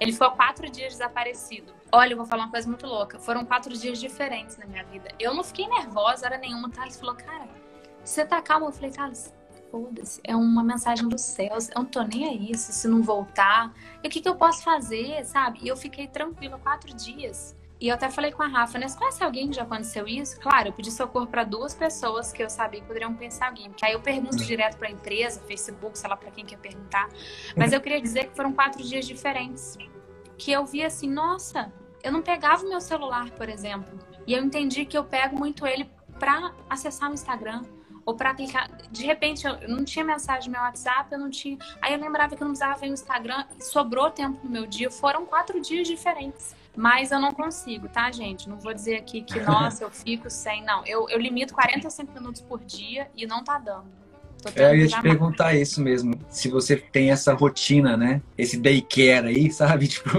Ele 0.00 0.12
ficou 0.12 0.30
quatro 0.32 0.70
dias 0.70 0.92
desaparecido. 0.92 1.74
Olha, 1.92 2.12
eu 2.12 2.16
vou 2.16 2.26
falar 2.26 2.44
uma 2.44 2.50
coisa 2.50 2.68
muito 2.68 2.86
louca. 2.86 3.18
Foram 3.18 3.44
quatro 3.44 3.76
dias 3.76 3.98
diferentes 3.98 4.56
na 4.56 4.66
minha 4.66 4.84
vida. 4.84 5.08
Eu 5.18 5.34
não 5.34 5.44
fiquei 5.44 5.68
nervosa, 5.68 6.26
era 6.26 6.38
nenhuma. 6.38 6.70
Thales 6.70 6.98
falou, 6.98 7.14
cara, 7.14 7.48
você 8.04 8.24
tá 8.24 8.40
calma? 8.40 8.66
Eu 8.66 8.72
falei, 8.72 8.90
Thales, 8.90 9.34
foda-se, 9.70 10.20
é 10.24 10.34
uma 10.34 10.62
mensagem 10.62 11.08
dos 11.08 11.20
céus, 11.20 11.68
eu 11.70 11.76
não 11.76 11.84
tô 11.84 12.02
nem 12.02 12.28
aí 12.28 12.54
se, 12.56 12.72
se 12.72 12.88
não 12.88 13.02
voltar. 13.02 13.72
E 14.02 14.08
o 14.08 14.10
que, 14.10 14.20
que 14.20 14.28
eu 14.28 14.36
posso 14.36 14.62
fazer, 14.62 15.24
sabe? 15.24 15.60
E 15.62 15.68
eu 15.68 15.76
fiquei 15.76 16.06
tranquila 16.06 16.58
quatro 16.58 16.94
dias. 16.94 17.56
E 17.78 17.88
eu 17.88 17.94
até 17.94 18.08
falei 18.08 18.32
com 18.32 18.42
a 18.42 18.46
Rafa, 18.46 18.78
né? 18.78 18.88
Você 18.88 18.96
conhece 18.96 19.22
alguém 19.22 19.48
que 19.48 19.56
já 19.56 19.62
aconteceu 19.62 20.08
isso? 20.08 20.40
Claro, 20.40 20.68
eu 20.68 20.72
pedi 20.72 20.90
socorro 20.90 21.26
para 21.26 21.44
duas 21.44 21.74
pessoas 21.74 22.32
que 22.32 22.42
eu 22.42 22.48
sabia 22.48 22.80
que 22.80 22.86
poderiam 22.86 23.14
pensar 23.14 23.48
alguém. 23.48 23.68
Porque 23.68 23.84
aí 23.84 23.92
eu 23.92 24.00
pergunto 24.00 24.36
uhum. 24.36 24.46
direto 24.46 24.78
para 24.78 24.88
a 24.88 24.90
empresa, 24.90 25.40
Facebook, 25.40 25.98
sei 25.98 26.08
lá 26.08 26.16
para 26.16 26.30
quem 26.30 26.44
quer 26.44 26.58
perguntar. 26.58 27.08
Mas 27.54 27.72
eu 27.72 27.80
queria 27.80 28.00
dizer 28.00 28.28
que 28.28 28.36
foram 28.36 28.52
quatro 28.52 28.82
dias 28.82 29.06
diferentes. 29.06 29.76
Que 30.38 30.52
eu 30.52 30.64
vi 30.64 30.82
assim, 30.82 31.08
nossa, 31.10 31.72
eu 32.02 32.10
não 32.10 32.22
pegava 32.22 32.64
o 32.64 32.68
meu 32.68 32.80
celular, 32.80 33.30
por 33.32 33.48
exemplo. 33.48 33.98
E 34.26 34.32
eu 34.32 34.42
entendi 34.42 34.86
que 34.86 34.96
eu 34.96 35.04
pego 35.04 35.36
muito 35.36 35.66
ele 35.66 35.90
para 36.18 36.52
acessar 36.70 37.10
o 37.10 37.14
Instagram, 37.14 37.62
ou 38.06 38.14
para 38.14 38.32
clicar. 38.32 38.70
De 38.90 39.04
repente, 39.04 39.44
eu 39.44 39.68
não 39.68 39.84
tinha 39.84 40.04
mensagem 40.04 40.48
no 40.48 40.52
meu 40.52 40.62
WhatsApp, 40.62 41.12
eu 41.12 41.18
não 41.18 41.28
tinha. 41.28 41.58
Aí 41.82 41.92
eu 41.92 42.00
lembrava 42.00 42.36
que 42.36 42.42
eu 42.42 42.46
não 42.46 42.52
usava 42.52 42.80
o 42.80 42.86
Instagram, 42.86 43.44
sobrou 43.60 44.08
tempo 44.10 44.38
no 44.44 44.48
meu 44.48 44.64
dia. 44.64 44.88
Foram 44.90 45.26
quatro 45.26 45.60
dias 45.60 45.88
diferentes. 45.88 46.54
Mas 46.76 47.10
eu 47.10 47.18
não 47.18 47.32
consigo, 47.32 47.88
tá, 47.88 48.10
gente? 48.12 48.48
Não 48.48 48.58
vou 48.58 48.74
dizer 48.74 48.96
aqui 48.96 49.22
que, 49.22 49.40
nossa, 49.40 49.82
eu 49.82 49.90
fico 49.90 50.28
sem. 50.28 50.62
Não, 50.64 50.84
eu, 50.86 51.08
eu 51.08 51.18
limito 51.18 51.54
45 51.54 52.12
minutos 52.12 52.42
por 52.42 52.62
dia 52.62 53.08
e 53.16 53.26
não 53.26 53.42
tá 53.42 53.58
dando. 53.58 53.86
É, 54.54 54.70
eu 54.70 54.76
ia 54.76 54.86
te 54.86 55.00
perguntar 55.00 55.44
mais. 55.44 55.62
isso 55.62 55.80
mesmo. 55.80 56.14
Se 56.28 56.48
você 56.48 56.76
tem 56.76 57.10
essa 57.10 57.32
rotina, 57.32 57.96
né? 57.96 58.20
Esse 58.36 58.58
daycare 58.58 59.28
aí, 59.28 59.50
sabe? 59.52 59.88
Tipo, 59.88 60.18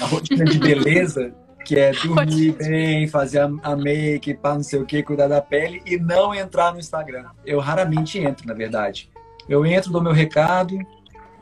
a 0.00 0.06
rotina 0.06 0.44
de 0.44 0.58
beleza 0.58 1.32
que 1.64 1.78
é 1.78 1.90
dormir 2.02 2.52
bem, 2.52 3.08
fazer 3.08 3.40
a, 3.40 3.76
make, 3.76 4.34
para 4.34 4.54
não 4.54 4.62
sei 4.62 4.80
o 4.80 4.86
que, 4.86 5.02
cuidar 5.02 5.26
da 5.26 5.42
pele 5.42 5.82
e 5.84 5.98
não 5.98 6.34
entrar 6.34 6.72
no 6.72 6.78
Instagram. 6.78 7.26
Eu 7.44 7.58
raramente 7.58 8.18
entro, 8.18 8.46
na 8.46 8.54
verdade. 8.54 9.10
Eu 9.48 9.66
entro, 9.66 9.92
dou 9.92 10.02
meu 10.02 10.12
recado 10.12 10.78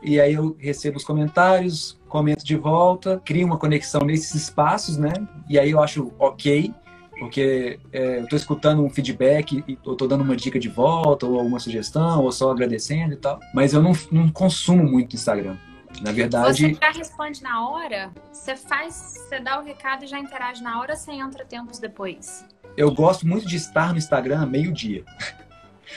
e 0.03 0.21
aí 0.21 0.35
eu 0.35 0.57
recebo 0.59 0.97
os 0.97 1.05
comentários, 1.05 1.99
comento 2.15 2.45
de 2.45 2.55
volta, 2.55 3.21
crio 3.25 3.45
uma 3.45 3.59
conexão 3.59 4.03
nesses 4.03 4.37
espaços, 4.37 4.97
né? 4.97 5.13
E 5.51 5.59
aí 5.59 5.73
eu 5.73 5.83
acho 5.83 6.13
ok, 6.17 6.73
porque 7.19 7.81
é, 7.93 8.19
eu 8.19 8.23
estou 8.23 8.37
escutando 8.37 8.85
um 8.85 8.89
feedback 8.89 9.65
e 9.67 9.77
eu 9.85 9.95
estou 9.95 10.07
dando 10.07 10.23
uma 10.23 10.37
dica 10.37 10.57
de 10.61 10.69
volta, 10.69 11.27
ou 11.27 11.41
alguma 11.41 11.59
sugestão, 11.59 12.23
ou 12.23 12.31
só 12.31 12.53
agradecendo 12.53 13.15
e 13.15 13.17
tal. 13.17 13.41
Mas 13.53 13.73
eu 13.73 13.83
não, 13.83 13.91
não 14.13 14.29
consumo 14.29 14.85
muito 14.85 15.17
Instagram. 15.17 15.57
Na 16.03 16.13
verdade. 16.13 16.75
Você 16.75 16.79
já 16.81 16.93
responde 16.93 17.43
na 17.43 17.69
hora? 17.69 18.13
Você 18.33 18.55
faz, 18.55 18.95
você 18.95 19.41
dá 19.41 19.61
o 19.61 19.65
recado 19.65 20.05
e 20.05 20.07
já 20.07 20.21
interage 20.21 20.63
na 20.63 20.79
hora, 20.79 20.95
você 20.95 21.11
entra 21.11 21.45
tempos 21.45 21.81
depois? 21.81 22.47
Eu 22.77 22.93
gosto 22.93 23.27
muito 23.27 23.45
de 23.45 23.57
estar 23.57 23.91
no 23.91 23.99
Instagram 23.99 24.47
meio-dia. 24.47 25.05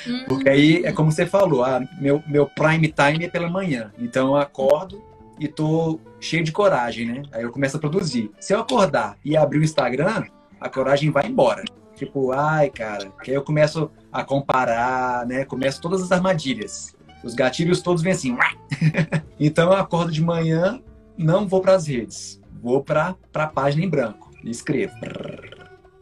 Hum. 0.07 0.25
Porque 0.27 0.49
aí 0.49 0.83
é 0.83 0.91
como 0.91 1.11
você 1.11 1.27
falou, 1.27 1.63
ah, 1.63 1.79
meu, 1.99 2.23
meu 2.25 2.47
prime 2.47 2.87
time 2.87 3.25
é 3.25 3.29
pela 3.29 3.49
manhã. 3.49 3.93
Então 3.99 4.29
eu 4.29 4.35
acordo 4.37 4.99
e 5.39 5.47
tô 5.47 5.99
cheio 6.19 6.43
de 6.43 6.51
coragem, 6.51 7.05
né? 7.05 7.23
Aí 7.31 7.43
eu 7.43 7.51
começo 7.51 7.77
a 7.77 7.79
produzir. 7.79 8.31
Se 8.39 8.53
eu 8.53 8.59
acordar 8.59 9.17
e 9.23 9.37
abrir 9.37 9.59
o 9.59 9.63
Instagram, 9.63 10.25
a 10.59 10.69
coragem 10.69 11.11
vai 11.11 11.27
embora. 11.27 11.63
Tipo, 11.95 12.31
ai, 12.31 12.69
cara, 12.69 13.11
que 13.23 13.31
aí 13.31 13.35
eu 13.37 13.43
começo 13.43 13.89
a 14.11 14.23
comparar, 14.23 15.25
né? 15.25 15.45
Começo 15.45 15.81
todas 15.81 16.01
as 16.01 16.11
armadilhas. 16.11 16.95
Os 17.23 17.33
gatilhos 17.33 17.81
todos 17.81 18.03
vêm 18.03 18.13
assim. 18.13 18.37
então 19.39 19.71
eu 19.71 19.77
acordo 19.77 20.11
de 20.11 20.21
manhã, 20.21 20.81
não 21.17 21.47
vou 21.47 21.61
para 21.61 21.73
as 21.73 21.87
redes, 21.87 22.39
vou 22.61 22.83
para 22.83 23.15
a 23.33 23.47
página 23.47 23.83
em 23.83 23.89
branco 23.89 24.31
e 24.43 24.49
escrevo. 24.49 24.93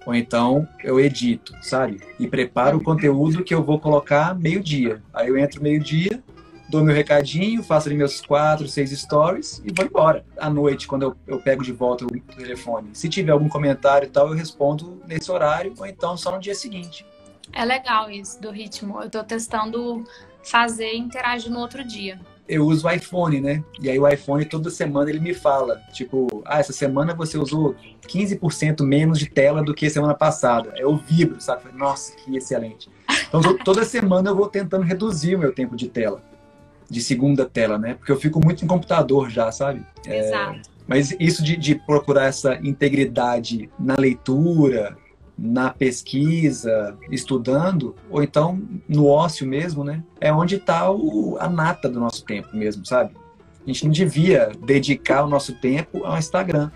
Ou 0.05 0.13
então 0.13 0.67
eu 0.83 0.99
edito, 0.99 1.53
sabe? 1.61 1.99
E 2.19 2.27
preparo 2.27 2.77
o 2.77 2.83
conteúdo 2.83 3.43
que 3.43 3.55
eu 3.55 3.63
vou 3.63 3.79
colocar 3.79 4.35
meio-dia. 4.35 5.01
Aí 5.13 5.29
eu 5.29 5.37
entro 5.37 5.63
meio-dia, 5.63 6.21
dou 6.69 6.83
meu 6.83 6.95
recadinho, 6.95 7.63
faço 7.63 7.87
ali 7.87 7.97
meus 7.97 8.21
quatro, 8.21 8.67
seis 8.67 8.91
stories 8.91 9.61
e 9.63 9.73
vou 9.73 9.85
embora. 9.85 10.25
À 10.37 10.49
noite, 10.49 10.87
quando 10.87 11.03
eu, 11.03 11.15
eu 11.27 11.39
pego 11.39 11.63
de 11.63 11.71
volta 11.71 12.05
o 12.05 12.19
telefone, 12.35 12.89
se 12.93 13.07
tiver 13.07 13.31
algum 13.31 13.49
comentário 13.49 14.07
e 14.07 14.09
tal, 14.09 14.27
eu 14.29 14.33
respondo 14.33 15.01
nesse 15.07 15.31
horário 15.31 15.73
ou 15.77 15.85
então 15.85 16.17
só 16.17 16.31
no 16.31 16.39
dia 16.39 16.55
seguinte. 16.55 17.05
É 17.53 17.63
legal 17.63 18.09
isso 18.09 18.41
do 18.41 18.51
ritmo. 18.51 19.01
Eu 19.01 19.09
tô 19.09 19.23
testando 19.23 20.03
fazer 20.43 20.93
e 20.93 20.97
interagir 20.97 21.51
no 21.51 21.59
outro 21.59 21.83
dia. 21.83 22.19
Eu 22.47 22.65
uso 22.65 22.87
o 22.87 22.91
iPhone, 22.91 23.41
né? 23.41 23.63
E 23.79 23.89
aí 23.89 23.97
o 23.97 24.07
iPhone 24.07 24.45
toda 24.45 24.69
semana 24.69 25.09
ele 25.09 25.19
me 25.19 25.33
fala, 25.33 25.81
tipo, 25.91 26.43
ah, 26.45 26.59
essa 26.59 26.71
semana 26.71 27.13
você 27.15 27.39
usou 27.39 27.75
15% 28.07 28.83
menos 28.83 29.17
de 29.17 29.27
tela 29.27 29.63
do 29.63 29.73
que 29.73 29.89
semana 29.89 30.13
passada. 30.13 30.73
Eu 30.77 30.95
vibro, 30.95 31.41
sabe? 31.41 31.71
Nossa, 31.73 32.15
que 32.15 32.37
excelente. 32.37 32.87
Então 33.27 33.57
toda 33.57 33.83
semana 33.83 34.29
eu 34.29 34.35
vou 34.35 34.47
tentando 34.47 34.83
reduzir 34.83 35.35
o 35.35 35.39
meu 35.39 35.53
tempo 35.53 35.75
de 35.75 35.87
tela. 35.87 36.21
De 36.89 37.01
segunda 37.01 37.45
tela, 37.45 37.77
né? 37.77 37.95
Porque 37.95 38.11
eu 38.11 38.19
fico 38.19 38.39
muito 38.43 38.63
em 38.63 38.67
computador 38.67 39.29
já, 39.29 39.51
sabe? 39.51 39.81
É, 40.05 40.27
Exato. 40.27 40.59
É... 40.59 40.75
Mas 40.87 41.15
isso 41.19 41.43
de, 41.43 41.57
de 41.57 41.75
procurar 41.75 42.25
essa 42.25 42.59
integridade 42.61 43.69
na 43.79 43.95
leitura, 43.95 44.95
na 45.37 45.71
pesquisa, 45.71 46.95
estudando, 47.11 47.95
ou 48.09 48.23
então 48.23 48.61
no 48.87 49.07
ócio 49.07 49.47
mesmo, 49.47 49.83
né? 49.83 50.03
É 50.21 50.31
onde 50.31 50.55
está 50.55 50.87
a 51.39 51.49
nata 51.49 51.89
do 51.89 51.99
nosso 51.99 52.23
tempo 52.23 52.55
mesmo, 52.55 52.85
sabe? 52.85 53.15
A 53.65 53.67
gente 53.67 53.85
não 53.85 53.91
devia 53.91 54.51
dedicar 54.63 55.23
o 55.23 55.27
nosso 55.27 55.53
tempo 55.55 56.05
ao 56.05 56.17
Instagram. 56.17 56.69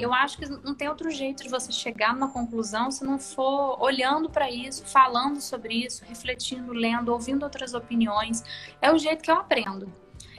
Eu 0.00 0.12
acho 0.12 0.38
que 0.38 0.48
não 0.48 0.74
tem 0.74 0.88
outro 0.88 1.10
jeito 1.10 1.42
de 1.42 1.48
você 1.48 1.72
chegar 1.72 2.14
numa 2.14 2.28
conclusão 2.28 2.90
se 2.90 3.04
não 3.04 3.18
for 3.18 3.76
olhando 3.80 4.30
para 4.30 4.50
isso, 4.50 4.84
falando 4.86 5.40
sobre 5.40 5.74
isso, 5.74 6.04
refletindo, 6.04 6.72
lendo, 6.72 7.12
ouvindo 7.12 7.42
outras 7.42 7.74
opiniões. 7.74 8.44
É 8.80 8.92
o 8.92 8.98
jeito 8.98 9.22
que 9.22 9.30
eu 9.30 9.36
aprendo. 9.36 9.92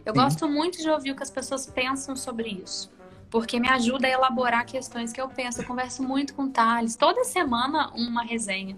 Eu 0.06 0.14
Sim. 0.14 0.20
gosto 0.20 0.48
muito 0.48 0.82
de 0.82 0.90
ouvir 0.90 1.12
o 1.12 1.16
que 1.16 1.24
as 1.24 1.32
pessoas 1.32 1.66
pensam 1.66 2.16
sobre 2.16 2.50
isso 2.50 2.92
porque 3.30 3.60
me 3.60 3.70
ajuda 3.70 4.08
a 4.08 4.10
elaborar 4.10 4.66
questões 4.66 5.14
que 5.14 5.22
eu 5.22 5.30
penso. 5.30 5.62
Eu 5.62 5.66
converso 5.66 6.02
muito 6.02 6.34
com 6.34 6.46
o 6.46 6.50
Thales, 6.50 6.96
toda 6.96 7.24
semana 7.24 7.92
uma 7.94 8.24
resenha 8.24 8.78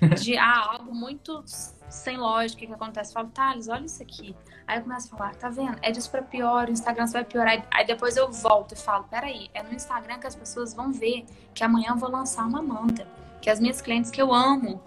de 0.20 0.36
ah, 0.36 0.79
algo 0.90 0.94
muito 0.94 1.42
sem 1.88 2.16
lógica 2.16 2.66
que 2.66 2.72
acontece. 2.72 3.12
Falo, 3.12 3.28
Thales, 3.28 3.68
olha 3.68 3.86
isso 3.86 4.02
aqui. 4.02 4.36
Aí 4.66 4.78
eu 4.78 4.82
começo 4.82 5.12
a 5.14 5.16
falar, 5.16 5.34
tá 5.36 5.48
vendo? 5.48 5.78
É 5.82 5.90
disso 5.90 6.10
pra 6.10 6.22
pior, 6.22 6.68
o 6.68 6.72
Instagram 6.72 7.06
vai 7.06 7.24
piorar. 7.24 7.66
Aí 7.70 7.86
depois 7.86 8.16
eu 8.16 8.30
volto 8.30 8.72
e 8.72 8.76
falo, 8.76 9.04
peraí, 9.04 9.48
é 9.54 9.62
no 9.62 9.72
Instagram 9.72 10.18
que 10.18 10.26
as 10.26 10.34
pessoas 10.34 10.74
vão 10.74 10.92
ver 10.92 11.24
que 11.54 11.64
amanhã 11.64 11.90
eu 11.90 11.96
vou 11.96 12.10
lançar 12.10 12.44
uma 12.46 12.60
manta. 12.60 13.06
Que 13.40 13.48
as 13.48 13.58
minhas 13.58 13.80
clientes 13.80 14.10
que 14.10 14.20
eu 14.20 14.34
amo 14.34 14.82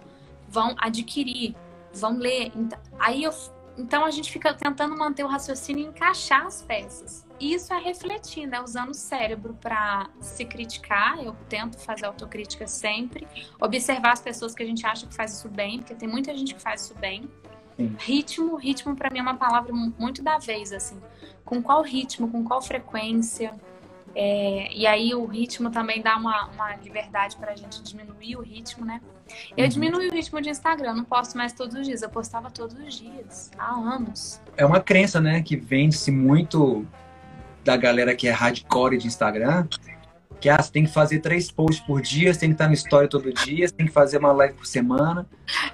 vão 0.48 0.74
adquirir, 0.78 1.56
vão 1.92 2.16
ler. 2.16 2.52
Então, 2.54 2.78
aí 2.98 3.24
eu 3.24 3.32
então 3.76 4.04
a 4.04 4.10
gente 4.12 4.30
fica 4.30 4.54
tentando 4.54 4.96
manter 4.96 5.24
o 5.24 5.26
raciocínio 5.26 5.86
e 5.86 5.88
encaixar 5.88 6.46
as 6.46 6.62
peças. 6.62 7.26
Isso 7.52 7.74
é 7.74 7.78
refletir, 7.78 8.46
né? 8.46 8.58
Usando 8.62 8.90
o 8.90 8.94
cérebro 8.94 9.54
para 9.60 10.08
se 10.18 10.46
criticar. 10.46 11.22
Eu 11.22 11.36
tento 11.46 11.78
fazer 11.78 12.06
autocrítica 12.06 12.66
sempre. 12.66 13.28
Observar 13.60 14.12
as 14.12 14.22
pessoas 14.22 14.54
que 14.54 14.62
a 14.62 14.66
gente 14.66 14.86
acha 14.86 15.06
que 15.06 15.14
faz 15.14 15.34
isso 15.34 15.48
bem, 15.50 15.78
porque 15.78 15.94
tem 15.94 16.08
muita 16.08 16.34
gente 16.34 16.54
que 16.54 16.62
faz 16.62 16.84
isso 16.84 16.94
bem. 16.94 17.28
Sim. 17.76 17.94
Ritmo, 17.98 18.56
ritmo 18.56 18.96
para 18.96 19.10
mim 19.10 19.18
é 19.18 19.22
uma 19.22 19.36
palavra 19.36 19.74
muito 19.74 20.22
da 20.22 20.38
vez, 20.38 20.72
assim. 20.72 20.98
Com 21.44 21.62
qual 21.62 21.82
ritmo, 21.82 22.30
com 22.30 22.42
qual 22.42 22.62
frequência. 22.62 23.52
É, 24.14 24.72
e 24.72 24.86
aí 24.86 25.14
o 25.14 25.26
ritmo 25.26 25.70
também 25.70 26.00
dá 26.00 26.16
uma, 26.16 26.46
uma 26.46 26.76
liberdade 26.76 27.36
para 27.36 27.52
a 27.52 27.56
gente 27.56 27.82
diminuir 27.82 28.36
o 28.36 28.40
ritmo, 28.40 28.86
né? 28.86 29.02
Eu 29.54 29.64
uhum. 29.64 29.68
diminui 29.68 30.08
o 30.08 30.12
ritmo 30.12 30.40
de 30.40 30.48
Instagram, 30.48 30.94
não 30.94 31.04
posto 31.04 31.36
mais 31.36 31.52
todos 31.52 31.74
os 31.74 31.86
dias. 31.86 32.00
Eu 32.00 32.08
postava 32.08 32.50
todos 32.50 32.78
os 32.78 32.94
dias, 32.94 33.50
há 33.58 33.70
anos. 33.70 34.40
É 34.56 34.64
uma 34.64 34.80
crença, 34.80 35.20
né, 35.20 35.42
que 35.42 35.56
vende-se 35.56 36.10
muito 36.10 36.86
da 37.64 37.76
galera 37.76 38.14
que 38.14 38.28
é 38.28 38.30
hardcore 38.30 38.98
de 38.98 39.06
Instagram, 39.06 39.66
que 40.40 40.48
ah, 40.48 40.60
você 40.60 40.70
tem 40.70 40.84
que 40.84 40.92
fazer 40.92 41.20
três 41.20 41.50
posts 41.50 41.84
por 41.86 42.02
dia, 42.02 42.32
você 42.32 42.40
tem 42.40 42.50
que 42.50 42.54
estar 42.54 42.68
no 42.68 42.74
story 42.74 43.08
todo 43.08 43.32
dia, 43.32 43.66
você 43.66 43.74
tem 43.74 43.86
que 43.86 43.92
fazer 43.92 44.18
uma 44.18 44.32
live 44.32 44.54
por 44.54 44.66
semana. 44.66 45.26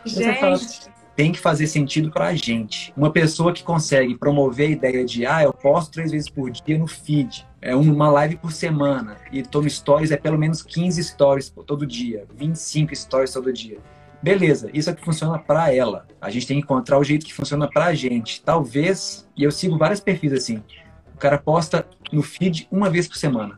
Gente, 0.05 0.89
tem 1.17 1.33
que 1.33 1.39
fazer 1.39 1.67
sentido 1.67 2.11
para 2.11 2.29
a 2.29 2.35
gente. 2.35 2.93
Uma 2.97 3.11
pessoa 3.11 3.53
que 3.53 3.63
consegue 3.63 4.17
promover 4.17 4.69
a 4.69 4.71
ideia 4.71 5.05
de, 5.05 5.27
ah, 5.27 5.43
eu 5.43 5.53
posto 5.53 5.93
três 5.93 6.13
vezes 6.13 6.31
por 6.31 6.51
dia 6.51 6.79
no 6.79 6.87
feed, 6.87 7.47
é 7.61 7.75
uma 7.75 8.11
live 8.11 8.37
por 8.37 8.53
semana, 8.53 9.17
e 9.33 9.43
tô 9.43 9.61
no 9.61 9.69
stories, 9.69 10.11
é 10.11 10.17
pelo 10.17 10.39
menos 10.39 10.63
15 10.63 11.03
stories 11.03 11.53
todo 11.67 11.87
dia, 11.87 12.25
25 12.35 12.95
stories 12.95 13.33
todo 13.33 13.53
dia. 13.53 13.79
Beleza, 14.23 14.71
isso 14.73 14.89
é 14.89 14.95
que 14.95 15.05
funciona 15.05 15.39
para 15.39 15.75
ela. 15.75 16.07
A 16.21 16.31
gente 16.31 16.47
tem 16.47 16.59
que 16.59 16.63
encontrar 16.63 16.99
o 16.99 17.05
jeito 17.05 17.25
que 17.25 17.33
funciona 17.35 17.69
para 17.69 17.87
a 17.87 17.95
gente. 17.95 18.43
Talvez, 18.43 19.27
e 19.37 19.43
eu 19.43 19.51
sigo 19.51 19.79
vários 19.79 19.99
perfis 19.99 20.33
assim, 20.33 20.63
cara 21.21 21.39
posta 21.39 21.87
no 22.11 22.23
feed 22.23 22.67
uma 22.71 22.91
vez 22.91 23.07
por 23.07 23.17
semana 23.17 23.55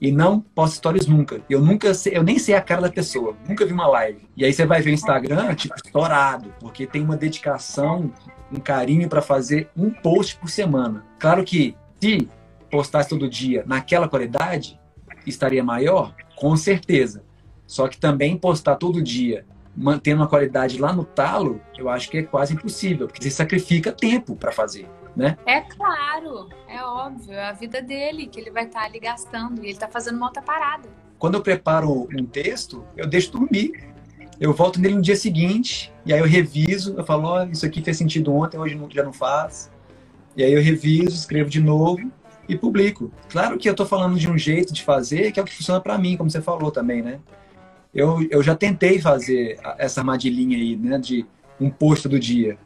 e 0.00 0.12
não 0.12 0.40
posto 0.40 0.76
stories 0.76 1.06
nunca. 1.06 1.40
Eu 1.50 1.60
nunca 1.60 1.92
sei, 1.92 2.16
eu 2.16 2.22
nem 2.22 2.38
sei 2.38 2.54
a 2.54 2.60
cara 2.60 2.82
da 2.82 2.90
pessoa, 2.90 3.36
nunca 3.48 3.66
vi 3.66 3.72
uma 3.72 3.86
live. 3.88 4.20
E 4.36 4.44
aí 4.44 4.52
você 4.52 4.64
vai 4.64 4.80
ver 4.80 4.90
o 4.90 4.94
Instagram, 4.94 5.54
tipo, 5.54 5.74
estourado, 5.74 6.54
porque 6.60 6.86
tem 6.86 7.02
uma 7.02 7.16
dedicação, 7.16 8.12
um 8.52 8.60
carinho 8.60 9.08
para 9.08 9.20
fazer 9.20 9.68
um 9.76 9.90
post 9.90 10.36
por 10.36 10.48
semana. 10.48 11.04
Claro 11.18 11.44
que 11.44 11.76
se 12.00 12.28
postasse 12.70 13.08
todo 13.08 13.28
dia 13.28 13.64
naquela 13.66 14.08
qualidade, 14.08 14.78
estaria 15.26 15.64
maior, 15.64 16.14
com 16.36 16.56
certeza. 16.56 17.24
Só 17.66 17.88
que 17.88 17.98
também 17.98 18.36
postar 18.36 18.76
todo 18.76 19.02
dia, 19.02 19.44
mantendo 19.76 20.22
uma 20.22 20.28
qualidade 20.28 20.78
lá 20.78 20.92
no 20.92 21.04
talo, 21.04 21.60
eu 21.76 21.88
acho 21.88 22.08
que 22.08 22.18
é 22.18 22.22
quase 22.22 22.54
impossível, 22.54 23.06
porque 23.06 23.22
você 23.22 23.30
sacrifica 23.30 23.92
tempo 23.92 24.36
para 24.36 24.52
fazer 24.52 24.88
né? 25.18 25.36
É 25.44 25.60
claro, 25.60 26.48
é 26.68 26.80
óbvio, 26.84 27.32
é 27.32 27.48
a 27.48 27.52
vida 27.52 27.82
dele 27.82 28.28
que 28.28 28.38
ele 28.38 28.52
vai 28.52 28.66
estar 28.66 28.80
tá 28.80 28.86
ali 28.86 29.00
gastando 29.00 29.58
e 29.58 29.64
ele 29.64 29.72
está 29.72 29.88
fazendo 29.88 30.16
uma 30.16 30.26
outra 30.26 30.40
parada. 30.40 30.88
Quando 31.18 31.34
eu 31.34 31.42
preparo 31.42 32.08
um 32.16 32.24
texto, 32.24 32.84
eu 32.96 33.04
deixo 33.04 33.32
dormir. 33.32 33.72
Eu 34.38 34.54
volto 34.54 34.80
nele 34.80 34.94
no 34.94 35.02
dia 35.02 35.16
seguinte 35.16 35.92
e 36.06 36.12
aí 36.12 36.20
eu 36.20 36.24
reviso, 36.24 36.94
eu 36.96 37.04
falo, 37.04 37.34
oh, 37.34 37.42
isso 37.50 37.66
aqui 37.66 37.82
fez 37.82 37.96
sentido 37.96 38.32
ontem, 38.32 38.56
hoje 38.56 38.78
já 38.94 39.02
não 39.02 39.12
faz. 39.12 39.68
E 40.36 40.44
aí 40.44 40.52
eu 40.52 40.62
reviso, 40.62 41.16
escrevo 41.16 41.50
de 41.50 41.60
novo 41.60 42.08
e 42.48 42.56
publico. 42.56 43.10
Claro 43.28 43.58
que 43.58 43.68
eu 43.68 43.72
estou 43.72 43.84
falando 43.84 44.16
de 44.16 44.30
um 44.30 44.38
jeito 44.38 44.72
de 44.72 44.84
fazer 44.84 45.32
que 45.32 45.40
é 45.40 45.42
o 45.42 45.44
que 45.44 45.52
funciona 45.52 45.80
para 45.80 45.98
mim, 45.98 46.16
como 46.16 46.30
você 46.30 46.40
falou 46.40 46.70
também, 46.70 47.02
né? 47.02 47.18
Eu, 47.92 48.24
eu 48.30 48.40
já 48.40 48.54
tentei 48.54 49.00
fazer 49.00 49.58
essa 49.78 50.00
armadilhinha 50.00 50.56
aí, 50.56 50.76
né, 50.76 50.96
de 50.98 51.26
um 51.60 51.68
post 51.68 52.06
do 52.06 52.20
dia. 52.20 52.56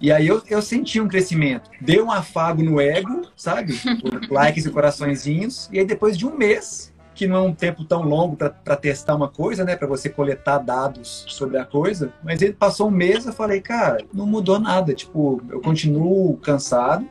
E 0.00 0.10
aí 0.10 0.26
eu, 0.26 0.42
eu 0.48 0.62
senti 0.62 0.98
um 0.98 1.06
crescimento. 1.06 1.70
Deu 1.78 2.06
um 2.06 2.10
afago 2.10 2.62
no 2.62 2.80
ego, 2.80 3.22
sabe? 3.36 3.74
likes 4.30 4.64
e 4.64 4.70
coraçõezinhos. 4.70 5.68
E 5.70 5.78
aí 5.78 5.84
depois 5.84 6.16
de 6.16 6.26
um 6.26 6.34
mês, 6.34 6.90
que 7.14 7.26
não 7.26 7.36
é 7.36 7.40
um 7.40 7.54
tempo 7.54 7.84
tão 7.84 8.00
longo 8.00 8.34
para 8.34 8.76
testar 8.76 9.14
uma 9.14 9.28
coisa, 9.28 9.62
né? 9.62 9.76
Para 9.76 9.86
você 9.86 10.08
coletar 10.08 10.56
dados 10.58 11.26
sobre 11.28 11.58
a 11.58 11.66
coisa. 11.66 12.14
Mas 12.24 12.40
ele 12.40 12.54
passou 12.54 12.88
um 12.88 12.90
mês, 12.90 13.26
eu 13.26 13.32
falei, 13.32 13.60
cara, 13.60 14.02
não 14.12 14.24
mudou 14.24 14.58
nada. 14.58 14.94
Tipo, 14.94 15.42
eu 15.50 15.60
continuo 15.60 16.34
cansado, 16.38 17.06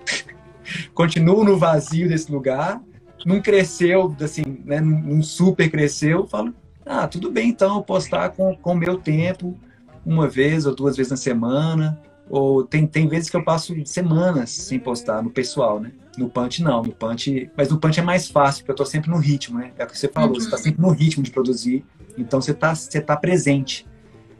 continuo 0.95 1.43
no 1.43 1.57
vazio 1.57 2.09
desse 2.09 2.31
lugar. 2.31 2.81
Não 3.23 3.39
cresceu, 3.39 4.15
assim, 4.19 4.63
né? 4.65 4.81
Não 4.81 5.21
super 5.21 5.69
cresceu. 5.69 6.21
Eu 6.21 6.27
falo, 6.27 6.55
ah, 6.83 7.07
tudo 7.07 7.29
bem 7.29 7.49
então 7.49 7.75
eu 7.75 7.83
postar 7.83 8.29
com 8.29 8.57
o 8.63 8.73
meu 8.73 8.97
tempo, 8.97 9.55
uma 10.03 10.27
vez 10.27 10.65
ou 10.65 10.73
duas 10.73 10.97
vezes 10.97 11.11
na 11.11 11.17
semana 11.17 12.01
ou 12.29 12.63
tem, 12.63 12.85
tem 12.85 13.07
vezes 13.07 13.29
que 13.29 13.35
eu 13.35 13.43
passo 13.43 13.73
semanas 13.85 14.51
sem 14.51 14.79
postar 14.79 15.23
no 15.23 15.31
pessoal, 15.31 15.79
né? 15.79 15.91
No 16.17 16.29
Punch 16.29 16.61
não, 16.61 16.83
no 16.83 16.91
Punch. 16.91 17.49
Mas 17.57 17.69
no 17.69 17.79
Punch 17.79 17.99
é 17.99 18.03
mais 18.03 18.29
fácil, 18.29 18.61
porque 18.61 18.71
eu 18.71 18.75
tô 18.75 18.85
sempre 18.85 19.09
no 19.09 19.17
ritmo, 19.17 19.57
né? 19.57 19.71
É 19.77 19.83
o 19.83 19.87
que 19.87 19.97
você 19.97 20.07
falou, 20.07 20.29
uhum. 20.29 20.35
você 20.35 20.49
tá 20.49 20.57
uhum. 20.57 20.63
sempre 20.63 20.81
no 20.81 20.91
ritmo 20.91 21.23
de 21.23 21.31
produzir. 21.31 21.83
Então 22.17 22.39
você 22.39 22.53
tá, 22.53 22.75
você 22.75 23.01
tá 23.01 23.17
presente. 23.17 23.87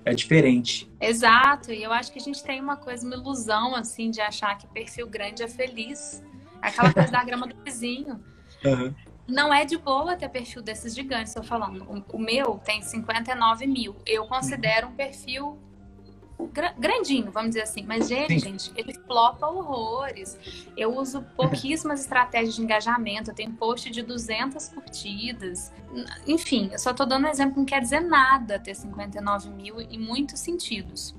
É 0.05 0.13
diferente. 0.13 0.89
Exato, 0.99 1.71
e 1.71 1.83
eu 1.83 1.91
acho 1.91 2.11
que 2.11 2.19
a 2.19 2.21
gente 2.21 2.43
tem 2.43 2.61
uma 2.61 2.77
coisa, 2.77 3.05
uma 3.05 3.15
ilusão, 3.15 3.75
assim, 3.75 4.09
de 4.09 4.21
achar 4.21 4.57
que 4.57 4.65
perfil 4.67 5.07
grande 5.07 5.43
é 5.43 5.47
feliz. 5.47 6.23
Aquela 6.61 6.93
coisa 6.93 7.11
da 7.11 7.23
grama 7.23 7.47
do 7.47 7.55
vizinho. 7.63 8.19
Uhum. 8.65 8.93
Não 9.25 9.53
é 9.53 9.63
de 9.63 9.77
boa 9.77 10.17
ter 10.17 10.27
perfil 10.27 10.61
desses 10.61 10.93
gigantes, 10.93 11.29
estou 11.29 11.43
falando. 11.43 11.87
O 12.11 12.19
meu 12.19 12.59
tem 12.65 12.81
59 12.81 13.65
mil. 13.67 13.95
Eu 14.05 14.25
considero 14.25 14.87
um 14.87 14.91
perfil 14.91 15.57
grandinho, 16.47 17.31
vamos 17.31 17.49
dizer 17.49 17.63
assim. 17.63 17.83
Mas, 17.83 18.07
gente, 18.07 18.39
gente, 18.39 18.71
ele 18.75 18.93
flopa 18.93 19.47
horrores. 19.47 20.37
Eu 20.77 20.95
uso 20.95 21.21
pouquíssimas 21.35 22.01
estratégias 22.01 22.55
de 22.55 22.61
engajamento. 22.61 23.31
Eu 23.31 23.35
tenho 23.35 23.51
post 23.53 23.89
de 23.89 24.01
200 24.01 24.69
curtidas. 24.69 25.71
Enfim, 26.25 26.69
eu 26.71 26.79
só 26.79 26.93
tô 26.93 27.05
dando 27.05 27.25
um 27.25 27.29
exemplo, 27.29 27.57
não 27.57 27.65
quer 27.65 27.81
dizer 27.81 27.99
nada 27.99 28.57
ter 28.57 28.75
59 28.75 29.49
mil 29.49 29.81
em 29.81 29.99
muitos 29.99 30.39
sentidos. 30.39 31.13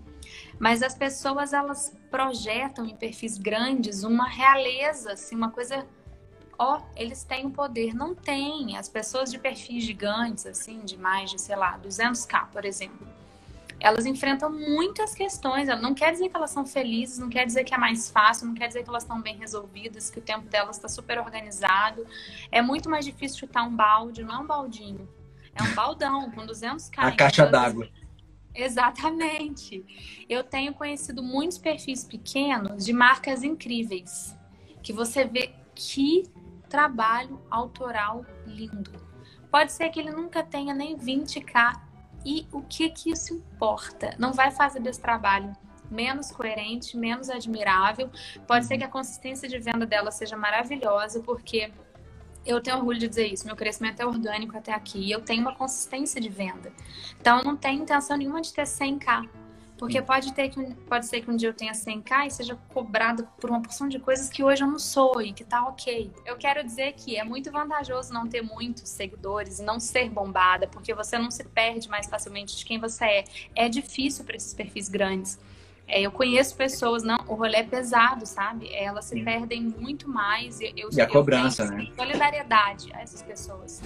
Mas 0.59 0.83
as 0.83 0.95
pessoas, 0.95 1.53
elas 1.53 1.97
projetam 2.11 2.87
em 2.87 2.97
perfis 2.97 3.37
grandes 3.37 4.05
uma 4.05 4.29
realeza, 4.29 5.13
assim, 5.13 5.37
uma 5.37 5.51
coisa... 5.51 5.87
Ó, 6.59 6.77
oh, 6.77 6.83
eles 6.95 7.25
têm 7.25 7.47
o 7.47 7.51
poder. 7.51 7.95
Não 7.95 8.15
tem. 8.15 8.77
As 8.77 8.89
pessoas 8.89 9.31
de 9.31 9.39
perfis 9.39 9.83
gigantes, 9.83 10.45
assim, 10.45 10.81
de 10.81 10.97
mais 10.97 11.31
de, 11.31 11.41
sei 11.41 11.57
lá, 11.57 11.79
200k, 11.79 12.49
por 12.51 12.67
exemplo 12.67 13.20
elas 13.81 14.05
enfrentam 14.05 14.51
muitas 14.53 15.15
questões. 15.15 15.69
Não 15.81 15.95
quer 15.95 16.13
dizer 16.13 16.29
que 16.29 16.37
elas 16.37 16.51
são 16.51 16.67
felizes, 16.67 17.19
não 17.19 17.31
quer 17.31 17.47
dizer 17.47 17.65
que 17.65 17.75
é 17.75 17.79
mais 17.79 18.11
fácil, 18.11 18.47
não 18.47 18.55
quer 18.55 18.69
dizer 18.69 18.83
que 18.83 18.89
elas 18.89 19.03
estão 19.03 19.21
bem 19.21 19.37
resolvidas, 19.37 20.11
que 20.11 20.19
o 20.19 20.23
tempo 20.23 20.47
delas 20.49 20.77
está 20.77 20.89
super 20.89 21.19
organizado. 21.19 22.07
É 22.53 22.61
muito 22.61 22.91
mais 22.91 23.05
difícil 23.05 23.39
chutar 23.39 23.63
um 23.63 23.75
balde, 23.75 24.23
não 24.23 24.35
é 24.35 24.39
um 24.39 24.47
baldinho. 24.47 25.09
É 25.55 25.63
um 25.63 25.75
baldão 25.75 26.31
com 26.31 26.45
200 26.45 26.89
caras. 26.91 27.13
A 27.15 27.17
caixa 27.17 27.47
d'água. 27.47 27.89
Exatamente. 28.55 29.85
Eu 30.29 30.45
tenho 30.45 30.75
conhecido 30.75 31.23
muitos 31.23 31.57
perfis 31.57 32.05
pequenos 32.05 32.85
de 32.85 32.93
marcas 32.93 33.43
incríveis, 33.43 34.37
que 34.83 34.93
você 34.93 35.25
vê 35.25 35.55
que 35.75 36.25
trabalho 36.69 37.41
autoral 37.51 38.25
lindo. 38.47 38.93
Pode 39.51 39.73
ser 39.73 39.89
que 39.89 39.99
ele 39.99 40.13
nunca 40.13 40.43
tenha 40.43 40.75
nem 40.75 40.97
20k 40.97 41.90
e 42.25 42.47
o 42.53 42.63
que 42.63 42.89
que 42.91 43.11
isso 43.11 43.35
importa? 43.35 44.15
Não 44.19 44.33
vai 44.33 44.51
fazer 44.51 44.81
desse 44.81 45.01
trabalho 45.01 45.55
menos 45.91 46.31
coerente, 46.31 46.97
menos 46.97 47.29
admirável. 47.29 48.11
Pode 48.47 48.67
ser 48.67 48.79
que 48.79 48.85
a 48.85 48.89
consistência 48.89 49.49
de 49.49 49.59
venda 49.59 49.85
dela 49.85 50.11
seja 50.11 50.37
maravilhosa, 50.37 51.21
porque 51.21 51.73
eu 52.47 52.61
tenho 52.61 52.77
orgulho 52.77 52.99
de 52.99 53.09
dizer 53.09 53.27
isso, 53.27 53.47
meu 53.47 53.57
crescimento 53.57 54.01
é 54.01 54.07
orgânico 54.07 54.57
até 54.57 54.73
aqui, 54.73 55.11
eu 55.11 55.21
tenho 55.21 55.43
uma 55.43 55.55
consistência 55.55 56.21
de 56.21 56.29
venda. 56.29 56.73
Então 57.21 57.39
eu 57.39 57.45
não 57.45 57.57
tenho 57.57 57.83
intenção 57.83 58.17
nenhuma 58.17 58.41
de 58.41 58.53
ter 58.53 58.63
100k. 58.63 59.29
Porque 59.81 60.03
pode, 60.03 60.35
ter 60.35 60.51
que, 60.51 60.63
pode 60.87 61.07
ser 61.07 61.23
que 61.23 61.31
um 61.31 61.35
dia 61.35 61.49
eu 61.49 61.55
tenha 61.55 61.73
100k 61.73 62.27
e 62.27 62.31
seja 62.31 62.55
cobrado 62.69 63.27
por 63.41 63.49
uma 63.49 63.63
porção 63.63 63.89
de 63.89 63.99
coisas 63.99 64.29
que 64.29 64.45
hoje 64.45 64.63
eu 64.63 64.69
não 64.69 64.79
sou 64.79 65.23
e 65.23 65.33
que 65.33 65.43
tá 65.43 65.67
ok. 65.67 66.13
Eu 66.27 66.37
quero 66.37 66.63
dizer 66.63 66.93
que 66.93 67.17
é 67.17 67.25
muito 67.25 67.51
vantajoso 67.51 68.13
não 68.13 68.29
ter 68.29 68.43
muitos 68.43 68.91
seguidores 68.91 69.59
e 69.59 69.63
não 69.63 69.81
ser 69.81 70.11
bombada, 70.11 70.67
porque 70.67 70.93
você 70.93 71.17
não 71.17 71.31
se 71.31 71.43
perde 71.45 71.89
mais 71.89 72.07
facilmente 72.07 72.59
de 72.59 72.63
quem 72.63 72.79
você 72.79 73.05
é. 73.07 73.25
É 73.57 73.69
difícil 73.71 74.23
para 74.23 74.37
esses 74.37 74.53
perfis 74.53 74.87
grandes. 74.87 75.39
É, 75.89 76.03
eu 76.03 76.13
conheço 76.13 76.55
pessoas, 76.57 77.03
não, 77.03 77.17
o 77.27 77.35
rolê 77.35 77.57
é 77.57 77.65
pesado, 77.65 78.27
sabe? 78.27 78.71
Elas 78.75 79.07
se 79.07 79.15
Sim. 79.15 79.25
perdem 79.25 79.63
muito 79.63 80.07
mais. 80.07 80.61
Eu, 80.61 80.73
eu, 80.77 80.91
e 80.93 81.01
a 81.01 81.07
cobrança, 81.07 81.65
né? 81.65 81.87
Solidariedade 81.97 82.93
a 82.93 83.01
essas 83.01 83.23
pessoas. 83.23 83.81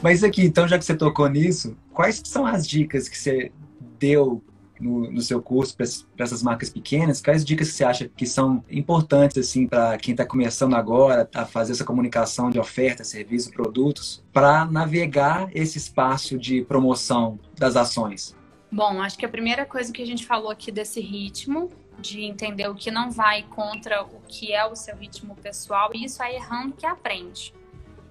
Mas 0.00 0.22
aqui, 0.22 0.42
então, 0.42 0.68
já 0.68 0.78
que 0.78 0.84
você 0.84 0.94
tocou 0.94 1.28
nisso, 1.28 1.76
quais 1.92 2.22
são 2.24 2.46
as 2.46 2.66
dicas 2.66 3.08
que 3.08 3.18
você 3.18 3.50
deu 3.98 4.42
no, 4.80 5.10
no 5.10 5.20
seu 5.20 5.42
curso 5.42 5.76
para 5.76 6.24
essas 6.24 6.40
marcas 6.40 6.70
pequenas? 6.70 7.20
Quais 7.20 7.44
dicas 7.44 7.68
você 7.68 7.84
acha 7.84 8.08
que 8.08 8.24
são 8.24 8.64
importantes 8.70 9.36
assim 9.38 9.66
para 9.66 9.98
quem 9.98 10.12
está 10.12 10.24
começando 10.24 10.74
agora 10.74 11.28
a 11.34 11.44
fazer 11.44 11.72
essa 11.72 11.84
comunicação 11.84 12.48
de 12.48 12.60
oferta, 12.60 13.02
serviço, 13.02 13.50
produtos, 13.50 14.24
para 14.32 14.64
navegar 14.66 15.50
esse 15.52 15.78
espaço 15.78 16.38
de 16.38 16.62
promoção 16.62 17.36
das 17.56 17.74
ações? 17.74 18.36
Bom, 18.70 19.02
acho 19.02 19.18
que 19.18 19.26
a 19.26 19.28
primeira 19.28 19.66
coisa 19.66 19.92
que 19.92 20.00
a 20.00 20.06
gente 20.06 20.24
falou 20.24 20.50
aqui 20.50 20.70
desse 20.70 21.00
ritmo, 21.00 21.70
de 21.98 22.22
entender 22.22 22.68
o 22.68 22.74
que 22.76 22.92
não 22.92 23.10
vai 23.10 23.42
contra 23.42 24.04
o 24.04 24.20
que 24.28 24.52
é 24.52 24.64
o 24.64 24.76
seu 24.76 24.94
ritmo 24.94 25.34
pessoal, 25.34 25.90
e 25.92 26.04
isso 26.04 26.22
é 26.22 26.36
errando 26.36 26.74
que 26.74 26.86
aprende 26.86 27.52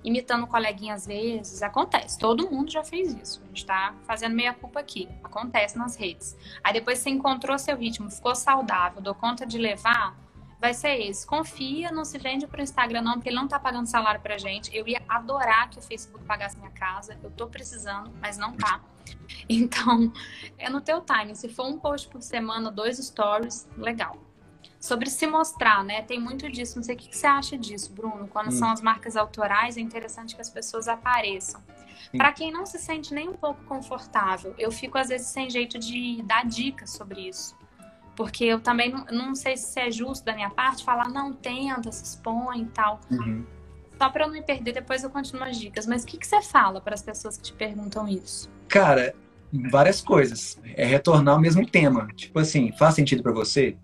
imitando 0.08 0.44
o 0.44 0.48
coleguinha 0.48 0.94
às 0.94 1.06
vezes, 1.06 1.62
acontece. 1.62 2.18
Todo 2.18 2.50
mundo 2.50 2.72
já 2.72 2.82
fez 2.82 3.14
isso. 3.14 3.42
A 3.44 3.48
gente 3.48 3.66
tá 3.66 3.94
fazendo 4.04 4.34
meia 4.34 4.54
culpa 4.54 4.80
aqui. 4.80 5.10
Acontece 5.22 5.78
nas 5.78 5.98
redes. 5.98 6.38
Aí 6.64 6.72
depois 6.72 7.00
você 7.00 7.10
encontrou 7.10 7.60
seu 7.60 7.76
ritmo, 7.76 8.10
ficou 8.10 8.34
saudável, 8.34 9.02
dou 9.02 9.14
conta 9.14 9.46
de 9.46 9.58
levar, 9.58 10.18
vai 10.62 10.74
ser 10.74 10.98
esse. 11.02 11.28
Confia, 11.28 11.92
não 11.92 12.06
se 12.06 12.18
vende 12.18 12.48
pro 12.48 12.62
Instagram 12.62 13.02
não, 13.02 13.14
porque 13.16 13.28
ele 13.28 13.36
não 13.36 13.50
tá 13.50 13.60
pagando 13.60 13.86
salário 13.86 14.22
pra 14.22 14.38
gente. 14.38 14.74
Eu 14.74 14.88
ia 14.88 15.02
adorar 15.10 15.70
que 15.70 15.78
o 15.78 15.82
Facebook 15.82 16.24
pagasse 16.24 16.58
minha 16.58 16.72
casa. 16.72 17.20
Eu 17.22 17.30
tô 17.30 17.48
precisando, 17.48 18.10
mas 18.22 18.38
não 18.38 18.56
tá. 18.56 18.82
Então, 19.50 20.12
é 20.58 20.70
no 20.70 20.82
teu 20.82 21.02
time. 21.02 21.36
Se 21.36 21.50
for 21.50 21.66
um 21.66 21.78
post 21.78 22.08
por 22.08 22.22
semana, 22.22 22.72
dois 22.72 22.98
stories, 22.98 23.68
legal 23.78 24.18
sobre 24.80 25.10
se 25.10 25.26
mostrar, 25.28 25.84
né? 25.84 26.02
Tem 26.02 26.20
muito 26.20 26.50
disso. 26.50 26.76
Não 26.76 26.84
sei 26.84 26.96
o 26.96 26.98
que 26.98 27.16
você 27.16 27.28
acha 27.28 27.58
disso, 27.58 27.94
Bruno. 27.94 28.28
Quando 28.28 28.48
hum. 28.48 28.52
são 28.52 28.70
as 28.70 28.82
marcas 28.82 29.16
autorais, 29.16 29.78
é 29.78 29.82
interessante 29.82 30.36
que 30.36 30.42
as 30.42 30.50
pessoas 30.50 30.88
apareçam. 30.88 31.62
Para 32.16 32.32
quem 32.32 32.52
não 32.52 32.66
se 32.66 32.80
sente 32.80 33.14
nem 33.14 33.28
um 33.28 33.34
pouco 33.34 33.64
confortável, 33.66 34.54
eu 34.58 34.72
fico 34.72 34.98
às 34.98 35.10
vezes 35.10 35.28
sem 35.28 35.50
jeito 35.50 35.78
de 35.78 36.22
dar 36.24 36.46
dicas 36.46 36.92
sobre 36.92 37.28
isso. 37.28 37.56
Porque 38.16 38.46
eu 38.46 38.60
também 38.60 38.92
não, 38.92 39.06
não 39.06 39.36
sei 39.36 39.58
se 39.58 39.80
é 39.80 39.92
justo 39.92 40.26
da 40.26 40.34
minha 40.34 40.50
parte 40.50 40.84
falar, 40.84 41.10
não, 41.10 41.34
tenta, 41.34 41.92
se 41.92 42.04
expõe 42.04 42.62
e 42.62 42.66
tal. 42.68 43.00
Uhum. 43.12 43.46
Só 43.98 44.10
para 44.10 44.24
eu 44.24 44.28
não 44.28 44.34
me 44.34 44.42
perder, 44.42 44.74
depois 44.74 45.04
eu 45.04 45.10
continuo 45.10 45.44
as 45.44 45.58
dicas. 45.58 45.86
Mas 45.86 46.04
o 46.04 46.08
que, 46.08 46.18
que 46.18 46.26
você 46.26 46.42
fala 46.42 46.80
para 46.80 46.94
as 46.94 47.02
pessoas 47.02 47.38
que 47.38 47.44
te 47.44 47.54
perguntam 47.54 48.08
isso? 48.08 48.50
Cara, 48.68 49.14
várias 49.70 50.02
coisas. 50.02 50.60
É 50.76 50.86
retornar 50.86 51.36
ao 51.36 51.42
mesmo 51.42 51.66
tema. 51.66 52.08
Tipo 52.16 52.40
assim, 52.40 52.72
faz 52.72 52.96
sentido 52.96 53.22
para 53.22 53.32
você? 53.32 53.78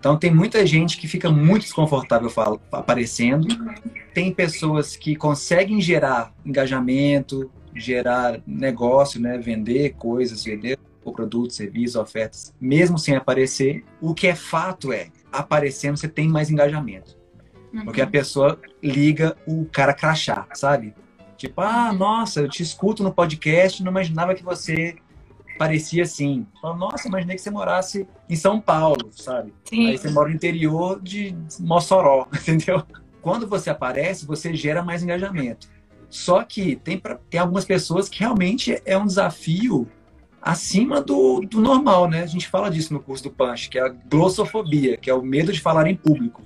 Então 0.00 0.16
tem 0.16 0.34
muita 0.34 0.66
gente 0.66 0.96
que 0.96 1.06
fica 1.06 1.30
muito 1.30 1.62
desconfortável 1.62 2.32
aparecendo. 2.72 3.46
Tem 4.14 4.32
pessoas 4.32 4.96
que 4.96 5.14
conseguem 5.14 5.78
gerar 5.78 6.32
engajamento, 6.44 7.50
gerar 7.76 8.40
negócio, 8.46 9.20
né, 9.20 9.36
vender 9.36 9.90
coisas, 9.90 10.42
vender 10.42 10.78
produtos, 11.14 11.56
serviços, 11.56 11.96
ofertas, 11.96 12.54
mesmo 12.60 12.98
sem 12.98 13.14
aparecer. 13.14 13.84
O 14.00 14.14
que 14.14 14.26
é 14.26 14.34
fato 14.34 14.92
é, 14.92 15.08
aparecendo 15.30 15.96
você 15.96 16.08
tem 16.08 16.28
mais 16.28 16.50
engajamento. 16.50 17.18
Uhum. 17.72 17.84
Porque 17.84 18.00
a 18.00 18.06
pessoa 18.06 18.58
liga 18.82 19.36
o 19.46 19.66
cara 19.66 19.92
crachá, 19.92 20.46
sabe? 20.54 20.94
Tipo, 21.36 21.60
ah, 21.60 21.92
nossa, 21.92 22.40
eu 22.40 22.48
te 22.48 22.62
escuto 22.62 23.02
no 23.02 23.12
podcast, 23.12 23.82
não 23.82 23.90
imaginava 23.90 24.34
que 24.34 24.42
você 24.42 24.96
parecia 25.60 26.04
assim. 26.04 26.46
Nossa, 26.62 27.06
imaginei 27.06 27.36
que 27.36 27.42
você 27.42 27.50
morasse 27.50 28.08
em 28.30 28.34
São 28.34 28.58
Paulo, 28.58 29.10
sabe? 29.12 29.52
Sim. 29.64 29.88
Aí 29.88 29.98
você 29.98 30.08
mora 30.08 30.30
no 30.30 30.34
interior 30.34 30.98
de 31.02 31.36
Mossoró, 31.58 32.26
entendeu? 32.32 32.82
Quando 33.20 33.46
você 33.46 33.68
aparece, 33.68 34.24
você 34.24 34.54
gera 34.54 34.82
mais 34.82 35.02
engajamento. 35.02 35.68
Só 36.08 36.42
que 36.44 36.76
tem, 36.76 36.98
pra, 36.98 37.18
tem 37.28 37.38
algumas 37.38 37.66
pessoas 37.66 38.08
que 38.08 38.20
realmente 38.20 38.80
é 38.86 38.96
um 38.96 39.04
desafio 39.04 39.86
acima 40.40 40.98
do, 41.02 41.40
do 41.42 41.60
normal, 41.60 42.08
né? 42.08 42.22
A 42.22 42.26
gente 42.26 42.48
fala 42.48 42.70
disso 42.70 42.94
no 42.94 43.00
curso 43.00 43.24
do 43.24 43.30
Punch, 43.30 43.68
que 43.68 43.78
é 43.78 43.82
a 43.82 43.90
glossofobia, 43.90 44.96
que 44.96 45.10
é 45.10 45.14
o 45.14 45.20
medo 45.20 45.52
de 45.52 45.60
falar 45.60 45.86
em 45.86 45.94
público. 45.94 46.42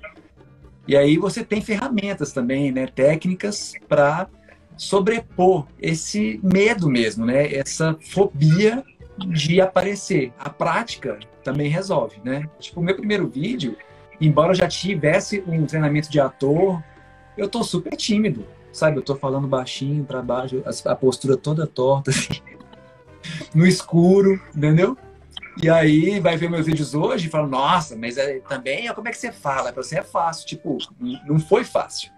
E 0.88 0.96
aí 0.96 1.18
você 1.18 1.44
tem 1.44 1.60
ferramentas 1.60 2.32
também, 2.32 2.72
né? 2.72 2.88
Técnicas 2.88 3.74
para 3.88 4.28
sobrepor 4.76 5.68
esse 5.80 6.40
medo 6.42 6.88
mesmo, 6.90 7.24
né? 7.24 7.54
Essa 7.54 7.96
fobia 8.00 8.84
de 9.18 9.60
aparecer. 9.60 10.32
A 10.38 10.50
prática 10.50 11.18
também 11.42 11.68
resolve, 11.68 12.20
né? 12.24 12.48
Tipo, 12.58 12.80
o 12.80 12.82
meu 12.82 12.96
primeiro 12.96 13.28
vídeo, 13.28 13.76
embora 14.20 14.50
eu 14.50 14.54
já 14.54 14.68
tivesse 14.68 15.42
um 15.46 15.66
treinamento 15.66 16.10
de 16.10 16.20
ator, 16.20 16.82
eu 17.36 17.48
tô 17.48 17.62
super 17.62 17.96
tímido, 17.96 18.46
sabe? 18.72 18.98
Eu 18.98 19.02
tô 19.02 19.14
falando 19.14 19.46
baixinho 19.46 20.04
para 20.04 20.22
baixo, 20.22 20.62
a 20.86 20.94
postura 20.94 21.36
toda 21.36 21.66
torta, 21.66 22.10
assim, 22.10 22.40
no 23.54 23.66
escuro, 23.66 24.40
entendeu? 24.54 24.96
E 25.62 25.70
aí 25.70 26.18
vai 26.18 26.36
ver 26.36 26.50
meus 26.50 26.66
vídeos 26.66 26.94
hoje 26.94 27.28
e 27.28 27.30
fala, 27.30 27.46
nossa, 27.46 27.96
mas 27.96 28.18
é, 28.18 28.40
também 28.40 28.92
como 28.92 29.08
é 29.08 29.12
que 29.12 29.18
você 29.18 29.30
fala? 29.30 29.72
Pra 29.72 29.82
você 29.82 29.98
é 29.98 30.02
fácil. 30.02 30.46
Tipo, 30.46 30.78
não 31.26 31.38
foi 31.38 31.64
fácil. 31.64 32.10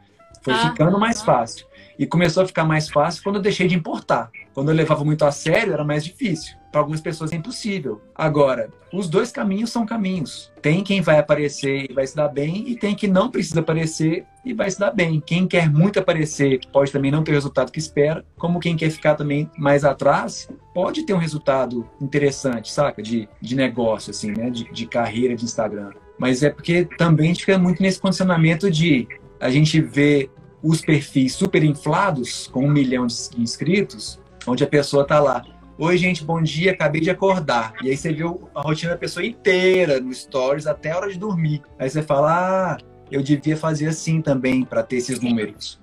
Foi 0.43 0.55
ah, 0.55 0.71
ficando 0.71 0.99
mais 0.99 1.21
fácil. 1.23 1.67
E 1.99 2.07
começou 2.07 2.43
a 2.43 2.47
ficar 2.47 2.65
mais 2.65 2.89
fácil 2.89 3.23
quando 3.23 3.37
eu 3.37 3.43
deixei 3.43 3.69
de 3.69 3.75
importar. 3.75 4.31
Quando 4.55 4.71
eu 4.71 4.75
levava 4.75 5.05
muito 5.05 5.25
a 5.25 5.33
sério, 5.33 5.73
era 5.73 5.85
mais 5.85 6.05
difícil. 6.05 6.56
Para 6.71 6.81
algumas 6.81 7.01
pessoas 7.01 7.33
é 7.33 7.37
impossível. 7.37 8.01
Agora, 8.15 8.71
os 8.93 9.09
dois 9.09 9.31
caminhos 9.31 9.71
são 9.71 9.87
caminhos. 9.87 10.53
Tem 10.61 10.83
quem 10.83 11.01
vai 11.01 11.19
aparecer 11.19 11.91
e 11.91 11.95
vai 11.95 12.07
se 12.07 12.15
dar 12.15 12.29
bem, 12.29 12.69
e 12.69 12.77
tem 12.77 12.95
quem 12.95 13.11
não 13.11 13.31
precisa 13.31 13.61
aparecer 13.61 14.25
e 14.45 14.53
vai 14.53 14.71
se 14.71 14.79
dar 14.79 14.91
bem. 14.91 15.21
Quem 15.21 15.47
quer 15.47 15.71
muito 15.71 15.99
aparecer 15.99 16.61
pode 16.73 16.93
também 16.93 17.11
não 17.11 17.23
ter 17.23 17.33
o 17.33 17.35
resultado 17.35 17.73
que 17.73 17.79
espera, 17.79 18.25
como 18.37 18.61
quem 18.61 18.77
quer 18.77 18.91
ficar 18.91 19.15
também 19.15 19.51
mais 19.57 19.85
atrás 19.85 20.49
pode 20.75 21.05
ter 21.05 21.15
um 21.15 21.19
resultado 21.19 21.89
interessante, 22.01 22.71
saca? 22.71 23.03
De, 23.03 23.29
de 23.41 23.57
negócio, 23.57 24.11
assim, 24.11 24.33
né? 24.33 24.51
De, 24.51 24.71
de 24.71 24.87
carreira 24.87 25.35
de 25.35 25.45
Instagram. 25.45 25.91
Mas 26.19 26.43
é 26.43 26.51
porque 26.51 26.85
também 26.97 27.27
a 27.27 27.29
gente 27.29 27.45
fica 27.45 27.59
muito 27.59 27.83
nesse 27.83 28.01
condicionamento 28.01 28.71
de 28.71 29.07
a 29.41 29.51
gente 29.51 29.81
vê 29.81 30.31
os 30.63 30.81
perfis 30.81 31.35
super 31.35 31.63
inflados, 31.63 32.49
com 32.49 32.65
um 32.65 32.71
milhão 32.71 33.07
de 33.07 33.15
inscritos, 33.39 34.19
onde 34.47 34.65
a 34.65 34.67
pessoa 34.67 35.03
está 35.03 35.21
lá. 35.21 35.45
Oi, 35.79 35.99
gente, 35.99 36.25
bom 36.25 36.41
dia, 36.41 36.73
acabei 36.73 37.03
de 37.03 37.11
acordar. 37.11 37.75
E 37.83 37.91
aí 37.91 37.97
você 37.99 38.11
vê 38.11 38.23
a 38.55 38.61
rotina 38.63 38.93
da 38.93 38.99
pessoa 38.99 39.27
inteira 39.27 40.01
no 40.01 40.11
Stories 40.13 40.67
até 40.67 40.91
a 40.91 40.97
hora 40.97 41.13
de 41.13 41.19
dormir. 41.19 41.61
Aí 41.79 41.91
você 41.91 42.01
fala, 42.01 42.33
ah, 42.33 42.79
eu 43.11 43.23
devia 43.23 43.59
fazer 43.59 43.89
assim 43.89 44.23
também 44.23 44.65
para 44.65 44.83
ter 44.83 44.97
esses 44.97 45.21
números. 45.21 45.79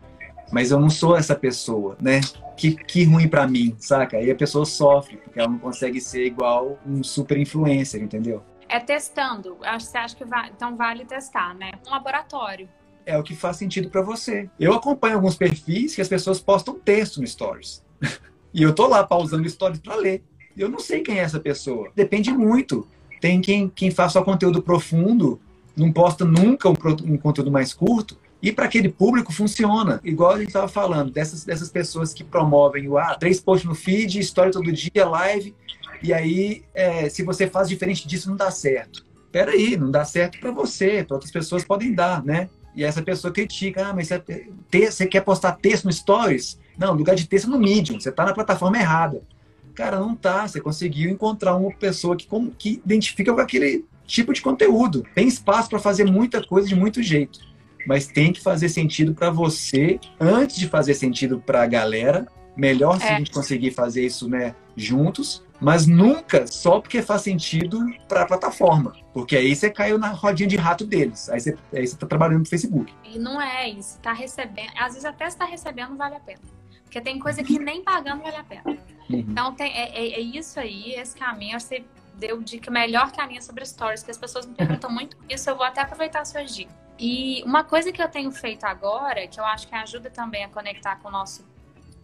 Mas 0.51 0.71
eu 0.71 0.79
não 0.79 0.89
sou 0.89 1.15
essa 1.15 1.35
pessoa, 1.35 1.95
né? 2.01 2.21
Que, 2.57 2.75
que 2.75 3.03
ruim 3.03 3.27
para 3.27 3.45
mim, 3.45 3.75
saca? 3.77 4.17
Aí 4.17 4.31
a 4.31 4.35
pessoa 4.35 4.65
sofre, 4.65 5.17
porque 5.17 5.39
ela 5.39 5.49
não 5.49 5.59
consegue 5.59 6.01
ser 6.01 6.25
igual 6.25 6.79
um 6.83 7.03
super 7.03 7.37
influencer, 7.37 8.01
entendeu? 8.01 8.43
É 8.67 8.79
testando. 8.79 9.59
Você 9.79 9.95
acha 9.95 10.15
que 10.15 10.25
vai... 10.25 10.49
então 10.49 10.75
vale 10.75 11.05
testar, 11.05 11.53
né? 11.53 11.71
Um 11.87 11.91
laboratório 11.91 12.67
é 13.05 13.17
o 13.17 13.21
que 13.21 13.35
faz 13.35 13.57
sentido 13.57 13.89
para 13.89 14.01
você. 14.01 14.49
Eu 14.59 14.73
acompanho 14.73 15.15
alguns 15.15 15.35
perfis 15.35 15.93
que 15.93 16.01
as 16.01 16.07
pessoas 16.07 16.39
postam 16.39 16.79
texto 16.79 17.19
no 17.19 17.27
Stories. 17.27 17.83
E 18.53 18.61
eu 18.61 18.73
tô 18.73 18.87
lá 18.87 19.03
pausando 19.03 19.49
stories 19.49 19.79
para 19.79 19.95
ler. 19.95 20.23
Eu 20.55 20.69
não 20.69 20.79
sei 20.79 21.01
quem 21.01 21.19
é 21.19 21.23
essa 21.23 21.39
pessoa. 21.39 21.91
Depende 21.95 22.31
muito. 22.31 22.87
Tem 23.19 23.41
quem, 23.41 23.69
quem 23.69 23.89
faz 23.89 24.11
só 24.11 24.21
conteúdo 24.21 24.61
profundo, 24.61 25.39
não 25.75 25.91
posta 25.91 26.25
nunca 26.25 26.69
um, 26.69 26.75
um 27.05 27.17
conteúdo 27.17 27.49
mais 27.49 27.73
curto, 27.73 28.17
e 28.41 28.51
para 28.51 28.65
aquele 28.65 28.89
público 28.89 29.31
funciona. 29.31 30.01
Igual 30.03 30.31
a 30.31 30.37
gente 30.37 30.47
estava 30.47 30.67
falando, 30.67 31.11
dessas, 31.11 31.45
dessas 31.45 31.69
pessoas 31.69 32.13
que 32.13 32.23
promovem 32.23 32.89
o 32.89 32.97
ah, 32.97 33.15
três 33.15 33.39
posts 33.39 33.67
no 33.67 33.73
feed, 33.73 34.19
história 34.19 34.51
todo 34.51 34.69
dia, 34.71 35.05
live, 35.05 35.55
e 36.03 36.13
aí 36.13 36.63
é, 36.73 37.07
se 37.07 37.23
você 37.23 37.47
faz 37.47 37.69
diferente 37.69 38.05
disso, 38.05 38.29
não 38.29 38.35
dá 38.35 38.51
certo. 38.51 39.05
Peraí, 39.31 39.77
não 39.77 39.89
dá 39.89 40.03
certo 40.03 40.37
para 40.39 40.51
você, 40.51 41.03
para 41.03 41.15
outras 41.15 41.31
pessoas 41.31 41.63
podem 41.63 41.93
dar, 41.93 42.23
né? 42.23 42.49
E 42.75 42.83
essa 42.83 43.01
pessoa 43.01 43.31
critica, 43.31 43.87
ah, 43.87 43.93
mas 43.93 44.09
você, 44.09 44.49
você 44.89 45.07
quer 45.07 45.21
postar 45.21 45.53
texto 45.53 45.85
no 45.85 45.93
Stories? 45.93 46.59
Não, 46.77 46.93
lugar 46.93 47.15
de 47.15 47.27
texto 47.27 47.49
no 47.49 47.59
Medium, 47.59 47.99
você 47.99 48.09
está 48.09 48.25
na 48.25 48.33
plataforma 48.33 48.77
errada. 48.77 49.21
Cara, 49.75 49.99
não 49.99 50.15
tá. 50.15 50.47
Você 50.47 50.61
conseguiu 50.61 51.09
encontrar 51.09 51.55
uma 51.55 51.71
pessoa 51.71 52.15
que, 52.15 52.27
que 52.57 52.81
identifica 52.85 53.33
com 53.33 53.41
aquele 53.41 53.85
tipo 54.05 54.33
de 54.33 54.41
conteúdo. 54.41 55.05
Tem 55.15 55.27
espaço 55.27 55.69
para 55.69 55.79
fazer 55.79 56.05
muita 56.05 56.43
coisa 56.45 56.67
de 56.67 56.75
muito 56.75 57.01
jeito, 57.01 57.39
mas 57.87 58.07
tem 58.07 58.31
que 58.31 58.41
fazer 58.41 58.69
sentido 58.69 59.13
para 59.13 59.29
você 59.29 59.99
antes 60.19 60.55
de 60.55 60.67
fazer 60.67 60.93
sentido 60.93 61.39
para 61.39 61.63
a 61.63 61.67
galera. 61.67 62.27
Melhor 62.55 62.99
se 62.99 63.07
é. 63.07 63.15
a 63.15 63.17
gente 63.17 63.31
conseguir 63.31 63.71
fazer 63.71 64.05
isso, 64.05 64.29
né, 64.29 64.53
juntos, 64.77 65.43
mas 65.59 65.87
nunca 65.87 66.45
só 66.45 66.79
porque 66.79 67.01
faz 67.01 67.23
sentido 67.23 67.83
para 68.07 68.21
a 68.21 68.25
plataforma, 68.27 68.93
porque 69.11 69.35
aí 69.35 69.55
você 69.55 69.71
caiu 69.71 69.97
na 69.97 70.09
rodinha 70.09 70.47
de 70.47 70.55
rato 70.55 70.85
deles. 70.85 71.29
Aí 71.29 71.39
você, 71.39 71.57
aí 71.73 71.87
você 71.87 71.97
tá 71.97 72.05
trabalhando 72.05 72.39
no 72.39 72.45
Facebook. 72.45 72.93
E 73.03 73.17
não 73.17 73.41
é 73.41 73.69
isso, 73.69 73.97
tá 74.01 74.13
recebendo, 74.13 74.69
às 74.77 74.93
vezes 74.93 75.05
até 75.05 75.25
está 75.25 75.45
recebendo 75.45 75.95
vale 75.95 76.15
a 76.15 76.19
pena. 76.19 76.41
Porque 76.93 77.01
tem 77.01 77.17
coisa 77.17 77.43
que 77.43 77.57
nem 77.57 77.83
pagando 77.83 78.21
vale 78.21 78.35
a 78.35 78.43
pena. 78.43 78.63
Uhum. 78.67 78.77
Então 79.09 79.55
tem, 79.55 79.75
é, 79.75 79.97
é, 79.97 80.13
é, 80.13 80.19
isso 80.19 80.59
aí, 80.59 80.93
esse 80.93 81.17
caminho. 81.17 81.59
Você 81.59 81.83
deu 82.13 82.39
dica 82.39 82.69
melhor 82.69 83.11
caminho 83.11 83.41
sobre 83.41 83.65
stories, 83.65 84.03
que 84.03 84.11
as 84.11 84.17
pessoas 84.17 84.45
me 84.45 84.53
perguntam 84.53 84.91
muito 84.93 85.17
isso. 85.27 85.49
Eu 85.49 85.55
vou 85.55 85.65
até 85.65 85.81
aproveitar 85.81 86.21
a 86.21 86.25
sua 86.25 86.43
dica. 86.43 86.71
E 86.99 87.41
uma 87.47 87.63
coisa 87.63 87.91
que 87.91 87.99
eu 87.99 88.07
tenho 88.07 88.31
feito 88.31 88.65
agora, 88.65 89.27
que 89.27 89.39
eu 89.39 89.43
acho 89.43 89.67
que 89.67 89.73
ajuda 89.73 90.11
também 90.11 90.43
a 90.43 90.49
conectar 90.49 90.97
com 90.97 91.07
o 91.07 91.11
nosso 91.11 91.43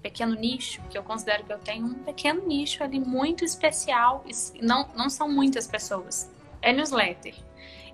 pequeno 0.02 0.34
nicho, 0.34 0.82
que 0.90 0.98
eu 0.98 1.04
considero 1.04 1.44
que 1.44 1.54
eu 1.54 1.60
tenho 1.60 1.86
um 1.86 1.94
pequeno 1.94 2.48
nicho 2.48 2.84
ali 2.84 3.00
muito 3.00 3.46
especial, 3.46 4.26
não, 4.60 4.90
não 4.96 5.08
são 5.08 5.30
muitas 5.30 5.68
pessoas. 5.68 6.32
É 6.64 6.74
newsletter. 6.74 7.36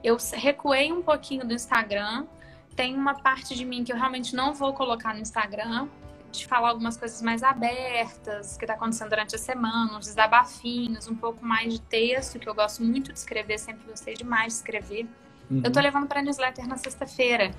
Eu 0.01 0.15
recuei 0.31 0.93
um 0.93 1.01
pouquinho 1.01 1.45
do 1.45 1.53
Instagram, 1.53 2.25
tem 2.73 2.95
uma 2.95 3.15
parte 3.15 3.53
de 3.53 3.65
mim 3.65 3.83
que 3.83 3.91
eu 3.91 3.97
realmente 3.97 4.33
não 4.33 4.53
vou 4.53 4.73
colocar 4.73 5.13
no 5.13 5.19
Instagram, 5.19 5.89
de 6.37 6.47
falar 6.47 6.69
algumas 6.69 6.97
coisas 6.97 7.21
mais 7.21 7.43
abertas, 7.43 8.57
que 8.57 8.63
está 8.63 8.73
acontecendo 8.73 9.09
durante 9.09 9.35
a 9.35 9.37
semana, 9.37 9.97
uns 9.97 10.05
desabafinhos, 10.05 11.07
um 11.07 11.15
pouco 11.15 11.45
mais 11.45 11.73
de 11.73 11.81
texto, 11.81 12.39
que 12.39 12.47
eu 12.47 12.55
gosto 12.55 12.83
muito 12.83 13.11
de 13.11 13.19
escrever, 13.19 13.57
sempre 13.59 13.85
gostei 13.87 14.13
demais 14.13 14.53
de 14.53 14.59
escrever. 14.59 15.07
Uhum. 15.49 15.61
Eu 15.63 15.71
tô 15.71 15.79
levando 15.79 16.07
para 16.07 16.21
newsletter 16.21 16.67
na 16.67 16.77
sexta-feira. 16.77 17.51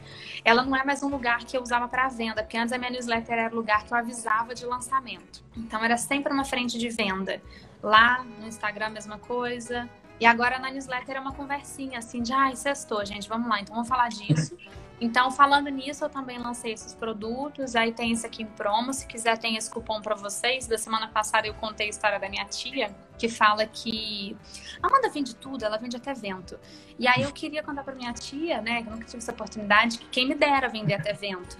Ela 0.45 0.64
não 0.64 0.77
é 0.77 0.85
mais 0.85 1.03
um 1.03 1.09
lugar 1.09 1.45
que 1.45 1.57
eu 1.57 1.62
usava 1.62 1.87
para 1.89 2.09
venda, 2.09 2.43
porque 2.43 2.57
antes 2.57 2.72
a 2.72 2.79
minha 2.79 2.91
newsletter 2.91 3.39
era 3.39 3.53
o 3.53 3.57
lugar 3.57 3.85
que 3.85 3.93
eu 3.93 3.97
avisava 3.97 4.55
de 4.55 4.64
lançamento. 4.66 5.43
Então 5.57 5.83
era 5.83 5.97
sempre 5.97 6.33
uma 6.33 6.45
frente 6.45 6.79
de 6.79 6.89
venda. 6.89 7.41
Lá 7.83 8.24
no 8.24 8.47
Instagram, 8.47 8.87
a 8.87 8.91
mesma 8.91 9.18
coisa. 9.18 9.89
E 10.18 10.27
agora 10.27 10.59
na 10.59 10.70
newsletter 10.70 11.16
é 11.16 11.20
uma 11.20 11.33
conversinha 11.33 11.99
assim 11.99 12.22
de, 12.22 12.33
ai, 12.33 12.57
sextou, 12.57 13.05
gente, 13.05 13.29
vamos 13.29 13.49
lá, 13.49 13.61
então 13.61 13.74
vamos 13.74 13.89
falar 13.89 14.09
disso. 14.09 14.57
Então, 15.01 15.30
falando 15.30 15.68
nisso, 15.68 16.05
eu 16.05 16.09
também 16.09 16.38
lancei 16.38 16.72
esses 16.72 16.94
produtos. 16.94 17.76
Aí 17.76 17.92
tem 17.92 18.12
esse 18.12 18.26
aqui 18.26 18.42
em 18.42 18.47
promo. 18.47 18.94
Se 18.94 19.07
quiser, 19.07 19.36
tem 19.36 19.57
esse 19.57 19.70
cupom 19.70 20.01
para 20.01 20.14
vocês. 20.14 20.66
Da 20.66 20.78
semana 20.78 21.09
passada 21.09 21.47
eu 21.47 21.55
contei 21.55 21.86
a 21.86 21.90
história 21.90 22.18
da 22.18 22.28
minha 22.28 22.44
tia, 22.47 22.94
que 23.18 23.28
fala 23.28 23.66
que 23.66 24.36
a 24.82 24.86
Amanda 24.86 25.11
vende 25.11 25.34
tudo, 25.34 25.64
ela 25.64 25.76
vende 25.76 25.97
até 25.97 26.14
vento. 26.14 26.59
E 26.99 27.07
aí 27.07 27.22
eu 27.22 27.32
queria 27.32 27.62
contar 27.62 27.84
para 27.84 27.94
minha 27.94 28.12
tia, 28.12 28.62
né, 28.62 28.82
que 28.82 28.88
nunca 28.88 29.05
tive 29.05 29.18
essa 29.18 29.32
oportunidade, 29.32 29.99
que 29.99 30.09
quem 30.09 30.28
me 30.28 30.34
dera 30.34 30.68
vender 30.68 30.94
até 30.94 31.12
vento. 31.12 31.57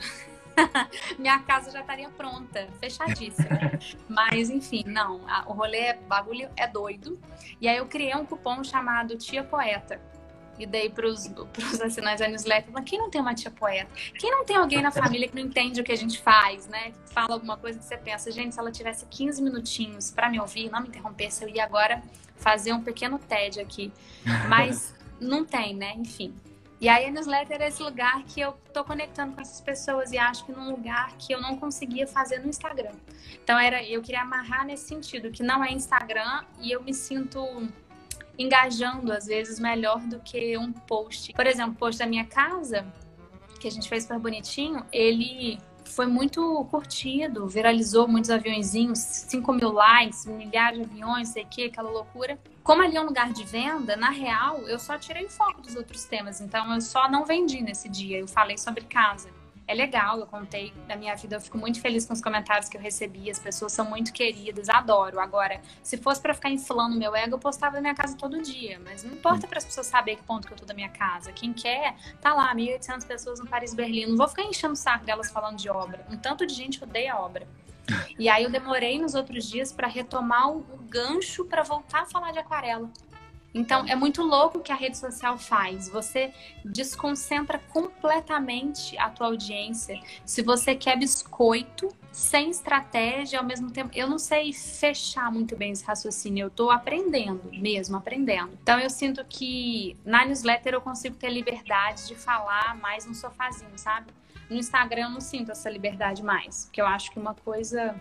minha 1.19 1.39
casa 1.41 1.71
já 1.71 1.81
estaria 1.81 2.09
pronta, 2.09 2.67
fechadíssima. 2.81 3.49
Mas, 4.09 4.49
enfim, 4.49 4.83
não. 4.87 5.21
A, 5.29 5.45
o 5.47 5.53
rolê, 5.53 5.93
o 5.93 6.07
bagulho 6.09 6.49
é 6.57 6.67
doido. 6.67 7.21
E 7.61 7.69
aí 7.69 7.77
eu 7.77 7.87
criei 7.87 8.15
um 8.15 8.25
cupom 8.25 8.65
chamado 8.65 9.19
Tia 9.19 9.45
Poeta 9.45 10.01
e 10.59 10.67
dei 10.67 10.89
para 10.91 11.07
os 11.07 11.27
assinantes 11.83 12.21
da 12.21 12.29
newsletter, 12.29 12.73
mas 12.73 12.85
quem 12.85 12.99
não 12.99 13.11
tem 13.11 13.21
uma 13.21 13.35
tia 13.35 13.51
poeta? 13.51 13.91
Quem 14.19 14.31
não 14.31 14.45
tem 14.45 14.57
alguém 14.57 14.83
na 14.83 14.91
família 14.93 15.29
que 15.29 15.35
não 15.35 15.43
entende 15.43 15.81
o 15.81 15.85
que 15.85 15.93
a 15.93 15.97
gente 15.97 16.21
faz, 16.21 16.67
né? 16.67 16.93
Fala 17.07 17.35
alguma 17.35 17.57
coisa 17.57 17.79
que 17.79 17.85
você 17.85 17.97
pensa, 17.97 18.31
gente, 18.31 18.55
se 18.55 18.61
ela 18.61 18.73
tivesse 18.73 19.07
15 19.07 19.43
minutinhos 19.43 20.11
para 20.11 20.29
me 20.29 20.41
ouvir, 20.41 20.71
não 20.71 20.81
me 20.81 20.89
interrompesse, 20.89 21.45
eu 21.45 21.49
ia 21.49 21.65
agora 21.65 22.03
fazer 22.37 22.73
um 22.73 22.83
pequeno 22.83 23.19
TED 23.19 23.61
aqui. 23.61 23.93
Mas 24.49 24.95
não 25.21 25.45
tem, 25.45 25.75
né? 25.75 25.95
Enfim. 25.97 26.35
E 26.79 26.91
aí 26.91 27.07
a 27.07 27.11
newsletter 27.11 27.63
é 27.63 27.69
esse 27.69 27.83
lugar 27.83 28.23
que 28.25 28.39
eu 28.39 28.53
tô 28.73 28.85
conectando 28.85 29.35
com 29.35 29.41
essas 29.41 29.63
pessoas 29.63 30.13
e 30.13 30.19
acho 30.19 30.45
que 30.45 30.53
num 30.53 30.71
lugar 30.71 31.17
que 31.17 31.33
eu 31.33 31.41
não 31.41 31.57
conseguia 31.57 32.07
fazer 32.07 32.39
no 32.39 32.51
Instagram. 32.51 32.93
Então 33.43 33.59
era, 33.59 33.83
eu 33.83 34.03
queria 34.03 34.21
amarrar 34.21 34.67
nesse 34.67 34.87
sentido, 34.87 35.31
que 35.31 35.43
não 35.43 35.65
é 35.65 35.73
Instagram 35.73 36.45
e 36.61 36.71
eu 36.71 36.83
me 36.83 36.93
sinto 36.93 37.41
engajando, 38.39 39.13
às 39.13 39.27
vezes, 39.27 39.59
melhor 39.59 40.01
do 40.01 40.21
que 40.21 40.57
um 40.59 40.73
post. 40.73 41.33
Por 41.33 41.47
exemplo, 41.47 41.73
o 41.73 41.77
post 41.77 41.99
da 41.99 42.07
minha 42.07 42.25
casa, 42.25 42.87
que 43.61 43.69
a 43.69 43.71
gente 43.71 43.89
fez 43.89 44.03
super 44.03 44.19
bonitinho, 44.19 44.85
ele 44.93 45.59
foi 45.85 46.07
muito 46.07 46.65
curtido, 46.71 47.47
viralizou 47.47 48.09
muitos 48.09 48.31
aviãozinhos, 48.31 48.99
5 48.99 49.53
mil 49.53 49.73
likes, 49.73 50.27
milhares 50.27 50.79
de 50.79 50.85
aviões, 50.85 51.29
sei 51.29 51.45
que, 51.45 51.67
aquela 51.67 51.91
loucura. 51.91 52.39
Como 52.63 52.83
ali 52.83 52.97
é 52.97 53.01
um 53.01 53.07
lugar 53.07 53.33
de 53.33 53.45
venda, 53.45 53.97
na 53.97 54.11
real, 54.11 54.69
eu 54.69 54.79
só 54.79 54.99
tirei 54.99 55.25
o 55.25 55.31
foco 55.31 55.63
dos 55.63 55.77
outros 55.77 56.05
temas, 56.05 56.41
então 56.41 56.75
eu 56.75 56.81
só 56.81 57.09
não 57.09 57.25
vendi 57.25 57.63
nesse 57.63 57.89
dia, 57.89 58.19
eu 58.19 58.27
falei 58.27 58.59
sobre 58.59 58.85
casa 58.85 59.31
é 59.69 59.75
legal, 59.75 60.19
eu 60.21 60.27
contei 60.27 60.73
da 60.87 60.95
minha 60.97 61.15
vida, 61.17 61.37
eu 61.37 61.41
fico 61.41 61.59
muito 61.59 61.81
feliz 61.81 62.07
com 62.07 62.13
os 62.13 62.21
comentários 62.21 62.69
que 62.69 62.77
eu 62.77 62.81
recebi, 62.81 63.31
as 63.31 63.39
pessoas 63.39 63.73
são 63.73 63.85
muito 63.85 64.13
queridas, 64.13 64.69
adoro. 64.69 65.19
Agora, 65.19 65.61
se 65.83 65.97
fosse 65.97 66.21
para 66.21 66.33
ficar 66.35 66.51
inflando 66.51 66.97
meu 66.97 67.17
ego, 67.17 67.35
eu 67.35 67.39
postava 67.39 67.75
da 67.75 67.81
minha 67.81 67.95
casa 67.95 68.17
todo 68.17 68.41
dia, 68.41 68.81
mas 68.85 69.03
não 69.03 69.13
importa 69.13 69.47
para 69.49 69.59
as 69.59 69.65
pessoas 69.65 69.87
saberem 69.87 70.19
que 70.19 70.25
ponto 70.25 70.47
que 70.47 70.53
eu 70.53 70.57
tô 70.57 70.65
da 70.65 70.75
minha 70.75 70.89
casa. 70.89 71.33
Quem 71.33 71.53
quer, 71.53 71.97
tá 72.21 72.33
lá, 72.33 72.55
1.800 72.55 73.07
pessoas 73.07 73.41
no 73.41 73.47
Paris 73.47 73.75
Berlim, 73.75 74.07
não 74.07 74.17
vou 74.17 74.29
ficar 74.29 74.45
enchendo 74.45 74.75
o 74.75 74.77
saco 74.77 75.05
delas 75.05 75.31
falando 75.31 75.57
de 75.57 75.69
obra. 75.69 76.07
Um 76.11 76.17
tanto 76.17 76.47
de 76.47 76.55
gente 76.55 76.83
odeia 76.83 77.15
a 77.15 77.21
obra. 77.21 77.47
E 78.19 78.29
aí 78.29 78.43
eu 78.43 78.51
demorei 78.51 78.99
nos 78.99 79.15
outros 79.15 79.49
dias 79.49 79.73
para 79.73 79.87
retomar 79.87 80.51
o 80.51 80.61
gancho 80.89 81.45
para 81.45 81.63
voltar 81.63 82.03
a 82.03 82.07
falar 82.07 82.33
de 82.33 82.39
aquarela. 82.39 82.91
Então, 83.57 83.87
é 83.89 83.97
muito 83.97 84.23
louco 84.23 84.59
o 84.59 84.61
que 84.61 84.71
a 84.71 84.75
rede 84.75 84.99
social 84.99 85.39
faz. 85.39 85.89
Você 85.89 86.31
desconcentra 86.63 87.59
completamente 87.71 88.97
a 88.99 89.09
tua 89.09 89.29
audiência. 89.29 89.99
Se 90.27 90.43
você 90.43 90.75
quer 90.75 90.99
biscoito, 90.99 91.89
sem 92.13 92.51
estratégia, 92.51 93.39
ao 93.39 93.45
mesmo 93.45 93.71
tempo. 93.71 93.91
Eu 93.95 94.09
não 94.09 94.19
sei 94.19 94.53
fechar 94.53 95.33
muito 95.33 95.57
bem 95.57 95.73
esse 95.73 95.85
raciocínio. 95.85 96.45
Eu 96.45 96.49
estou 96.49 96.71
aprendendo, 96.71 97.51
mesmo 97.51 97.97
aprendendo. 97.97 98.51
Então, 98.63 98.79
eu 98.79 98.91
sinto 98.91 99.25
que 99.25 99.97
na 100.05 100.27
newsletter 100.27 100.75
eu 100.75 100.81
consigo 100.81 101.17
ter 101.17 101.31
liberdade 101.31 102.09
de 102.09 102.15
falar 102.15 102.77
mais 102.77 103.07
no 103.07 103.15
sofazinho, 103.15 103.77
sabe? 103.77 104.13
No 104.51 104.57
Instagram 104.57 105.05
eu 105.05 105.11
não 105.11 105.21
sinto 105.21 105.51
essa 105.51 105.71
liberdade 105.71 106.23
mais. 106.23 106.67
Porque 106.67 106.81
eu 106.81 106.87
acho 106.87 107.11
que 107.11 107.19
uma 107.19 107.35
coisa 107.35 107.95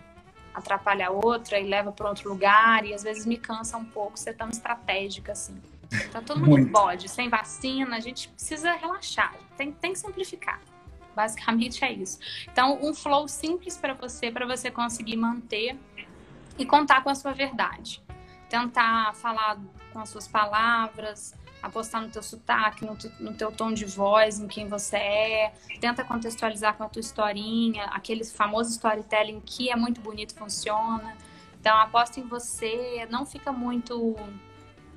atrapalha 0.56 1.08
a 1.08 1.10
outra 1.10 1.60
e 1.60 1.68
leva 1.68 1.92
para 1.92 2.08
outro 2.08 2.30
lugar 2.30 2.84
e 2.86 2.94
às 2.94 3.02
vezes 3.02 3.26
me 3.26 3.36
cansa 3.36 3.76
um 3.76 3.84
pouco 3.84 4.18
ser 4.18 4.34
tão 4.34 4.48
estratégica 4.48 5.32
assim. 5.32 5.60
Tá 6.10 6.22
todo 6.22 6.40
mundo 6.40 6.48
Muito. 6.48 6.72
pode, 6.72 7.08
sem 7.08 7.28
vacina, 7.28 7.96
a 7.96 8.00
gente 8.00 8.28
precisa 8.28 8.72
relaxar, 8.72 9.34
tem, 9.56 9.70
tem 9.70 9.92
que 9.92 9.98
simplificar. 9.98 10.58
Basicamente 11.14 11.84
é 11.84 11.92
isso. 11.92 12.18
Então, 12.50 12.78
um 12.82 12.94
flow 12.94 13.28
simples 13.28 13.76
para 13.76 13.94
você, 13.94 14.30
para 14.30 14.46
você 14.46 14.70
conseguir 14.70 15.16
manter 15.16 15.78
e 16.58 16.64
contar 16.64 17.02
com 17.02 17.10
a 17.10 17.14
sua 17.14 17.32
verdade. 17.32 18.02
Tentar 18.48 19.14
falar 19.14 19.58
com 19.92 20.00
as 20.00 20.08
suas 20.08 20.28
palavras, 20.28 21.34
apostar 21.66 22.02
no 22.02 22.08
teu 22.08 22.22
sotaque, 22.22 22.84
no, 22.84 22.96
no 23.20 23.34
teu 23.34 23.52
tom 23.52 23.72
de 23.72 23.84
voz, 23.84 24.40
em 24.40 24.46
quem 24.46 24.68
você 24.68 24.96
é, 24.96 25.54
tenta 25.80 26.04
contextualizar 26.04 26.76
com 26.76 26.84
a 26.84 26.88
tua 26.88 27.00
historinha, 27.00 27.84
aquele 27.86 28.24
famoso 28.24 28.70
storytelling 28.70 29.40
que 29.40 29.70
é 29.70 29.76
muito 29.76 30.00
bonito, 30.00 30.34
funciona. 30.34 31.16
Então, 31.60 31.76
aposta 31.76 32.20
em 32.20 32.24
você, 32.24 33.06
não 33.10 33.26
fica 33.26 33.52
muito 33.52 34.16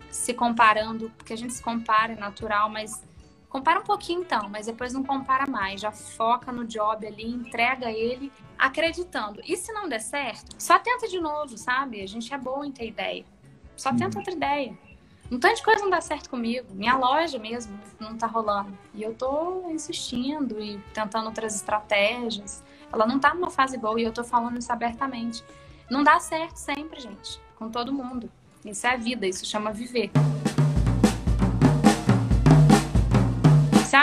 se 0.09 0.33
comparando, 0.33 1.11
porque 1.17 1.33
a 1.33 1.37
gente 1.37 1.53
se 1.53 1.61
compara, 1.61 2.13
é 2.13 2.15
natural, 2.15 2.69
mas 2.69 3.03
compara 3.47 3.79
um 3.79 3.83
pouquinho 3.83 4.21
então, 4.21 4.47
mas 4.49 4.67
depois 4.67 4.93
não 4.93 5.03
compara 5.03 5.47
mais, 5.47 5.81
já 5.81 5.91
foca 5.91 6.51
no 6.51 6.65
job 6.65 7.05
ali, 7.05 7.27
entrega 7.27 7.91
ele 7.91 8.31
acreditando. 8.57 9.41
E 9.45 9.55
se 9.55 9.71
não 9.71 9.87
der 9.89 10.01
certo, 10.01 10.55
só 10.57 10.77
tenta 10.77 11.07
de 11.07 11.19
novo, 11.19 11.57
sabe? 11.57 12.01
A 12.01 12.07
gente 12.07 12.31
é 12.33 12.37
bom 12.37 12.63
em 12.63 12.71
ter 12.71 12.87
ideia. 12.87 13.25
Só 13.75 13.91
tenta 13.91 14.09
uhum. 14.09 14.17
outra 14.17 14.33
ideia 14.33 14.88
um 15.31 15.37
tanto 15.39 15.57
de 15.57 15.63
coisa 15.63 15.83
não 15.83 15.89
dá 15.89 16.01
certo 16.01 16.29
comigo. 16.29 16.67
Minha 16.73 16.97
loja 16.97 17.37
mesmo 17.37 17.79
não 17.99 18.17
tá 18.17 18.25
rolando. 18.25 18.75
E 18.93 19.03
eu 19.03 19.13
tô 19.13 19.69
insistindo 19.69 20.59
e 20.59 20.79
tentando 20.93 21.27
outras 21.27 21.55
estratégias. 21.55 22.63
Ela 22.91 23.05
não 23.05 23.19
tá 23.19 23.33
numa 23.33 23.49
fase 23.49 23.77
boa 23.77 23.99
e 23.99 24.03
eu 24.03 24.11
tô 24.11 24.23
falando 24.23 24.57
isso 24.57 24.71
abertamente. 24.71 25.43
Não 25.89 26.03
dá 26.03 26.19
certo 26.19 26.57
sempre, 26.57 26.99
gente, 26.99 27.39
com 27.57 27.69
todo 27.69 27.93
mundo. 27.93 28.29
Isso 28.65 28.85
é 28.87 28.93
a 28.93 28.97
vida, 28.97 29.27
isso 29.27 29.45
chama 29.45 29.71
viver. 29.71 30.11